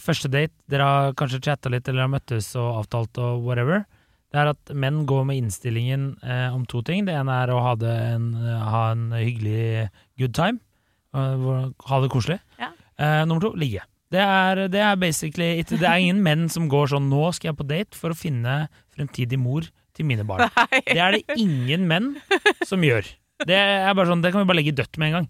Første 0.00 0.28
date, 0.32 0.56
dere 0.70 0.88
har 0.88 1.14
kanskje 1.14 1.42
chatta 1.44 1.70
litt 1.70 1.86
eller 1.88 2.08
har 2.08 2.10
møttes 2.16 2.48
og 2.58 2.80
avtalt 2.80 3.20
og 3.22 3.44
whatever. 3.46 3.84
Det 4.34 4.40
er 4.42 4.50
at 4.50 4.72
menn 4.74 5.04
går 5.06 5.22
med 5.28 5.38
innstillingen 5.38 6.08
eh, 6.26 6.48
om 6.50 6.64
to 6.66 6.82
ting. 6.82 7.04
Det 7.06 7.14
ene 7.14 7.36
er 7.44 7.52
å 7.54 7.60
ha, 7.62 7.76
en, 7.86 8.32
ha 8.34 8.80
en 8.90 9.12
hyggelig 9.14 9.86
good 10.18 10.34
time. 10.34 10.58
eh, 11.14 11.46
ha 11.86 12.00
det 12.02 12.10
koselig. 12.10 12.40
Ja. 12.58 12.72
Eh, 12.98 13.22
nummer 13.28 13.44
to 13.44 13.52
ligge. 13.54 13.84
Det 14.12 14.20
er, 14.20 14.66
det 14.70 14.82
er 14.84 14.98
basically 15.00 15.60
it. 15.60 15.72
Det 15.72 15.86
er 15.88 16.02
ingen 16.02 16.20
menn 16.22 16.48
som 16.52 16.68
går 16.70 16.92
sånn 16.92 17.08
'nå 17.10 17.32
skal 17.34 17.52
jeg 17.52 17.58
på 17.58 17.66
date 17.66 17.98
for 17.98 18.12
å 18.12 18.18
finne 18.18 18.68
fremtidig 18.94 19.38
mor 19.40 19.66
til 19.94 20.06
mine 20.06 20.26
barn'. 20.26 20.50
Det 20.90 21.00
er 21.00 21.16
det 21.18 21.38
ingen 21.38 21.88
menn 21.88 22.14
som 22.66 22.84
gjør. 22.84 23.08
Det 23.44 23.56
er 23.56 23.94
bare 23.94 24.06
sånn, 24.06 24.22
det 24.22 24.30
kan 24.32 24.44
vi 24.44 24.50
bare 24.50 24.60
legge 24.60 24.76
dødt 24.76 24.98
med 24.98 25.10
en 25.10 25.16
gang. 25.18 25.28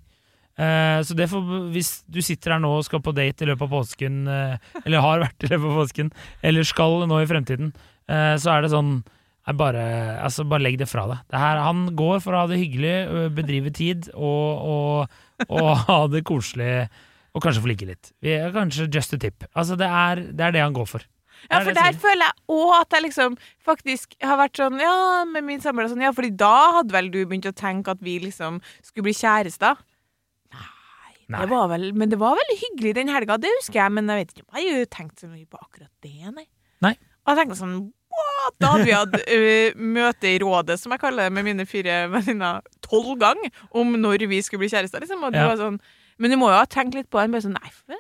Eh, 0.55 1.01
så 1.03 1.17
det 1.19 1.27
får, 1.33 1.43
hvis 1.75 1.91
du 2.07 2.21
sitter 2.23 2.55
her 2.55 2.63
nå 2.63 2.71
og 2.77 2.85
skal 2.87 3.03
på 3.03 3.15
date 3.17 3.43
i 3.43 3.49
løpet 3.49 3.67
av 3.67 3.73
påsken, 3.73 4.21
eh, 4.31 4.71
eller 4.85 5.03
har 5.03 5.25
vært 5.25 5.47
i 5.47 5.51
løpet 5.51 5.67
av 5.67 5.81
påsken, 5.81 6.13
eller 6.47 6.69
skal 6.69 7.03
nå 7.11 7.19
i 7.23 7.31
fremtiden, 7.31 7.73
eh, 8.07 8.35
så 8.39 8.53
er 8.55 8.63
det 8.63 8.71
sånn 8.75 8.93
nei, 9.03 9.55
bare, 9.59 9.83
altså, 10.23 10.47
bare 10.49 10.63
legg 10.63 10.79
det 10.79 10.89
fra 10.89 11.09
deg. 11.11 11.25
Det 11.33 11.41
her, 11.43 11.63
han 11.65 11.89
går 11.99 12.23
for 12.23 12.37
å 12.37 12.45
ha 12.45 12.53
det 12.53 12.61
hyggelig, 12.63 12.95
bedrive 13.35 13.75
tid 13.75 14.09
og, 14.15 14.71
og, 14.71 15.19
og 15.49 15.73
ha 15.89 15.99
det 16.13 16.23
koselig, 16.29 16.87
og 17.35 17.43
kanskje 17.43 17.67
ligge 17.67 17.89
litt. 17.89 18.13
Vi 18.23 18.31
er 18.37 18.53
kanskje 18.55 18.87
just 18.95 19.15
a 19.15 19.19
tip. 19.19 19.45
Altså, 19.55 19.77
det 19.81 19.89
er 19.91 20.23
det, 20.31 20.41
er 20.49 20.55
det 20.55 20.63
han 20.63 20.77
går 20.77 20.87
for. 20.87 21.03
Ja, 21.51 21.59
for 21.61 21.75
der 21.77 21.97
føler 22.01 22.25
jeg 22.31 22.45
òg 22.55 22.71
at 22.79 22.95
jeg 22.95 23.03
liksom 23.05 23.35
faktisk 23.67 24.15
har 24.23 24.39
vært 24.41 24.57
sånn 24.57 24.79
Ja, 24.81 25.25
med 25.29 25.45
min 25.45 25.61
samboer 25.61 25.91
sånn 25.91 26.01
Ja, 26.01 26.13
fordi 26.15 26.31
da 26.41 26.53
hadde 26.79 26.95
vel 26.95 27.11
du 27.13 27.19
begynt 27.27 27.49
å 27.51 27.53
tenke 27.53 27.93
at 27.93 28.01
vi 28.01 28.15
liksom 28.23 28.61
skulle 28.87 29.11
bli 29.11 29.17
kjærester? 29.19 29.77
Nei. 31.29 31.41
Det 31.41 31.49
var 31.51 31.69
vel, 31.73 31.87
men 31.97 32.11
det 32.13 32.19
var 32.21 32.37
veldig 32.37 32.57
hyggelig 32.61 32.95
den 32.99 33.11
helga, 33.13 33.39
det 33.41 33.51
husker 33.59 33.81
jeg. 33.81 33.93
Men 33.97 34.09
jeg 34.13 34.21
vet 34.23 34.33
ikke 34.35 34.45
om 34.47 34.59
jeg 34.61 34.75
har 34.79 34.89
tenkt 34.93 35.23
så 35.25 35.29
mye 35.31 35.47
på 35.49 35.61
akkurat 35.61 35.91
det, 36.05 36.33
nei. 36.37 36.47
Nei. 36.85 36.95
Og 37.25 37.33
jeg 37.33 37.41
tenkte 37.43 37.61
sånn 37.61 37.77
What? 38.15 38.55
Da 38.63 38.69
hadde 38.75 38.85
vi 38.87 38.93
hatt 38.95 39.15
uh, 39.19 39.79
møte 39.97 40.31
i 40.31 40.37
rådet, 40.39 40.77
som 40.79 40.93
jeg 40.95 41.01
kaller 41.03 41.27
det, 41.27 41.35
med 41.35 41.49
mine 41.49 41.65
fire 41.67 42.05
venninner 42.13 42.61
tolv 42.85 43.17
ganger 43.19 43.51
om 43.75 43.97
når 43.99 44.27
vi 44.31 44.39
skulle 44.45 44.63
bli 44.63 44.71
kjærester. 44.71 45.03
Liksom. 45.03 45.25
Og 45.27 45.33
du 45.35 45.41
Ja. 45.41 45.49
var 45.51 45.59
sånn, 45.59 45.81
men 46.19 46.35
du 46.35 46.39
må 46.41 46.51
jo 46.53 46.59
ha 46.61 46.67
tenkt 46.71 46.95
litt 46.99 47.11
på. 47.11 47.19
Bare 47.21 47.43
sånn, 47.45 47.57
nei, 47.59 47.71
for, 47.75 47.99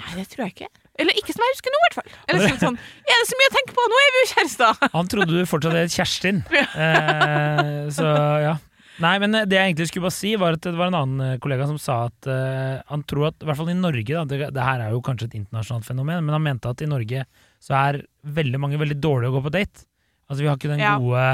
nei, 0.00 0.10
det 0.18 0.26
tror 0.32 0.46
jeg 0.46 0.54
ikke. 0.56 0.70
Eller 1.02 1.16
ikke 1.18 1.34
som 1.34 1.42
jeg 1.42 1.56
husker 1.56 1.72
nå, 1.74 1.78
i 1.80 1.84
hvert 1.88 1.96
fall. 1.98 2.12
Eller 2.28 2.44
sånn, 2.48 2.60
sånn, 2.62 2.76
er 3.02 3.16
det 3.18 3.26
så 3.30 3.38
mye 3.40 3.50
å 3.50 3.54
tenke 3.56 3.74
på? 3.74 3.86
Nå 3.90 3.98
er 4.02 4.12
vi 4.14 4.20
jo 4.22 4.28
kjærester! 4.34 4.84
Han 4.98 5.10
trodde 5.10 5.32
du 5.34 5.48
fortsatt 5.50 5.74
het 5.80 5.96
Kjerstin. 5.96 6.44
Eh, 6.54 7.72
så 7.94 8.06
ja. 8.44 8.54
Nei, 9.02 9.16
men 9.18 9.34
det 9.34 9.56
jeg 9.56 9.72
egentlig 9.72 9.88
skulle 9.90 10.06
bare 10.06 10.14
si, 10.14 10.30
var 10.38 10.54
at 10.54 10.62
det 10.68 10.76
var 10.78 10.92
en 10.92 10.96
annen 11.00 11.22
eh, 11.32 11.38
kollega 11.42 11.66
som 11.66 11.80
sa 11.82 11.96
at 12.06 12.28
eh, 12.30 12.76
han 12.86 13.02
tror 13.10 13.32
at, 13.32 13.40
i 13.42 13.48
hvert 13.48 13.58
fall 13.58 13.72
i 13.72 13.74
Norge, 13.74 14.06
da, 14.14 14.22
det, 14.30 14.52
det 14.54 14.66
her 14.68 14.84
er 14.84 14.94
jo 14.94 15.00
kanskje 15.02 15.26
et 15.32 15.34
internasjonalt 15.40 15.88
fenomen, 15.88 16.22
men 16.22 16.36
han 16.36 16.44
mente 16.44 16.70
at 16.70 16.84
i 16.84 16.86
Norge 16.86 17.24
så 17.58 17.74
er 17.80 17.98
veldig 18.38 18.60
mange 18.62 18.78
veldig 18.78 19.00
dårlige 19.02 19.32
å 19.32 19.36
gå 19.40 19.42
på 19.48 19.52
date. 19.56 19.82
Altså 20.30 20.44
vi 20.44 20.50
har 20.50 20.60
ikke 20.60 20.70
den 20.76 20.84
Ja. 20.84 20.94
gode 21.02 21.26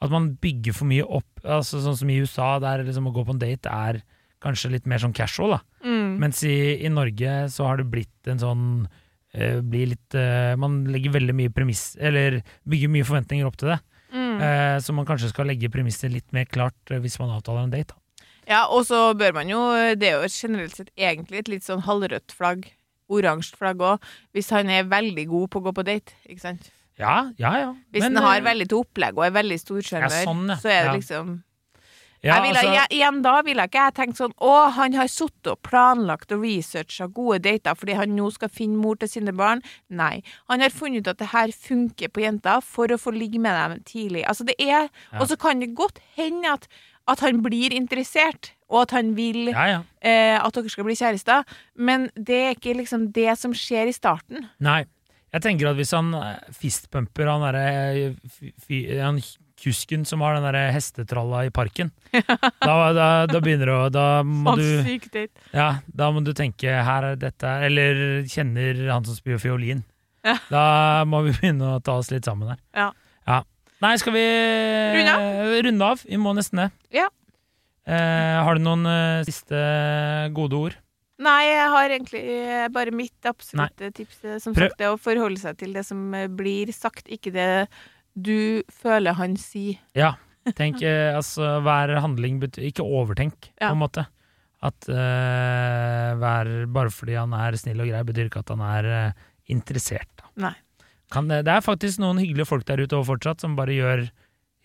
At 0.00 0.14
man 0.14 0.30
bygger 0.40 0.72
for 0.78 0.88
mye 0.88 1.04
opp, 1.18 1.42
altså 1.42 1.82
sånn 1.82 1.98
som 1.98 2.08
i 2.14 2.20
USA, 2.22 2.52
der 2.62 2.86
liksom 2.86 3.10
å 3.10 3.12
gå 3.12 3.26
på 3.26 3.34
en 3.34 3.42
date 3.42 3.68
er 3.74 3.98
kanskje 4.42 4.72
litt 4.74 4.88
mer 4.88 5.02
sånn 5.02 5.14
casual, 5.16 5.56
da. 5.56 5.60
Mm. 5.84 6.16
Mens 6.22 6.42
i, 6.46 6.56
i 6.84 6.90
Norge 6.92 7.36
så 7.52 7.68
har 7.68 7.80
det 7.80 7.88
blitt 7.92 8.30
en 8.30 8.40
sånn 8.40 8.64
uh, 8.86 9.60
blir 9.64 9.92
litt 9.94 10.16
uh, 10.18 10.56
Man 10.60 10.82
legger 10.92 11.14
veldig 11.14 11.36
mye 11.38 11.52
premiss 11.54 11.94
Eller 11.96 12.40
bygger 12.68 12.92
mye 12.92 13.06
forventninger 13.08 13.48
opp 13.48 13.56
til 13.60 13.72
det. 13.72 13.78
Mm. 14.10 14.42
Uh, 14.42 14.76
så 14.82 14.96
man 14.96 15.08
kanskje 15.08 15.30
skal 15.32 15.48
legge 15.50 15.72
premisset 15.72 16.12
litt 16.12 16.28
mer 16.36 16.48
klart 16.50 16.92
hvis 16.92 17.20
man 17.22 17.32
avtaler 17.36 17.68
en 17.68 17.72
date. 17.74 17.94
Da. 17.94 18.26
Ja, 18.50 18.64
og 18.66 18.82
så 18.88 19.12
bør 19.14 19.36
man 19.36 19.52
jo 19.52 19.60
Det 20.00 20.10
er 20.10 20.18
jo 20.18 20.32
generelt 20.32 20.76
sett 20.76 20.90
egentlig 20.98 21.44
et 21.44 21.52
litt 21.52 21.66
sånn 21.66 21.84
halvrødt 21.86 22.34
flagg. 22.34 22.68
Oransje 23.10 23.56
flagg 23.58 23.80
òg. 23.82 24.10
Hvis 24.34 24.52
han 24.54 24.70
er 24.70 24.88
veldig 24.90 25.26
god 25.30 25.50
på 25.50 25.60
å 25.60 25.64
gå 25.68 25.74
på 25.80 25.86
date, 25.86 26.14
ikke 26.30 26.44
sant. 26.44 26.70
Ja, 27.00 27.30
ja, 27.40 27.52
ja. 27.58 27.70
Hvis 27.90 28.04
Men, 28.04 28.18
han 28.18 28.26
har 28.26 28.42
veldig 28.44 28.66
til 28.70 28.82
opplegg 28.82 29.18
og 29.18 29.24
er 29.24 29.32
veldig 29.34 29.56
storsjarmør, 29.62 30.12
Ja, 30.12 30.26
sånn, 30.26 30.42
ja. 30.52 30.56
så 30.60 30.70
er 30.72 30.82
det 30.84 30.98
liksom 31.00 31.38
ja, 32.22 32.34
jeg 32.34 32.42
ville, 32.42 32.60
altså- 32.60 32.74
jeg, 32.74 32.86
Igjen 32.98 33.22
da 33.24 33.34
ville 33.42 33.64
ikke 33.64 33.84
jeg 33.86 33.94
tenkt 33.96 34.18
sånn 34.20 34.34
Å, 34.36 34.52
han 34.76 34.92
har 34.92 35.08
sittet 35.08 35.52
og 35.54 35.62
planlagt 35.64 36.32
og 36.36 36.42
researcha 36.44 37.08
gode 37.08 37.40
dater 37.46 37.78
fordi 37.78 37.96
han 37.96 38.12
nå 38.16 38.28
skal 38.34 38.52
finne 38.52 38.76
mor 38.76 38.98
til 39.00 39.08
sine 39.08 39.32
barn. 39.32 39.62
Nei. 39.88 40.22
Han 40.52 40.60
har 40.60 40.74
funnet 40.74 41.00
ut 41.06 41.08
at 41.14 41.18
det 41.22 41.30
her 41.32 41.48
funker 41.54 42.12
på 42.12 42.20
jenter 42.26 42.60
for 42.60 42.92
å 42.92 43.00
få 43.00 43.14
ligge 43.16 43.40
med 43.40 43.56
dem 43.56 43.82
tidlig. 43.88 44.26
Altså 44.28 44.44
det 44.44 44.58
er 44.60 44.90
Og 45.18 45.28
så 45.28 45.38
kan 45.40 45.60
det 45.60 45.74
godt 45.74 46.00
hende 46.16 46.52
at, 46.52 46.68
at 47.08 47.20
han 47.20 47.42
blir 47.42 47.72
interessert, 47.72 48.52
og 48.68 48.82
at 48.82 48.90
han 48.90 49.16
vil 49.16 49.50
ja, 49.50 49.64
ja. 49.66 49.80
eh, 50.02 50.36
at 50.38 50.54
dere 50.54 50.70
skal 50.70 50.84
bli 50.86 50.94
kjærester, 50.94 51.44
men 51.76 52.10
det 52.14 52.36
er 52.36 52.54
ikke 52.54 52.76
liksom 52.76 53.12
det 53.12 53.38
som 53.38 53.52
skjer 53.56 53.88
i 53.90 53.96
starten. 53.96 54.46
Nei. 54.60 54.84
Jeg 55.30 55.42
tenker 55.42 55.70
at 55.70 55.78
hvis 55.78 55.92
han 55.94 56.10
eh, 56.14 56.38
fistpumper 56.54 57.28
han 57.30 57.44
derre 57.44 58.16
han 59.00 59.20
kusken 59.60 60.06
som 60.08 60.22
har 60.24 60.34
den 60.38 60.46
der 60.48 60.70
hestetralla 60.72 61.42
i 61.46 61.50
parken, 61.54 61.90
da, 62.64 62.74
da, 62.96 63.08
da 63.28 63.40
begynner 63.44 63.68
du 63.68 63.74
å 63.76 63.90
Da 63.92 64.06
må 64.24 64.56
du. 64.56 64.64
Ja, 65.52 65.68
da 65.86 66.08
må 66.14 66.22
du 66.24 66.32
tenke 66.36 66.72
her 66.86 67.10
er 67.12 67.16
dette 67.20 67.44
er- 67.46 67.66
Eller 67.68 68.00
kjenner 68.30 68.80
han 68.90 69.04
som 69.04 69.14
spiller 69.18 69.38
fiolin. 69.42 69.84
Ja. 70.24 70.36
Da 70.52 70.64
må 71.08 71.22
vi 71.28 71.32
begynne 71.36 71.76
å 71.76 71.80
ta 71.84 71.94
oss 72.00 72.10
litt 72.12 72.24
sammen 72.28 72.54
her. 72.54 72.60
Ja. 72.76 72.90
Nei, 73.80 73.94
skal 73.96 74.12
vi 74.12 74.20
Runde 74.92 75.12
av? 75.16 75.52
runde 75.64 75.86
av? 75.94 76.02
Vi 76.04 76.18
må 76.20 76.34
nesten 76.36 76.58
det. 76.60 76.66
Ja. 76.92 77.06
Eh, 77.88 78.38
har 78.44 78.58
du 78.58 78.60
noen 78.66 78.82
eh, 78.84 79.22
siste 79.24 79.56
gode 80.36 80.58
ord? 80.58 80.74
Nei, 81.20 81.46
jeg 81.48 81.70
har 81.72 81.94
egentlig 81.94 82.20
eh, 82.28 82.66
bare 82.72 82.92
mitt 82.92 83.24
absolutte 83.28 83.88
tips. 83.96 84.18
eh, 84.28 84.36
Som 84.40 84.52
Prøv- 84.56 84.68
sagt, 84.74 84.82
det 84.82 84.90
å 84.92 84.98
forholde 85.00 85.40
seg 85.40 85.56
til 85.60 85.72
det 85.76 85.86
som 85.88 86.02
eh, 86.16 86.26
blir 86.28 86.68
sagt, 86.76 87.08
ikke 87.08 87.32
det 87.32 87.48
du 88.22 88.62
føler 88.72 89.16
han 89.18 89.36
sier. 89.40 89.78
Ja. 89.96 90.14
Tenk, 90.56 90.80
eh, 90.82 91.12
altså, 91.14 91.60
hver 91.62 91.92
handling 92.00 92.38
betyr 92.40 92.64
Ikke 92.70 92.82
overtenk, 92.86 93.50
på 93.52 93.60
Ja. 93.66 93.70
en 93.74 93.78
måte. 93.82 94.06
At 94.64 94.88
eh, 94.88 96.14
hver, 96.20 96.50
bare 96.72 96.90
fordi 96.92 97.14
han 97.16 97.32
er 97.36 97.56
snill 97.60 97.80
og 97.84 97.88
grei, 97.90 98.02
betyr 98.08 98.28
ikke 98.30 98.42
at 98.44 98.52
han 98.54 98.64
er 98.64 98.88
eh, 98.90 99.12
interessert. 99.52 100.08
Da. 100.20 100.30
Nei. 100.48 100.54
Kan 101.12 101.28
det, 101.30 101.42
det 101.48 101.54
er 101.56 101.64
faktisk 101.64 102.00
noen 102.02 102.20
hyggelige 102.22 102.46
folk 102.48 102.66
der 102.68 102.82
ute 102.84 102.98
og 102.98 103.06
fortsatt, 103.08 103.40
som 103.44 103.56
bare 103.58 103.74
gjør 103.76 104.04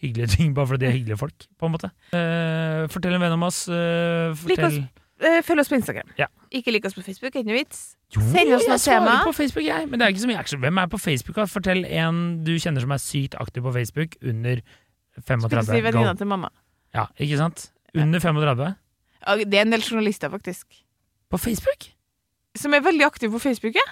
hyggelige 0.03 0.31
ting 0.35 0.53
bare 0.57 0.67
fordi 0.73 0.85
de 0.85 0.89
er 0.91 0.97
hyggelige 0.99 1.19
folk, 1.21 1.47
på 1.59 1.67
en 1.69 1.75
måte. 1.77 1.91
Eh, 2.15 2.85
fortell 2.93 3.15
en 3.17 3.23
venn 3.25 3.37
om 3.37 3.47
oss. 3.47 3.65
eh, 3.69 4.31
Lik 4.45 4.59
oss. 4.59 4.75
fortell 4.75 4.79
Eh, 4.83 4.91
Følg 5.19 5.59
oss 5.63 5.69
på 5.71 5.77
Instagram. 5.77 6.09
Ja. 6.19 6.25
Ikke 6.51 6.73
lik 6.75 6.85
oss 6.85 6.95
på 6.97 7.01
Facebook, 7.05 7.31
ikke 7.35 7.47
noe 7.47 7.55
vits. 7.61 7.95
Jo, 8.15 8.21
Send 8.33 8.51
oss 8.53 8.65
noe 8.67 8.77
tema. 8.83 9.13
på 9.23 9.31
Facebook, 9.33 9.63
jeg. 9.63 9.87
Men 9.89 9.99
det 9.99 10.05
er 10.05 10.13
ikke 10.13 10.23
så 10.25 10.27
mye 10.27 10.39
action. 10.41 10.59
Hvem 10.59 10.77
er 10.81 10.89
på 10.91 10.99
Facebook? 10.99 11.39
Fortell 11.47 11.85
en 11.87 12.43
du 12.43 12.51
kjenner 12.59 12.83
som 12.83 12.91
er 12.91 12.99
sykt 12.99 13.37
aktiv 13.39 13.63
på 13.63 13.73
Facebook, 13.73 14.17
under 14.21 14.59
35. 15.23 15.47
Skulle 15.47 15.65
si 15.69 15.81
venninna 15.85 16.15
til 16.19 16.27
mamma. 16.27 16.51
Ja, 16.93 17.07
ikke 17.19 17.39
sant? 17.39 17.69
Under 17.95 18.19
35? 18.19 18.75
Ja, 19.25 19.35
Det 19.37 19.53
er 19.53 19.61
en 19.61 19.71
del 19.71 19.81
journalister, 19.81 20.29
faktisk. 20.29 20.83
På 21.31 21.37
Facebook? 21.39 21.87
Som 22.55 22.73
er 22.73 22.83
veldig 22.83 23.05
aktive 23.07 23.31
på 23.31 23.39
Facebook. 23.39 23.75
Ja. 23.75 23.87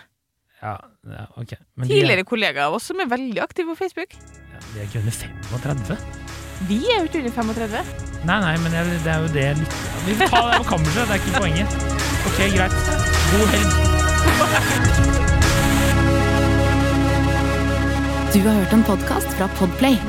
Ja, 0.61 0.77
ja 1.07 1.25
ok. 1.39 1.55
Men 1.75 1.87
Tidligere 1.87 2.19
er, 2.19 2.27
kollegaer 2.27 2.67
av 2.67 2.77
oss 2.77 2.83
som 2.91 2.99
er 2.99 3.07
veldig 3.11 3.41
aktive 3.43 3.73
på 3.73 3.75
Facebook. 3.83 4.13
ja, 4.13 4.59
de 4.73 4.79
er 4.79 4.87
ikke 4.87 4.99
under 4.99 5.11
35? 5.11 6.42
Vi 6.67 6.79
er 6.87 7.01
jo 7.01 7.07
ikke 7.09 7.19
under 7.19 7.31
35. 7.31 7.83
Nei, 8.23 8.37
nei, 8.39 8.53
men 8.63 8.71
jeg, 8.77 8.83
det 9.03 9.11
er 9.11 9.19
jo 9.19 9.27
det 9.33 9.47
litt 9.59 9.73
Vi 10.05 10.13
får 10.21 10.29
ta 10.31 10.41
det 10.47 10.59
på 10.61 10.67
kammerset, 10.69 11.03
det 11.09 11.13
er 11.15 11.19
ikke 11.19 11.39
poenget. 11.43 11.69
Ok, 12.29 12.39
greit. 12.55 12.77
God 13.33 13.47
helg. 13.51 13.71
Du 18.33 18.39
har 18.47 18.55
hørt 18.61 18.73
en 18.73 18.87
podkast 18.87 19.29
fra 19.37 19.49
Podplay. 19.59 19.99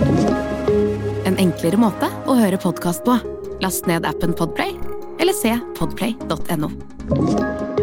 En 1.27 1.37
enklere 1.43 1.77
måte 1.81 2.09
å 2.31 2.39
høre 2.39 2.61
podkast 2.63 3.05
på. 3.05 3.19
Last 3.65 3.91
ned 3.91 4.07
appen 4.09 4.33
Podplay, 4.37 4.79
eller 5.19 5.37
se 5.37 5.59
podplay.no. 5.79 7.74